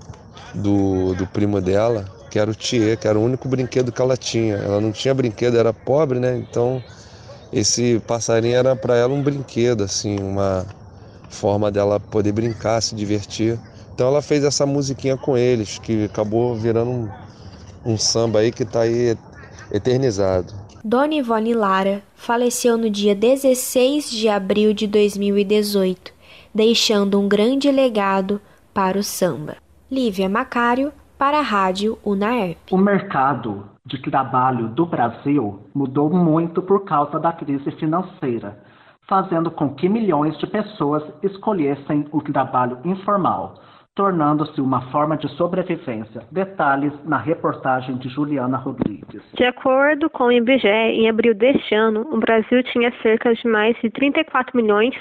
[0.58, 4.18] do, do primo dela, que era o Thier, que era o único brinquedo que ela
[4.18, 4.56] tinha.
[4.56, 6.84] Ela não tinha brinquedo, era pobre, né, então
[7.52, 10.66] esse passarinho era para ela um brinquedo, assim, uma
[11.30, 13.58] forma dela poder brincar, se divertir.
[13.94, 17.10] Então ela fez essa musiquinha com eles, que acabou virando um,
[17.86, 19.18] um samba aí que está aí
[19.72, 20.54] eternizado.
[20.84, 26.14] Dona Ivone Lara faleceu no dia 16 de abril de 2018,
[26.54, 28.40] deixando um grande legado
[28.74, 29.58] para o samba.
[29.90, 32.58] Lívia Macário, para a Rádio Unaerp.
[32.70, 38.60] O mercado de trabalho do Brasil mudou muito por causa da crise financeira,
[39.08, 43.56] fazendo com que milhões de pessoas escolhessem o trabalho informal,
[43.96, 46.22] tornando-se uma forma de sobrevivência.
[46.34, 49.24] Detalhes na reportagem de Juliana Rodrigues.
[49.36, 53.74] De acordo com o IBGE, em abril deste ano, o Brasil tinha cerca de mais
[53.82, 54.94] de 34 milhões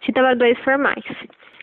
[0.00, 1.04] de trabalhadores formais.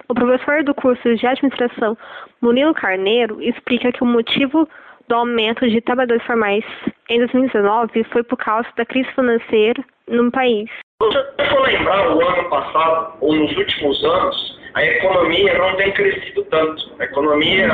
[0.09, 1.97] O professor do curso de administração,
[2.41, 4.67] Murilo Carneiro, explica que o motivo
[5.09, 6.63] do aumento de trabalhadores formais
[7.09, 10.69] em 2019 foi por causa da crise financeira no país.
[11.01, 15.91] Se você for lembrar o ano passado, ou nos últimos anos, a economia não tem
[15.91, 16.89] crescido tanto.
[16.99, 17.67] A economia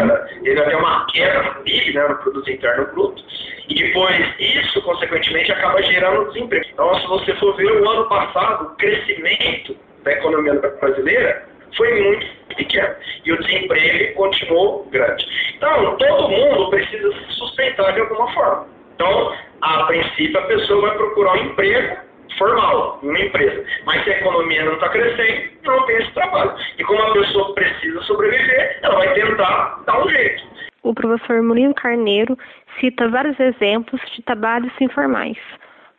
[0.43, 3.23] teve até uma queda no PIB, né, no Produto Interno Bruto,
[3.69, 6.65] e depois isso, consequentemente, acaba gerando desemprego.
[6.73, 12.25] Então, se você for ver o ano passado, o crescimento da economia brasileira foi muito
[12.55, 12.95] pequeno.
[13.25, 15.25] E o desemprego continuou grande.
[15.55, 18.67] Então, todo mundo precisa se sustentar de alguma forma.
[18.95, 21.97] Então, a princípio, a pessoa vai procurar um emprego
[22.37, 23.65] formal, uma empresa.
[23.85, 26.53] Mas se a economia não está crescendo, não tem esse trabalho.
[26.77, 30.43] E como a pessoa precisa sobreviver, ela vai tentar dar um jeito.
[30.83, 32.37] O professor Murilo Carneiro
[32.79, 35.37] cita vários exemplos de trabalhos informais,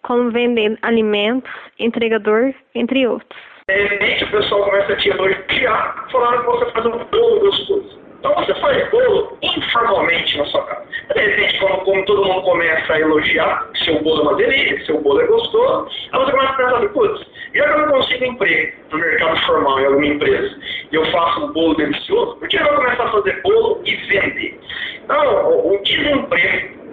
[0.03, 3.54] como vender alimentos, entregador, entre outros.
[3.67, 7.99] De repente o pessoal começa a te elogiar, falando que você faz um bolo gostoso.
[8.19, 10.87] Então você faz bolo informalmente na sua casa.
[11.15, 15.19] De repente, como, todo mundo começa a elogiar, seu bolo é uma delícia, seu bolo
[15.19, 18.73] é gostoso, aí você começa a pensar assim, putz, já que eu não consigo emprego
[18.93, 20.61] no mercado formal em alguma empresa,
[20.93, 23.97] e eu faço um bolo delicioso, por que eu vou começar a fazer bolo e
[23.97, 24.61] vender?
[25.05, 26.84] Então, o desemprego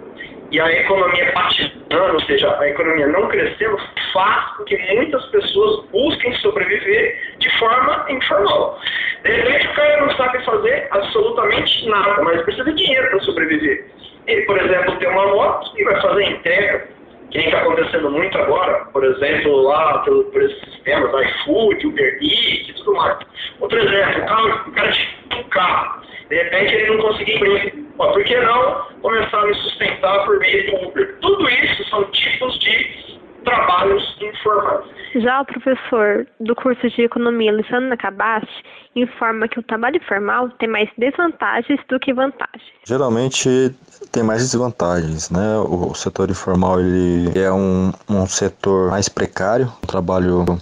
[0.52, 3.78] e a economia patinando, ou seja, a economia não crescendo,
[4.12, 8.78] faz com que muitas pessoas busquem sobreviver de forma informal.
[9.24, 13.86] De repente o cara não sabe fazer absolutamente nada, mas precisa de dinheiro para sobreviver.
[14.26, 16.88] Ele, por exemplo, tem uma moto e vai fazer entrega,
[17.32, 22.18] que nem está acontecendo muito agora, por exemplo, lá por, por esses sistemas, iFood, Uber
[22.20, 23.18] Eats e tudo mais.
[23.58, 27.82] Outro exemplo, o cara, o cara tinha um carro, de repente ele não conseguia emprego.
[27.96, 31.18] Por que não começar a me sustentar por meio de Uber?
[31.20, 34.84] Tudo isso são tipos de trabalhos informais.
[35.14, 38.62] Já o professor do curso de Economia, Luciano Nakabashi,
[38.96, 42.72] informa que o trabalho informal tem mais desvantagens do que vantagens.
[42.86, 43.74] Geralmente
[44.12, 45.56] tem mais desvantagens, né?
[45.58, 50.60] O setor informal ele é um, um setor mais precário, um trabalho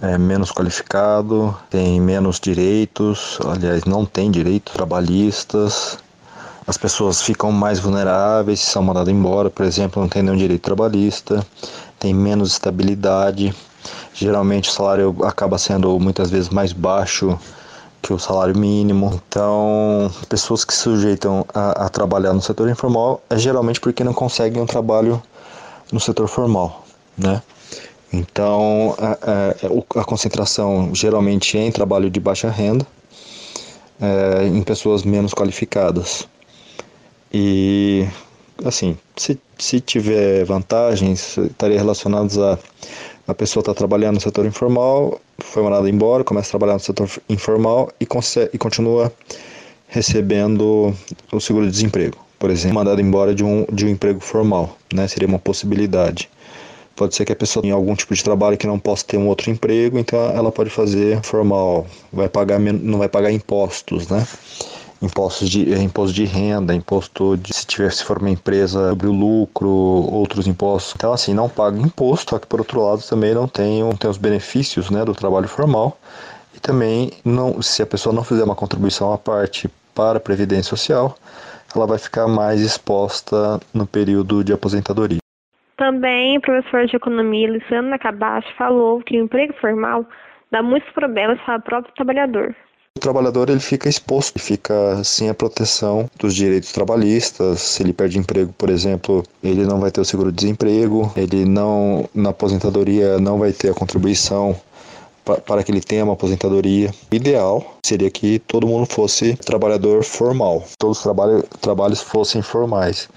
[0.00, 5.98] é menos qualificado, tem menos direitos, aliás, não tem direitos trabalhistas,
[6.66, 11.44] as pessoas ficam mais vulneráveis, são mandadas embora, por exemplo, não tem nenhum direito trabalhista,
[11.98, 13.54] tem menos estabilidade.
[14.12, 17.38] Geralmente o salário acaba sendo muitas vezes mais baixo
[18.02, 19.20] que o salário mínimo.
[19.28, 24.14] Então, pessoas que se sujeitam a, a trabalhar no setor informal é geralmente porque não
[24.14, 25.22] conseguem um trabalho
[25.92, 26.84] no setor formal,
[27.16, 27.42] né?
[28.12, 32.86] Então, a, a, a concentração geralmente é em trabalho de baixa renda,
[34.00, 36.26] é, em pessoas menos qualificadas.
[37.32, 38.08] E,
[38.64, 42.58] assim, se, se tiver vantagens, estaria relacionados a
[43.28, 47.10] a pessoa está trabalhando no setor informal, foi mandada embora, começa a trabalhar no setor
[47.28, 48.06] informal e,
[48.54, 49.12] e continua
[49.86, 50.94] recebendo
[51.30, 55.06] o seguro-desemprego, por exemplo, mandada embora de um, de um emprego formal, né?
[55.06, 56.30] Seria uma possibilidade.
[56.96, 59.28] Pode ser que a pessoa tenha algum tipo de trabalho que não possa ter um
[59.28, 64.26] outro emprego, então ela pode fazer formal, vai pagar não vai pagar impostos, né?
[65.00, 69.06] Impostos de é, imposto de renda, imposto de se tiver se for uma empresa sobre
[69.06, 70.94] o lucro, outros impostos.
[70.96, 74.10] Então assim, não paga imposto, só que por outro lado também não tem, não tem
[74.10, 75.98] os benefícios, né, do trabalho formal.
[76.54, 80.70] E também não, se a pessoa não fizer uma contribuição à parte para a previdência
[80.70, 81.16] social,
[81.74, 85.18] ela vai ficar mais exposta no período de aposentadoria.
[85.76, 90.04] Também o professor de economia Luciano Nakabashi falou que o emprego formal
[90.50, 92.54] dá muitos problemas para o próprio trabalhador.
[92.98, 97.60] O trabalhador ele fica exposto, ele fica sem a proteção dos direitos trabalhistas.
[97.60, 102.30] Se ele perde emprego, por exemplo, ele não vai ter o seguro-desemprego, ele não na
[102.30, 104.56] aposentadoria não vai ter a contribuição
[105.46, 106.92] para que ele tenha uma aposentadoria.
[107.08, 113.08] O ideal seria que todo mundo fosse trabalhador formal, todos os trabalho, trabalhos fossem formais.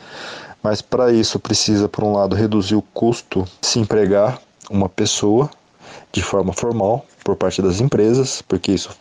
[0.61, 4.39] Mas para isso precisa, por um lado, reduzir o custo de se empregar
[4.69, 5.49] uma pessoa
[6.13, 8.91] de forma formal por parte das empresas, porque isso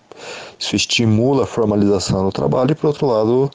[0.58, 3.50] isso estimula a formalização do trabalho e, por outro lado,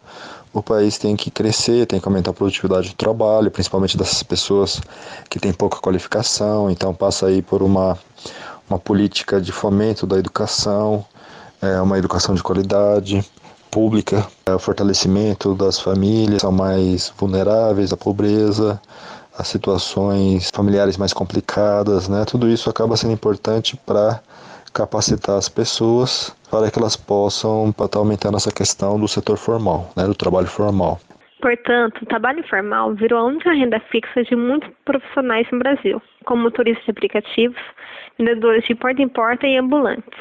[0.54, 4.82] o país tem que crescer, tem que aumentar a produtividade do trabalho, principalmente dessas pessoas
[5.30, 7.98] que têm pouca qualificação, então passa aí por uma,
[8.70, 11.06] uma política de fomento da educação,
[11.62, 13.24] é, uma educação de qualidade
[13.70, 18.80] pública, é, o fortalecimento das famílias são mais vulneráveis à pobreza,
[19.38, 22.24] a situações familiares mais complicadas, né?
[22.24, 24.22] Tudo isso acaba sendo importante para
[24.72, 30.06] capacitar as pessoas para que elas possam estar aumentando essa questão do setor formal, né,
[30.06, 31.00] do trabalho formal.
[31.42, 36.44] Portanto, o trabalho formal virou a única renda fixa de muitos profissionais no Brasil, como
[36.44, 37.62] motoristas de aplicativos,
[38.18, 40.18] vendedores de porta em porta e ambulantes.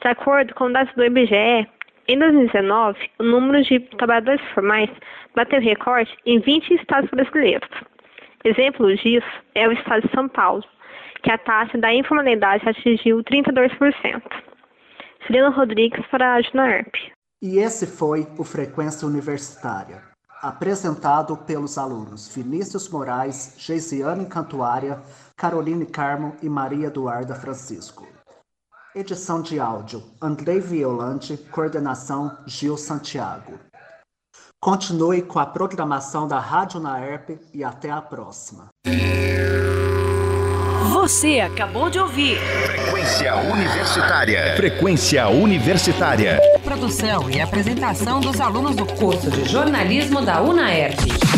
[0.00, 1.68] De acordo com dados do IBGE,
[2.08, 4.88] em 2019, o número de trabalhadores formais
[5.34, 7.68] bateu recorde em 20 estados brasileiros.
[8.44, 10.64] Exemplo disso é o estado de São Paulo,
[11.22, 14.22] que a taxa da informalidade atingiu 32%.
[15.26, 16.94] Celina Rodrigues para a Junarp.
[17.42, 20.02] E esse foi o Frequência Universitária,
[20.42, 25.00] apresentado pelos alunos Vinícius Moraes, Geisiane Cantuária,
[25.36, 28.06] Caroline Carmo e Maria Eduarda Francisco.
[28.94, 33.58] Edição de áudio, Andrei Violante, coordenação Gil Santiago.
[34.60, 38.68] Continue com a programação da Rádio Naerp e até a próxima.
[40.92, 42.38] Você acabou de ouvir
[43.04, 44.56] Frequência Universitária.
[44.56, 46.40] Frequência Universitária.
[46.64, 51.33] Produção e apresentação dos alunos do curso de jornalismo da UNAERP.